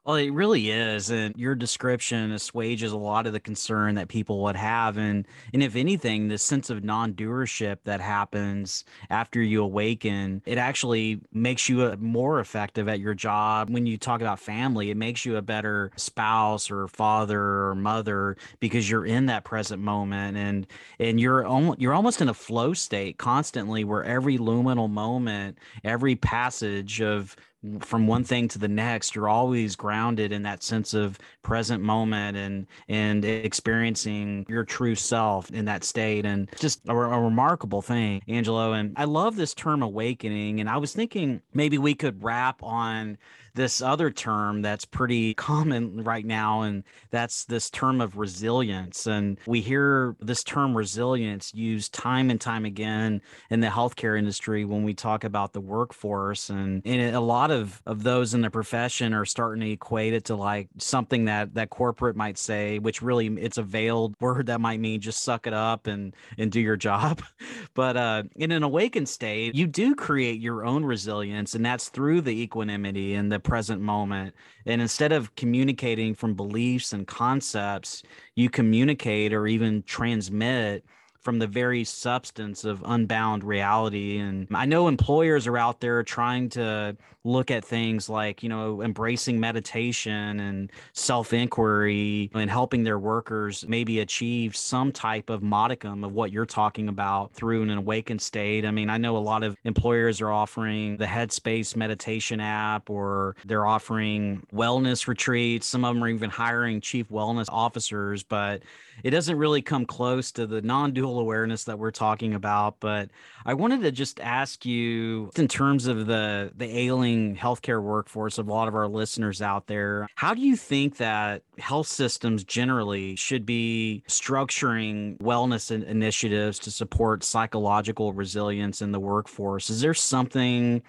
well, 0.05 0.15
it 0.15 0.31
really 0.31 0.71
is, 0.71 1.11
and 1.11 1.35
your 1.37 1.55
description 1.55 2.31
assuages 2.31 2.91
a 2.91 2.97
lot 2.97 3.27
of 3.27 3.33
the 3.33 3.39
concern 3.39 3.95
that 3.95 4.07
people 4.07 4.41
would 4.43 4.55
have, 4.55 4.97
and 4.97 5.27
and 5.53 5.61
if 5.61 5.75
anything, 5.75 6.27
this 6.27 6.41
sense 6.41 6.69
of 6.69 6.83
non-doership 6.83 7.77
that 7.83 8.01
happens 8.01 8.85
after 9.09 9.41
you 9.41 9.61
awaken, 9.61 10.41
it 10.45 10.57
actually 10.57 11.19
makes 11.33 11.67
you 11.67 11.83
uh, 11.83 11.95
more 11.99 12.39
effective 12.39 12.87
at 12.87 12.99
your 12.99 13.13
job. 13.13 13.69
When 13.69 13.85
you 13.85 13.97
talk 13.97 14.21
about 14.21 14.39
family, 14.39 14.89
it 14.89 14.97
makes 14.97 15.25
you 15.25 15.35
a 15.37 15.41
better 15.41 15.91
spouse 15.97 16.71
or 16.71 16.87
father 16.87 17.41
or 17.41 17.75
mother 17.75 18.37
because 18.59 18.89
you're 18.89 19.05
in 19.05 19.25
that 19.27 19.43
present 19.43 19.81
moment, 19.81 20.37
and 20.37 20.65
and 20.99 21.19
you're 21.19 21.45
you're 21.77 21.93
almost 21.93 22.21
in 22.21 22.29
a 22.29 22.33
flow 22.33 22.73
state 22.73 23.17
constantly, 23.17 23.83
where 23.83 24.03
every 24.03 24.37
luminal 24.37 24.89
moment, 24.89 25.57
every 25.83 26.15
passage 26.15 27.01
of 27.01 27.35
from 27.81 28.07
one 28.07 28.23
thing 28.23 28.47
to 28.47 28.57
the 28.57 28.67
next 28.67 29.15
you're 29.15 29.27
always 29.27 29.75
grounded 29.75 30.31
in 30.31 30.43
that 30.43 30.63
sense 30.63 30.93
of 30.93 31.19
present 31.43 31.83
moment 31.83 32.37
and 32.37 32.65
and 32.87 33.25
experiencing 33.25 34.45
your 34.47 34.63
true 34.63 34.95
self 34.95 35.51
in 35.51 35.65
that 35.65 35.83
state 35.83 36.25
and 36.25 36.49
just 36.57 36.79
a, 36.87 36.93
a, 36.93 37.19
remarkable 37.19 37.81
thing 37.81 38.21
angelo 38.29 38.71
and 38.71 38.93
i 38.95 39.03
love 39.03 39.35
this 39.35 39.53
term 39.53 39.83
awakening 39.83 40.61
and 40.61 40.69
i 40.69 40.77
was 40.77 40.93
thinking 40.93 41.41
maybe 41.53 41.77
we 41.77 41.93
could 41.93 42.23
wrap 42.23 42.63
on 42.63 43.17
this 43.55 43.81
other 43.81 44.11
term 44.11 44.61
that's 44.61 44.85
pretty 44.85 45.33
common 45.33 46.03
right 46.03 46.25
now, 46.25 46.61
and 46.61 46.83
that's 47.11 47.45
this 47.45 47.69
term 47.69 48.01
of 48.01 48.17
resilience. 48.17 49.07
And 49.07 49.37
we 49.45 49.61
hear 49.61 50.15
this 50.19 50.43
term 50.43 50.75
resilience 50.75 51.53
used 51.53 51.93
time 51.93 52.29
and 52.29 52.39
time 52.39 52.65
again 52.65 53.21
in 53.49 53.59
the 53.59 53.67
healthcare 53.67 54.17
industry 54.17 54.65
when 54.65 54.83
we 54.83 54.93
talk 54.93 55.23
about 55.23 55.53
the 55.53 55.61
workforce. 55.61 56.49
And, 56.49 56.81
and 56.85 57.15
a 57.15 57.19
lot 57.19 57.51
of 57.51 57.81
of 57.85 58.03
those 58.03 58.33
in 58.33 58.41
the 58.41 58.49
profession 58.49 59.13
are 59.13 59.25
starting 59.25 59.61
to 59.61 59.71
equate 59.71 60.13
it 60.13 60.25
to 60.25 60.35
like 60.35 60.69
something 60.77 61.25
that 61.25 61.53
that 61.55 61.69
corporate 61.69 62.15
might 62.15 62.37
say, 62.37 62.79
which 62.79 63.01
really 63.01 63.27
it's 63.27 63.57
a 63.57 63.63
veiled 63.63 64.15
word 64.21 64.47
that 64.47 64.61
might 64.61 64.79
mean 64.79 65.01
just 65.01 65.23
suck 65.23 65.47
it 65.47 65.53
up 65.53 65.87
and 65.87 66.15
and 66.37 66.51
do 66.51 66.59
your 66.59 66.77
job. 66.77 67.21
But 67.73 67.97
uh, 67.97 68.23
in 68.35 68.51
an 68.51 68.63
awakened 68.63 69.07
state, 69.07 69.55
you 69.55 69.67
do 69.67 69.95
create 69.95 70.41
your 70.41 70.65
own 70.65 70.83
resilience, 70.83 71.55
and 71.55 71.65
that's 71.65 71.89
through 71.89 72.21
the 72.21 72.41
equanimity 72.41 73.13
and 73.13 73.31
the 73.31 73.38
present 73.39 73.81
moment. 73.81 74.35
And 74.65 74.81
instead 74.81 75.11
of 75.11 75.35
communicating 75.35 76.13
from 76.15 76.33
beliefs 76.33 76.93
and 76.93 77.07
concepts, 77.07 78.03
you 78.35 78.49
communicate 78.49 79.33
or 79.33 79.47
even 79.47 79.83
transmit 79.83 80.85
from 81.21 81.39
the 81.39 81.47
very 81.47 81.83
substance 81.83 82.63
of 82.63 82.81
unbound 82.85 83.43
reality. 83.43 84.17
And 84.17 84.47
I 84.53 84.65
know 84.65 84.87
employers 84.87 85.47
are 85.47 85.57
out 85.57 85.81
there 85.81 86.01
trying 86.03 86.49
to 86.49 86.95
look 87.25 87.51
at 87.51 87.65
things 87.65 88.09
like, 88.09 88.41
you 88.41 88.49
know, 88.49 88.81
embracing 88.81 89.39
meditation 89.39 90.39
and 90.39 90.71
self 90.93 91.33
inquiry 91.33 92.29
and 92.33 92.49
helping 92.49 92.83
their 92.83 92.99
workers 92.99 93.65
maybe 93.67 93.99
achieve 93.99 94.55
some 94.55 94.91
type 94.91 95.29
of 95.29 95.43
modicum 95.43 96.03
of 96.03 96.13
what 96.13 96.31
you're 96.31 96.45
talking 96.45 96.87
about 96.87 97.33
through 97.33 97.63
an 97.63 97.71
awakened 97.71 98.21
state. 98.21 98.65
I 98.65 98.71
mean, 98.71 98.89
I 98.89 98.97
know 98.97 99.17
a 99.17 99.19
lot 99.19 99.43
of 99.43 99.57
employers 99.65 100.21
are 100.21 100.31
offering 100.31 100.97
the 100.97 101.05
Headspace 101.05 101.75
meditation 101.75 102.39
app 102.39 102.89
or 102.89 103.35
they're 103.45 103.67
offering 103.67 104.45
wellness 104.53 105.07
retreats. 105.07 105.67
Some 105.67 105.83
of 105.83 105.93
them 105.93 106.03
are 106.03 106.07
even 106.07 106.29
hiring 106.29 106.79
chief 106.79 107.09
wellness 107.09 107.47
officers, 107.49 108.23
but 108.23 108.63
it 109.03 109.11
doesn't 109.11 109.37
really 109.37 109.61
come 109.61 109.85
close 109.85 110.31
to 110.33 110.45
the 110.47 110.61
non 110.61 110.93
dual 110.93 111.08
awareness 111.17 111.63
that 111.63 111.79
we're 111.79 111.89
talking 111.89 112.35
about. 112.35 112.79
But 112.79 113.09
I 113.45 113.55
wanted 113.55 113.81
to 113.81 113.91
just 113.91 114.19
ask 114.19 114.65
you, 114.65 115.31
in 115.35 115.47
terms 115.47 115.87
of 115.87 116.05
the 116.05 116.51
the 116.55 116.77
ailing 116.77 117.35
healthcare 117.35 117.81
workforce 117.81 118.37
of 118.37 118.47
a 118.47 118.51
lot 118.51 118.67
of 118.67 118.75
our 118.75 118.87
listeners 118.87 119.41
out 119.41 119.65
there, 119.65 120.07
how 120.15 120.35
do 120.35 120.41
you 120.41 120.55
think 120.55 120.97
that 120.97 121.41
health 121.57 121.87
systems 121.87 122.43
generally 122.43 123.15
should 123.15 123.45
be 123.45 124.03
structuring 124.07 125.17
wellness 125.17 125.71
initiatives 125.71 126.59
to 126.59 126.71
support 126.71 127.23
psychological 127.23 128.13
resilience 128.13 128.81
in 128.81 128.91
the 128.91 128.99
workforce? 128.99 129.69
Is 129.69 129.81
there 129.81 129.93
something 129.93 130.83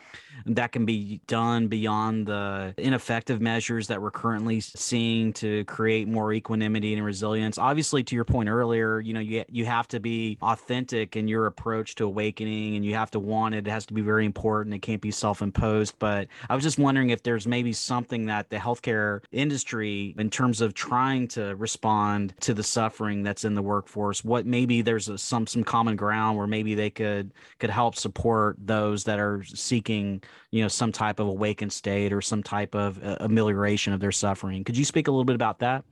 that 0.47 0.73
can 0.73 0.85
be 0.85 1.21
done 1.27 1.69
beyond 1.69 2.27
the 2.27 2.75
ineffective 2.79 3.41
measures 3.41 3.87
that 3.89 4.01
we're 4.01 4.11
currently 4.11 4.61
seeing 4.61 5.33
to 5.35 5.65
create 5.65 6.09
more 6.09 6.33
equanimity 6.33 6.95
and 6.95 7.05
resilience? 7.05 7.59
Obviously, 7.59 8.03
to 8.05 8.15
your 8.15 8.25
point 8.25 8.49
earlier, 8.49 9.01
you 9.01 9.13
know, 9.13 9.21
you, 9.21 9.45
you 9.49 9.65
have 9.67 9.89
to 9.89 10.01
be 10.01 10.39
authentic 10.43 11.17
in 11.17 11.29
your 11.29 11.47
approach 11.47 11.95
to 11.97 12.05
awakening 12.05 12.77
and 12.77 12.85
you 12.85 12.95
have 12.95 13.11
to 13.11 13.19
want 13.19 13.55
it. 13.55 13.67
It 13.67 13.71
has 13.71 13.87
to 13.87 13.95
be 13.95 14.01
very 14.01 14.27
important. 14.27 14.75
It 14.75 14.83
can't 14.83 15.01
be 15.01 15.11
self 15.11 15.43
imposed. 15.43 15.95
But 15.99 16.29
I 16.49 16.55
was 16.55 16.65
just 16.65 16.79
wondering 16.79 17.11
if 17.11 17.23
there's 17.23 17.47
maybe 17.47 17.73
something 17.73 18.27
that 18.27 18.51
the 18.51 18.57
healthcare 18.57 19.21
industry, 19.33 20.15
in 20.19 20.31
terms 20.31 20.61
of 20.61 20.75
trying 20.75 21.29
to 21.29 21.55
respond 21.57 22.35
to 22.41 22.55
the 22.55 22.63
suffering 22.63 23.23
that's 23.23 23.45
in 23.45 23.55
the 23.55 23.63
workforce, 23.63 24.25
what 24.25 24.47
maybe 24.47 24.83
there's 24.83 25.09
a, 25.09 25.19
some 25.19 25.47
some 25.47 25.65
common 25.65 25.97
ground 25.97 26.39
where 26.39 26.47
maybe 26.47 26.75
they 26.75 26.91
could 26.91 27.33
could 27.59 27.71
help 27.71 27.95
support 27.97 28.57
those 28.59 29.05
that 29.05 29.19
are 29.19 29.43
seeking 29.45 30.20
you 30.51 30.63
know 30.63 30.69
some 30.69 30.93
type 30.93 31.21
of 31.21 31.27
awakened 31.27 31.73
state 31.73 32.13
or 32.13 32.21
some 32.21 32.43
type 32.43 32.75
of 32.75 33.03
uh, 33.05 33.17
amelioration 33.21 33.93
of 33.93 34.01
their 34.01 34.13
suffering 34.13 34.65
could 34.65 34.77
you 34.77 34.85
speak 34.85 35.09
a 35.09 35.11
little 35.11 35.25
bit 35.25 35.37
about 35.37 35.59
that 35.61 35.85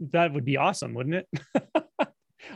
that 0.00 0.32
would 0.32 0.44
be 0.44 0.56
awesome 0.56 0.94
wouldn't 0.94 1.14
it 1.14 1.28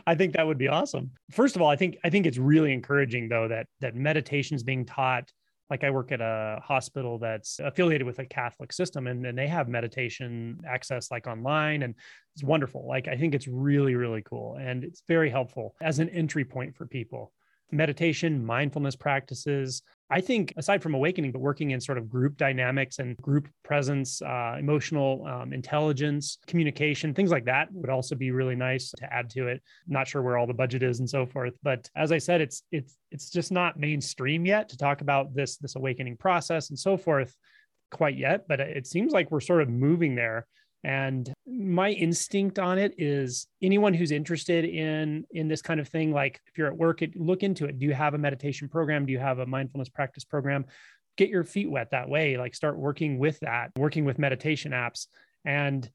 I 0.07 0.15
think 0.15 0.33
that 0.33 0.47
would 0.47 0.57
be 0.57 0.67
awesome. 0.67 1.11
First 1.31 1.55
of 1.55 1.61
all, 1.61 1.69
I 1.69 1.75
think 1.75 1.97
I 2.03 2.09
think 2.09 2.25
it's 2.25 2.37
really 2.37 2.73
encouraging 2.73 3.29
though 3.29 3.47
that 3.47 3.67
that 3.81 3.95
meditation 3.95 4.55
is 4.55 4.63
being 4.63 4.85
taught. 4.85 5.31
Like 5.69 5.83
I 5.83 5.89
work 5.89 6.11
at 6.11 6.21
a 6.21 6.59
hospital 6.63 7.17
that's 7.17 7.59
affiliated 7.59 8.05
with 8.05 8.19
a 8.19 8.25
Catholic 8.25 8.71
system 8.71 9.07
and, 9.07 9.25
and 9.25 9.35
they 9.35 9.47
have 9.47 9.67
meditation 9.67 10.59
access 10.67 11.09
like 11.09 11.25
online 11.25 11.81
and 11.81 11.95
it's 12.35 12.43
wonderful. 12.43 12.87
Like 12.87 13.07
I 13.07 13.17
think 13.17 13.33
it's 13.33 13.47
really, 13.47 13.95
really 13.95 14.21
cool. 14.21 14.57
And 14.61 14.83
it's 14.83 15.01
very 15.07 15.29
helpful 15.29 15.75
as 15.81 15.97
an 15.97 16.09
entry 16.09 16.45
point 16.45 16.75
for 16.75 16.85
people 16.85 17.31
meditation, 17.71 18.45
mindfulness 18.45 18.95
practices. 18.95 19.81
I 20.09 20.21
think, 20.21 20.53
aside 20.55 20.83
from 20.83 20.93
awakening, 20.93 21.31
but 21.31 21.41
working 21.41 21.71
in 21.71 21.81
sort 21.81 21.97
of 21.97 22.07
group 22.07 22.37
dynamics 22.37 22.99
and 22.99 23.17
group 23.17 23.47
presence, 23.63 24.21
uh, 24.21 24.55
emotional 24.59 25.25
um, 25.25 25.51
intelligence, 25.51 26.37
communication, 26.45 27.13
things 27.13 27.31
like 27.31 27.45
that 27.45 27.69
would 27.71 27.89
also 27.89 28.13
be 28.13 28.29
really 28.29 28.55
nice 28.55 28.91
to 28.91 29.11
add 29.11 29.31
to 29.31 29.47
it. 29.47 29.63
Not 29.87 30.07
sure 30.07 30.21
where 30.21 30.37
all 30.37 30.45
the 30.45 30.53
budget 30.53 30.83
is 30.83 30.99
and 30.99 31.09
so 31.09 31.25
forth, 31.25 31.53
but 31.63 31.89
as 31.95 32.11
I 32.11 32.19
said, 32.19 32.39
it's 32.39 32.61
it's 32.71 32.95
it's 33.09 33.31
just 33.31 33.51
not 33.51 33.79
mainstream 33.79 34.45
yet 34.45 34.69
to 34.69 34.77
talk 34.77 35.01
about 35.01 35.33
this 35.33 35.57
this 35.57 35.75
awakening 35.75 36.17
process 36.17 36.69
and 36.69 36.77
so 36.77 36.97
forth 36.97 37.35
quite 37.89 38.15
yet. 38.15 38.47
But 38.47 38.59
it 38.59 38.85
seems 38.85 39.11
like 39.11 39.31
we're 39.31 39.39
sort 39.39 39.63
of 39.63 39.69
moving 39.69 40.13
there. 40.13 40.45
And 40.85 41.33
my 41.47 41.89
instinct 41.89 42.59
on 42.59 42.77
it 42.77 42.93
is 42.99 43.47
anyone 43.59 43.95
who's 43.95 44.11
interested 44.11 44.65
in 44.65 45.25
in 45.31 45.47
this 45.47 45.63
kind 45.63 45.79
of 45.79 45.87
thing, 45.87 46.13
like 46.13 46.39
if 46.45 46.59
you're 46.59 46.67
at 46.67 46.77
work, 46.77 47.01
it, 47.01 47.19
look 47.19 47.41
into 47.41 47.65
it. 47.65 47.79
Do 47.79 47.87
you 47.87 47.93
have 47.95 48.13
a 48.13 48.19
meditation 48.19 48.69
program? 48.69 49.07
Do 49.07 49.11
you 49.11 49.17
have 49.17 49.39
a 49.39 49.47
mindfulness 49.47 49.89
practice 49.89 50.23
program? 50.23 50.65
Get 51.17 51.29
your 51.29 51.43
feet 51.43 51.71
wet 51.71 51.89
that 51.89 52.07
way. 52.07 52.37
Like 52.37 52.53
start 52.53 52.77
working 52.77 53.17
with 53.17 53.39
that, 53.39 53.71
working 53.75 54.05
with 54.05 54.19
meditation 54.19 54.73
apps. 54.73 55.07
And 55.43 55.89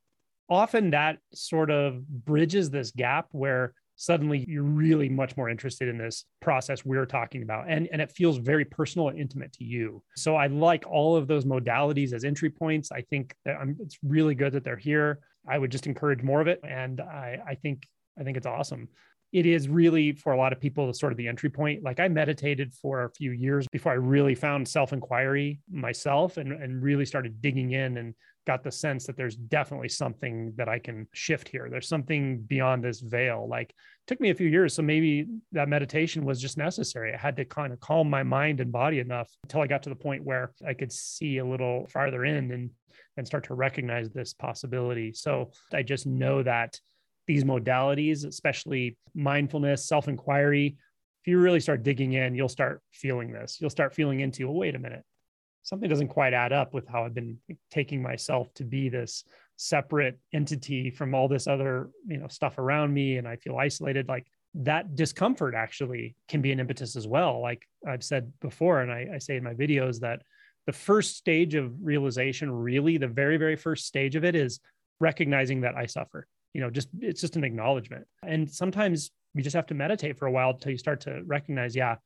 often 0.48 0.90
that 0.90 1.18
sort 1.34 1.70
of 1.70 2.04
bridges 2.08 2.70
this 2.70 2.90
gap 2.90 3.28
where 3.30 3.74
suddenly 4.00 4.46
you're 4.48 4.62
really 4.62 5.10
much 5.10 5.36
more 5.36 5.50
interested 5.50 5.86
in 5.86 5.98
this 5.98 6.24
process 6.40 6.86
we're 6.86 7.04
talking 7.04 7.42
about. 7.42 7.66
And, 7.68 7.86
and 7.92 8.00
it 8.00 8.10
feels 8.10 8.38
very 8.38 8.64
personal 8.64 9.10
and 9.10 9.18
intimate 9.18 9.52
to 9.54 9.64
you. 9.64 10.02
So 10.16 10.36
i 10.36 10.46
like 10.46 10.86
all 10.86 11.16
of 11.16 11.28
those 11.28 11.44
modalities 11.44 12.14
as 12.14 12.24
entry 12.24 12.48
points. 12.48 12.90
I 12.90 13.02
think 13.02 13.34
that 13.44 13.56
I'm, 13.60 13.76
it's 13.78 13.98
really 14.02 14.34
good 14.34 14.54
that 14.54 14.64
they're 14.64 14.74
here. 14.74 15.20
I 15.46 15.58
would 15.58 15.70
just 15.70 15.86
encourage 15.86 16.22
more 16.22 16.40
of 16.40 16.46
it. 16.46 16.60
And 16.66 17.02
i, 17.02 17.40
I 17.46 17.54
think 17.56 17.86
i 18.18 18.22
think 18.24 18.38
it's 18.38 18.46
awesome. 18.46 18.88
It 19.32 19.44
is 19.44 19.68
really 19.68 20.12
for 20.12 20.32
a 20.32 20.38
lot 20.38 20.54
of 20.54 20.60
people 20.60 20.86
the 20.86 20.94
sort 20.94 21.12
of 21.12 21.18
the 21.18 21.28
entry 21.28 21.50
point. 21.50 21.82
Like 21.82 22.00
I 22.00 22.08
meditated 22.08 22.72
for 22.72 23.04
a 23.04 23.10
few 23.10 23.32
years 23.32 23.66
before 23.70 23.92
I 23.92 23.96
really 23.96 24.34
found 24.34 24.66
self 24.66 24.94
inquiry 24.94 25.60
myself 25.70 26.38
and, 26.38 26.52
and 26.54 26.82
really 26.82 27.04
started 27.04 27.42
digging 27.42 27.72
in 27.72 27.98
and 27.98 28.14
got 28.46 28.64
the 28.64 28.72
sense 28.72 29.06
that 29.06 29.16
there's 29.16 29.36
definitely 29.36 29.88
something 29.88 30.52
that 30.56 30.68
I 30.68 30.78
can 30.78 31.06
shift 31.12 31.48
here. 31.48 31.68
There's 31.70 31.88
something 31.88 32.40
beyond 32.40 32.82
this 32.82 33.00
veil. 33.00 33.46
Like 33.48 33.74
took 34.06 34.20
me 34.20 34.30
a 34.30 34.34
few 34.34 34.48
years. 34.48 34.74
So 34.74 34.82
maybe 34.82 35.26
that 35.52 35.68
meditation 35.68 36.24
was 36.24 36.40
just 36.40 36.56
necessary. 36.56 37.14
I 37.14 37.18
had 37.18 37.36
to 37.36 37.44
kind 37.44 37.72
of 37.72 37.80
calm 37.80 38.08
my 38.08 38.22
mind 38.22 38.60
and 38.60 38.72
body 38.72 38.98
enough 38.98 39.30
until 39.44 39.60
I 39.60 39.66
got 39.66 39.82
to 39.84 39.90
the 39.90 39.94
point 39.96 40.24
where 40.24 40.52
I 40.66 40.74
could 40.74 40.92
see 40.92 41.38
a 41.38 41.44
little 41.44 41.86
farther 41.88 42.24
in 42.24 42.50
and 42.50 42.70
and 43.16 43.26
start 43.26 43.44
to 43.44 43.54
recognize 43.54 44.10
this 44.10 44.32
possibility. 44.32 45.12
So 45.12 45.50
I 45.72 45.82
just 45.82 46.06
know 46.06 46.42
that 46.42 46.80
these 47.26 47.44
modalities, 47.44 48.24
especially 48.24 48.96
mindfulness, 49.14 49.86
self 49.86 50.08
inquiry, 50.08 50.76
if 51.22 51.26
you 51.30 51.38
really 51.38 51.60
start 51.60 51.82
digging 51.82 52.14
in, 52.14 52.34
you'll 52.34 52.48
start 52.48 52.82
feeling 52.92 53.30
this. 53.30 53.58
You'll 53.60 53.70
start 53.70 53.94
feeling 53.94 54.20
into, 54.20 54.48
oh, 54.48 54.52
wait 54.52 54.74
a 54.74 54.78
minute, 54.78 55.04
something 55.62 55.88
doesn't 55.88 56.08
quite 56.08 56.32
add 56.32 56.52
up 56.52 56.72
with 56.74 56.86
how 56.88 57.04
I've 57.04 57.14
been 57.14 57.38
taking 57.70 58.02
myself 58.02 58.52
to 58.54 58.64
be 58.64 58.88
this 58.88 59.24
separate 59.56 60.18
entity 60.32 60.90
from 60.90 61.14
all 61.14 61.28
this 61.28 61.46
other, 61.46 61.90
you 62.06 62.18
know, 62.18 62.28
stuff 62.28 62.58
around 62.58 62.92
me. 62.92 63.18
And 63.18 63.28
I 63.28 63.36
feel 63.36 63.56
isolated. 63.56 64.08
Like 64.08 64.26
that 64.54 64.96
discomfort 64.96 65.54
actually 65.54 66.16
can 66.28 66.40
be 66.40 66.52
an 66.52 66.60
impetus 66.60 66.96
as 66.96 67.06
well. 67.06 67.40
Like 67.40 67.66
I've 67.86 68.04
said 68.04 68.32
before, 68.40 68.80
and 68.80 68.90
I, 68.90 69.08
I 69.14 69.18
say 69.18 69.36
in 69.36 69.44
my 69.44 69.54
videos 69.54 70.00
that 70.00 70.22
the 70.66 70.72
first 70.72 71.16
stage 71.16 71.54
of 71.54 71.72
realization, 71.82 72.50
really, 72.50 72.96
the 72.96 73.08
very, 73.08 73.36
very 73.36 73.56
first 73.56 73.86
stage 73.86 74.16
of 74.16 74.24
it 74.24 74.34
is 74.34 74.60
recognizing 74.98 75.62
that 75.62 75.74
I 75.74 75.86
suffer 75.86 76.26
you 76.52 76.60
know 76.60 76.70
just 76.70 76.88
it's 77.00 77.20
just 77.20 77.36
an 77.36 77.44
acknowledgement 77.44 78.06
and 78.26 78.50
sometimes 78.50 79.10
you 79.34 79.42
just 79.42 79.54
have 79.54 79.66
to 79.66 79.74
meditate 79.74 80.18
for 80.18 80.26
a 80.26 80.32
while 80.32 80.50
until 80.50 80.72
you 80.72 80.78
start 80.78 81.00
to 81.00 81.22
recognize 81.24 81.76
yeah 81.76 81.96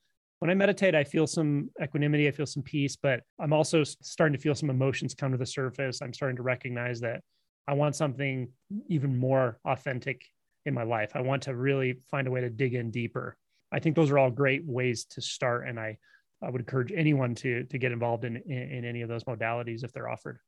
when 0.45 0.51
i 0.51 0.55
meditate 0.55 0.95
i 0.95 1.03
feel 1.03 1.26
some 1.26 1.70
equanimity 1.82 2.28
i 2.28 2.30
feel 2.30 2.45
some 2.45 2.62
peace 2.62 2.97
but 2.97 3.22
i'm 3.40 3.55
also 3.55 3.82
starting 3.82 4.36
to 4.36 4.38
feel 4.38 4.55
some 4.55 4.68
emotions 4.68 5.14
come 5.14 5.32
to 5.32 5.38
the 5.38 5.47
surface. 5.47 6.03
I'm 6.03 6.12
starting 6.12 6.36
to 6.36 6.42
recognize 6.42 7.01
that 7.01 7.22
i 7.66 7.72
want 7.72 7.97
something 7.97 8.51
even 8.88 9.16
more 9.16 9.59
authentic 9.64 10.20
in 10.66 10.74
my 10.74 10.82
life. 10.82 11.12
I 11.14 11.22
want 11.22 11.45
to 11.45 11.55
really 11.55 12.01
find 12.11 12.26
a 12.26 12.30
way 12.30 12.42
to 12.42 12.51
dig 12.51 12.74
in 12.74 12.90
deeper. 12.90 13.38
I 13.72 13.78
think 13.78 13.97
those 13.97 14.11
are 14.11 14.18
all 14.18 14.30
great 14.30 14.62
ways 14.66 15.07
to 15.12 15.22
start 15.22 15.66
and 15.66 15.80
i 15.80 15.97
I 16.42 16.51
would 16.51 16.61
encourage 16.61 16.92
anyone 16.95 17.34
to 17.36 17.64
to 17.64 17.78
get 17.78 17.92
involved 17.92 18.26
in, 18.26 18.36
in, 18.36 18.62
in 18.76 18.84
any 18.84 19.01
of 19.01 19.09
those 19.09 19.24
modalities 19.24 19.82
if 19.82 19.95
they're 19.95 20.11
offered. 20.11 20.40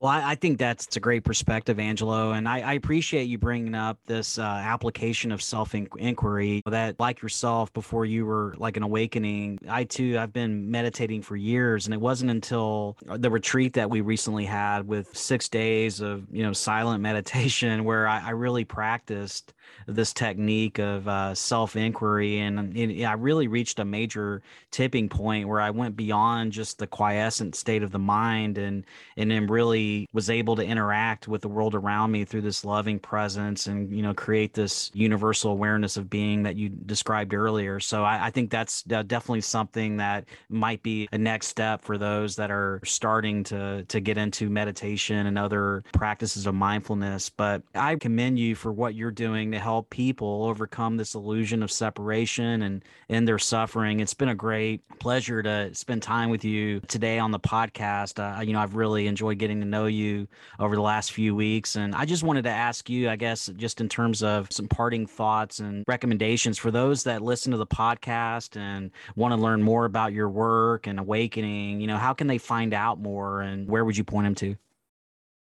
Well, 0.00 0.10
I, 0.10 0.30
I, 0.30 0.34
think 0.34 0.58
that's 0.58 0.96
a 0.96 1.00
great 1.00 1.24
perspective, 1.24 1.78
Angelo, 1.78 2.32
and 2.32 2.48
I, 2.48 2.60
I 2.60 2.72
appreciate 2.72 3.24
you 3.24 3.36
bringing 3.36 3.74
up 3.74 3.98
this 4.06 4.38
uh, 4.38 4.42
application 4.42 5.30
of 5.30 5.42
self 5.42 5.74
inquiry. 5.74 6.62
That, 6.64 6.98
like 6.98 7.20
yourself, 7.20 7.70
before 7.74 8.06
you 8.06 8.24
were 8.24 8.54
like 8.56 8.78
an 8.78 8.82
awakening, 8.82 9.58
I 9.68 9.84
too 9.84 10.18
I've 10.18 10.32
been 10.32 10.70
meditating 10.70 11.20
for 11.20 11.36
years, 11.36 11.86
and 11.86 11.92
it 11.92 12.00
wasn't 12.00 12.30
until 12.30 12.96
the 13.04 13.30
retreat 13.30 13.74
that 13.74 13.90
we 13.90 14.00
recently 14.00 14.46
had 14.46 14.88
with 14.88 15.14
six 15.14 15.50
days 15.50 16.00
of 16.00 16.24
you 16.32 16.42
know 16.44 16.54
silent 16.54 17.02
meditation 17.02 17.84
where 17.90 18.08
I, 18.08 18.28
I 18.28 18.30
really 18.30 18.64
practiced 18.64 19.52
this 19.86 20.12
technique 20.12 20.78
of 20.78 21.08
uh, 21.08 21.34
self 21.34 21.76
inquiry. 21.76 22.38
And 22.38 22.76
it, 22.76 23.04
I 23.04 23.14
really 23.14 23.48
reached 23.48 23.78
a 23.78 23.84
major 23.84 24.42
tipping 24.70 25.08
point 25.08 25.48
where 25.48 25.60
I 25.60 25.70
went 25.70 25.96
beyond 25.96 26.52
just 26.52 26.78
the 26.78 26.86
quiescent 26.86 27.54
state 27.54 27.82
of 27.82 27.90
the 27.90 27.98
mind 27.98 28.58
and, 28.58 28.84
and 29.16 29.30
then 29.30 29.46
really 29.46 29.89
was 30.12 30.30
able 30.30 30.56
to 30.56 30.64
interact 30.64 31.28
with 31.28 31.42
the 31.42 31.48
world 31.48 31.74
around 31.74 32.10
me 32.10 32.24
through 32.24 32.42
this 32.42 32.64
loving 32.64 32.98
presence 32.98 33.66
and, 33.66 33.94
you 33.94 34.02
know, 34.02 34.14
create 34.14 34.54
this 34.54 34.90
universal 34.94 35.50
awareness 35.50 35.96
of 35.96 36.08
being 36.08 36.42
that 36.42 36.56
you 36.56 36.68
described 36.68 37.34
earlier. 37.34 37.80
So 37.80 38.04
I, 38.04 38.26
I 38.26 38.30
think 38.30 38.50
that's 38.50 38.82
definitely 38.82 39.40
something 39.40 39.98
that 39.98 40.24
might 40.48 40.82
be 40.82 41.08
a 41.12 41.18
next 41.18 41.48
step 41.48 41.82
for 41.82 41.98
those 41.98 42.36
that 42.36 42.50
are 42.50 42.80
starting 42.84 43.44
to, 43.44 43.84
to 43.84 44.00
get 44.00 44.18
into 44.18 44.48
meditation 44.50 45.26
and 45.26 45.38
other 45.38 45.82
practices 45.92 46.46
of 46.46 46.54
mindfulness. 46.54 47.30
But 47.30 47.62
I 47.74 47.96
commend 47.96 48.38
you 48.38 48.54
for 48.54 48.72
what 48.72 48.94
you're 48.94 49.10
doing 49.10 49.52
to 49.52 49.58
help 49.58 49.90
people 49.90 50.44
overcome 50.44 50.96
this 50.96 51.14
illusion 51.14 51.62
of 51.62 51.70
separation 51.70 52.62
and 52.62 52.84
end 53.08 53.26
their 53.26 53.38
suffering. 53.38 54.00
It's 54.00 54.14
been 54.14 54.28
a 54.28 54.34
great 54.34 54.82
pleasure 54.98 55.42
to 55.42 55.74
spend 55.74 56.02
time 56.02 56.30
with 56.30 56.44
you 56.44 56.80
today 56.88 57.18
on 57.18 57.30
the 57.30 57.40
podcast. 57.40 58.18
Uh, 58.18 58.40
you 58.42 58.52
know, 58.52 58.60
I've 58.60 58.74
really 58.74 59.06
enjoyed 59.06 59.38
getting 59.38 59.60
to 59.60 59.66
know 59.66 59.79
you 59.86 60.28
over 60.58 60.74
the 60.74 60.82
last 60.82 61.12
few 61.12 61.34
weeks. 61.34 61.76
And 61.76 61.94
I 61.94 62.04
just 62.04 62.22
wanted 62.22 62.42
to 62.42 62.50
ask 62.50 62.88
you, 62.88 63.08
I 63.08 63.16
guess, 63.16 63.46
just 63.56 63.80
in 63.80 63.88
terms 63.88 64.22
of 64.22 64.50
some 64.50 64.68
parting 64.68 65.06
thoughts 65.06 65.60
and 65.60 65.84
recommendations 65.86 66.58
for 66.58 66.70
those 66.70 67.04
that 67.04 67.22
listen 67.22 67.52
to 67.52 67.58
the 67.58 67.66
podcast 67.66 68.56
and 68.56 68.90
want 69.16 69.32
to 69.32 69.40
learn 69.40 69.62
more 69.62 69.84
about 69.84 70.12
your 70.12 70.28
work 70.28 70.86
and 70.86 70.98
awakening, 70.98 71.80
you 71.80 71.86
know, 71.86 71.96
how 71.96 72.12
can 72.12 72.26
they 72.26 72.38
find 72.38 72.74
out 72.74 73.00
more 73.00 73.42
and 73.42 73.68
where 73.68 73.84
would 73.84 73.96
you 73.96 74.04
point 74.04 74.26
them 74.26 74.34
to? 74.36 74.56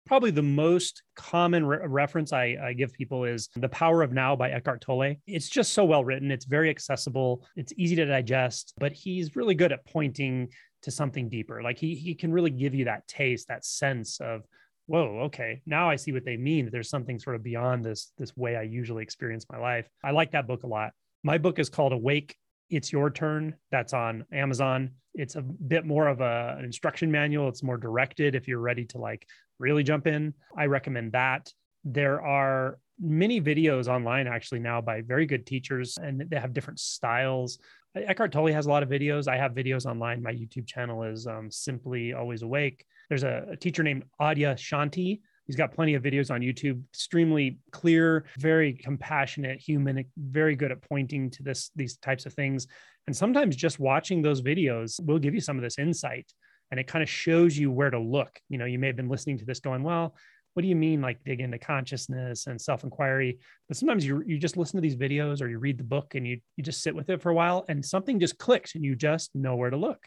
probably 0.08 0.30
the 0.30 0.42
most 0.42 1.02
common 1.14 1.66
re- 1.66 1.86
reference 1.86 2.32
I, 2.32 2.56
I, 2.60 2.72
give 2.72 2.94
people 2.94 3.24
is 3.24 3.50
The 3.54 3.68
Power 3.68 4.02
of 4.02 4.10
Now 4.10 4.34
by 4.34 4.50
Eckhart 4.50 4.80
Tolle. 4.80 5.16
It's 5.26 5.50
just 5.50 5.74
so 5.74 5.84
well 5.84 6.02
written. 6.02 6.30
It's 6.30 6.46
very 6.46 6.70
accessible. 6.70 7.46
It's 7.56 7.74
easy 7.76 7.94
to 7.96 8.06
digest, 8.06 8.72
but 8.78 8.92
he's 8.92 9.36
really 9.36 9.54
good 9.54 9.70
at 9.70 9.84
pointing 9.86 10.48
to 10.88 10.94
something 10.94 11.28
deeper. 11.28 11.62
Like 11.62 11.78
he, 11.78 11.94
he 11.94 12.14
can 12.14 12.32
really 12.32 12.50
give 12.50 12.74
you 12.74 12.86
that 12.86 13.06
taste, 13.06 13.48
that 13.48 13.64
sense 13.64 14.20
of, 14.20 14.42
whoa, 14.86 15.20
okay, 15.24 15.60
now 15.66 15.90
I 15.90 15.96
see 15.96 16.12
what 16.12 16.24
they 16.24 16.36
mean. 16.36 16.70
There's 16.70 16.88
something 16.88 17.18
sort 17.18 17.36
of 17.36 17.42
beyond 17.42 17.84
this, 17.84 18.12
this 18.18 18.36
way 18.36 18.56
I 18.56 18.62
usually 18.62 19.02
experience 19.02 19.46
my 19.50 19.58
life. 19.58 19.88
I 20.02 20.10
like 20.12 20.32
that 20.32 20.46
book 20.46 20.62
a 20.62 20.66
lot. 20.66 20.92
My 21.22 21.38
book 21.38 21.58
is 21.58 21.68
called 21.68 21.92
Awake 21.92 22.36
it's 22.70 22.92
Your 22.92 23.10
Turn. 23.10 23.54
That's 23.70 23.92
on 23.92 24.24
Amazon. 24.32 24.90
It's 25.14 25.36
a 25.36 25.42
bit 25.42 25.86
more 25.86 26.06
of 26.06 26.20
a, 26.20 26.56
an 26.58 26.64
instruction 26.64 27.10
manual. 27.10 27.48
It's 27.48 27.62
more 27.62 27.76
directed 27.76 28.34
if 28.34 28.46
you're 28.46 28.60
ready 28.60 28.84
to 28.86 28.98
like 28.98 29.26
really 29.58 29.82
jump 29.82 30.06
in. 30.06 30.34
I 30.56 30.66
recommend 30.66 31.12
that. 31.12 31.52
There 31.84 32.20
are 32.20 32.78
many 33.00 33.40
videos 33.40 33.88
online 33.88 34.26
actually 34.26 34.60
now 34.60 34.80
by 34.80 35.00
very 35.00 35.24
good 35.24 35.46
teachers 35.46 35.96
and 35.98 36.20
they 36.28 36.38
have 36.38 36.52
different 36.52 36.80
styles. 36.80 37.58
Eckhart 38.06 38.32
Tolle 38.32 38.52
has 38.52 38.66
a 38.66 38.68
lot 38.68 38.82
of 38.82 38.88
videos. 38.88 39.28
I 39.28 39.36
have 39.36 39.52
videos 39.52 39.86
online. 39.86 40.22
My 40.22 40.32
YouTube 40.32 40.66
channel 40.66 41.02
is 41.02 41.26
um, 41.26 41.50
Simply 41.50 42.12
Always 42.12 42.42
Awake. 42.42 42.84
There's 43.08 43.24
a, 43.24 43.46
a 43.52 43.56
teacher 43.56 43.82
named 43.82 44.04
Adyashanti. 44.20 45.20
He's 45.46 45.56
got 45.56 45.72
plenty 45.72 45.94
of 45.94 46.02
videos 46.02 46.30
on 46.30 46.42
YouTube, 46.42 46.82
extremely 46.92 47.58
clear, 47.70 48.26
very 48.38 48.74
compassionate 48.74 49.60
human, 49.60 50.04
very 50.18 50.54
good 50.54 50.70
at 50.70 50.82
pointing 50.82 51.30
to 51.30 51.42
this 51.42 51.70
these 51.74 51.96
types 51.96 52.26
of 52.26 52.34
things. 52.34 52.66
And 53.06 53.16
sometimes 53.16 53.56
just 53.56 53.80
watching 53.80 54.20
those 54.20 54.42
videos 54.42 55.02
will 55.04 55.18
give 55.18 55.34
you 55.34 55.40
some 55.40 55.56
of 55.56 55.62
this 55.62 55.78
insight 55.78 56.30
and 56.70 56.78
it 56.78 56.86
kind 56.86 57.02
of 57.02 57.08
shows 57.08 57.56
you 57.56 57.70
where 57.70 57.90
to 57.90 57.98
look. 57.98 58.38
You 58.48 58.58
know, 58.58 58.66
you 58.66 58.78
may 58.78 58.88
have 58.88 58.96
been 58.96 59.08
listening 59.08 59.38
to 59.38 59.44
this 59.44 59.60
going, 59.60 59.82
well, 59.82 60.14
what 60.54 60.62
do 60.62 60.68
you 60.68 60.76
mean 60.76 61.00
like 61.00 61.22
dig 61.24 61.40
into 61.40 61.58
consciousness 61.58 62.46
and 62.46 62.60
self-inquiry? 62.60 63.38
But 63.68 63.76
sometimes 63.76 64.04
you 64.04 64.22
you 64.26 64.38
just 64.38 64.56
listen 64.56 64.76
to 64.76 64.82
these 64.82 64.96
videos 64.96 65.40
or 65.40 65.48
you 65.48 65.58
read 65.58 65.78
the 65.78 65.84
book 65.84 66.14
and 66.14 66.26
you 66.26 66.40
you 66.56 66.64
just 66.64 66.82
sit 66.82 66.94
with 66.94 67.10
it 67.10 67.22
for 67.22 67.30
a 67.30 67.34
while 67.34 67.64
and 67.68 67.84
something 67.84 68.18
just 68.20 68.38
clicks 68.38 68.74
and 68.74 68.84
you 68.84 68.96
just 68.96 69.34
know 69.34 69.56
where 69.56 69.70
to 69.70 69.76
look. 69.76 70.06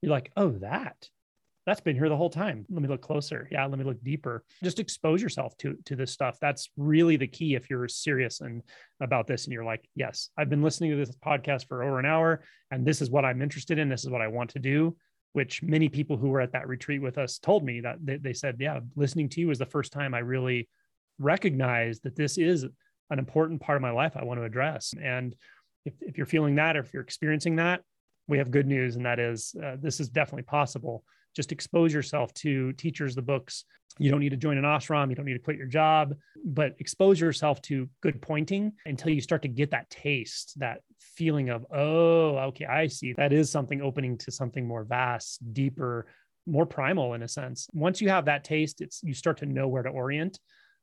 You're 0.00 0.10
like, 0.10 0.32
oh, 0.36 0.50
that 0.58 1.08
that's 1.66 1.80
been 1.80 1.96
here 1.96 2.08
the 2.08 2.16
whole 2.16 2.30
time. 2.30 2.66
Let 2.70 2.82
me 2.82 2.88
look 2.88 3.02
closer. 3.02 3.48
Yeah, 3.50 3.64
let 3.66 3.78
me 3.78 3.84
look 3.84 4.02
deeper. 4.02 4.44
Just 4.62 4.80
expose 4.80 5.22
yourself 5.22 5.56
to 5.58 5.76
to 5.86 5.96
this 5.96 6.10
stuff. 6.12 6.38
That's 6.40 6.68
really 6.76 7.16
the 7.16 7.26
key 7.26 7.54
if 7.54 7.70
you're 7.70 7.88
serious 7.88 8.40
and 8.40 8.62
about 9.00 9.26
this 9.26 9.44
and 9.44 9.52
you're 9.52 9.64
like, 9.64 9.88
yes, 9.94 10.30
I've 10.36 10.50
been 10.50 10.62
listening 10.62 10.90
to 10.90 10.96
this 10.96 11.14
podcast 11.24 11.68
for 11.68 11.82
over 11.82 11.98
an 11.98 12.06
hour 12.06 12.42
and 12.70 12.84
this 12.84 13.00
is 13.00 13.10
what 13.10 13.24
I'm 13.24 13.42
interested 13.42 13.78
in. 13.78 13.88
This 13.88 14.04
is 14.04 14.10
what 14.10 14.22
I 14.22 14.28
want 14.28 14.50
to 14.50 14.58
do. 14.58 14.96
Which 15.34 15.62
many 15.62 15.88
people 15.88 16.16
who 16.16 16.28
were 16.28 16.40
at 16.40 16.52
that 16.52 16.68
retreat 16.68 17.00
with 17.00 17.16
us 17.16 17.38
told 17.38 17.64
me 17.64 17.80
that 17.80 17.96
they, 18.02 18.18
they 18.18 18.32
said, 18.32 18.56
yeah, 18.60 18.80
listening 18.96 19.28
to 19.30 19.40
you 19.40 19.48
was 19.48 19.58
the 19.58 19.66
first 19.66 19.92
time 19.92 20.12
I 20.12 20.18
really 20.18 20.68
recognized 21.18 22.02
that 22.02 22.16
this 22.16 22.36
is 22.36 22.66
an 23.10 23.18
important 23.18 23.60
part 23.60 23.76
of 23.76 23.82
my 23.82 23.90
life 23.90 24.16
I 24.16 24.24
want 24.24 24.40
to 24.40 24.44
address. 24.44 24.94
And 25.02 25.34
if, 25.84 25.94
if 26.00 26.16
you're 26.18 26.26
feeling 26.26 26.56
that 26.56 26.76
or 26.76 26.80
if 26.80 26.92
you're 26.92 27.02
experiencing 27.02 27.56
that, 27.56 27.82
we 28.28 28.38
have 28.38 28.50
good 28.50 28.66
news, 28.66 28.96
and 28.96 29.04
that 29.06 29.18
is 29.18 29.54
uh, 29.62 29.76
this 29.80 30.00
is 30.00 30.08
definitely 30.08 30.44
possible 30.44 31.04
just 31.34 31.52
expose 31.52 31.92
yourself 31.92 32.32
to 32.34 32.72
teachers, 32.74 33.14
the 33.14 33.22
books. 33.22 33.64
You 33.98 34.10
don't 34.10 34.20
need 34.20 34.30
to 34.30 34.36
join 34.36 34.56
an 34.56 34.64
ashram. 34.64 35.10
You 35.10 35.14
don't 35.14 35.26
need 35.26 35.34
to 35.34 35.38
quit 35.38 35.58
your 35.58 35.66
job, 35.66 36.14
but 36.44 36.74
expose 36.78 37.20
yourself 37.20 37.60
to 37.62 37.88
good 38.02 38.22
pointing 38.22 38.72
until 38.86 39.12
you 39.12 39.20
start 39.20 39.42
to 39.42 39.48
get 39.48 39.70
that 39.72 39.90
taste, 39.90 40.58
that 40.58 40.80
feeling 41.00 41.50
of, 41.50 41.66
oh, 41.70 42.36
okay, 42.38 42.64
I 42.64 42.86
see. 42.86 43.12
That 43.12 43.32
is 43.32 43.50
something 43.50 43.82
opening 43.82 44.16
to 44.18 44.32
something 44.32 44.66
more 44.66 44.84
vast, 44.84 45.40
deeper, 45.52 46.06
more 46.46 46.66
primal 46.66 47.14
in 47.14 47.22
a 47.22 47.28
sense. 47.28 47.68
Once 47.72 48.00
you 48.00 48.08
have 48.08 48.24
that 48.24 48.44
taste, 48.44 48.80
it's 48.80 49.02
you 49.02 49.14
start 49.14 49.38
to 49.38 49.46
know 49.46 49.68
where 49.68 49.82
to 49.82 49.90
orient 49.90 50.38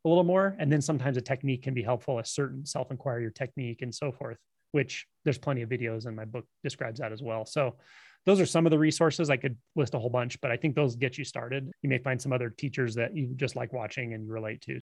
a 0.05 0.07
little 0.07 0.23
more. 0.23 0.55
And 0.59 0.71
then 0.71 0.81
sometimes 0.81 1.17
a 1.17 1.21
technique 1.21 1.63
can 1.63 1.73
be 1.73 1.83
helpful, 1.83 2.19
a 2.19 2.25
certain 2.25 2.65
self-inquiry 2.65 3.31
technique 3.33 3.81
and 3.81 3.93
so 3.93 4.11
forth, 4.11 4.37
which 4.71 5.07
there's 5.25 5.37
plenty 5.39 5.63
of 5.63 5.69
videos 5.69 6.05
and 6.05 6.15
my 6.15 6.25
book 6.25 6.45
describes 6.63 6.99
that 6.99 7.11
as 7.11 7.21
well. 7.21 7.45
So 7.45 7.75
those 8.25 8.39
are 8.39 8.45
some 8.45 8.65
of 8.65 8.71
the 8.71 8.79
resources. 8.79 9.29
I 9.29 9.37
could 9.37 9.57
list 9.75 9.93
a 9.93 9.99
whole 9.99 10.09
bunch, 10.09 10.39
but 10.41 10.51
I 10.51 10.57
think 10.57 10.75
those 10.75 10.95
get 10.95 11.17
you 11.17 11.23
started. 11.23 11.71
You 11.81 11.89
may 11.89 11.97
find 11.97 12.21
some 12.21 12.33
other 12.33 12.49
teachers 12.49 12.95
that 12.95 13.15
you 13.15 13.33
just 13.35 13.55
like 13.55 13.73
watching 13.73 14.13
and 14.13 14.25
you 14.25 14.31
relate 14.31 14.61
to. 14.61 14.79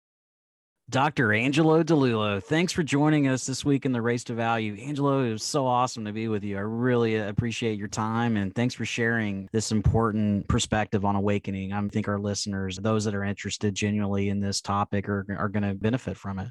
Dr. 0.89 1.31
Angelo 1.31 1.83
Dilullo, 1.83 2.43
thanks 2.43 2.73
for 2.73 2.83
joining 2.83 3.29
us 3.29 3.45
this 3.45 3.63
week 3.63 3.85
in 3.85 3.93
the 3.93 4.01
Race 4.01 4.25
to 4.25 4.33
Value. 4.33 4.75
Angelo, 4.75 5.23
it 5.23 5.31
was 5.31 5.43
so 5.43 5.65
awesome 5.65 6.03
to 6.03 6.11
be 6.11 6.27
with 6.27 6.43
you. 6.43 6.57
I 6.57 6.61
really 6.61 7.17
uh, 7.17 7.29
appreciate 7.29 7.79
your 7.79 7.87
time 7.87 8.35
and 8.35 8.53
thanks 8.53 8.75
for 8.75 8.83
sharing 8.83 9.47
this 9.53 9.71
important 9.71 10.49
perspective 10.49 11.05
on 11.05 11.15
awakening. 11.15 11.71
I 11.71 11.87
think 11.87 12.09
our 12.09 12.19
listeners, 12.19 12.77
those 12.77 13.05
that 13.05 13.15
are 13.15 13.23
interested 13.23 13.73
genuinely 13.73 14.27
in 14.27 14.41
this 14.41 14.59
topic, 14.59 15.07
are, 15.07 15.25
are 15.39 15.47
going 15.47 15.63
to 15.63 15.73
benefit 15.73 16.17
from 16.17 16.39
it. 16.39 16.49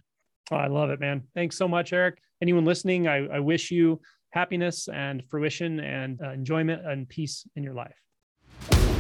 Oh, 0.51 0.57
I 0.57 0.69
love 0.69 0.89
it, 0.89 1.01
man. 1.01 1.25
Thanks 1.35 1.59
so 1.59 1.69
much, 1.69 1.93
Eric. 1.93 2.19
Anyone 2.41 2.65
listening, 2.65 3.09
I, 3.09 3.27
I 3.27 3.41
wish 3.41 3.71
you 3.71 4.01
happiness 4.31 4.89
and 4.89 5.23
fruition 5.29 5.81
and 5.81 6.21
uh, 6.23 6.31
enjoyment 6.31 6.87
and 6.87 7.09
peace 7.09 7.47
in 7.57 7.63
your 7.63 7.75
life. 7.75 9.00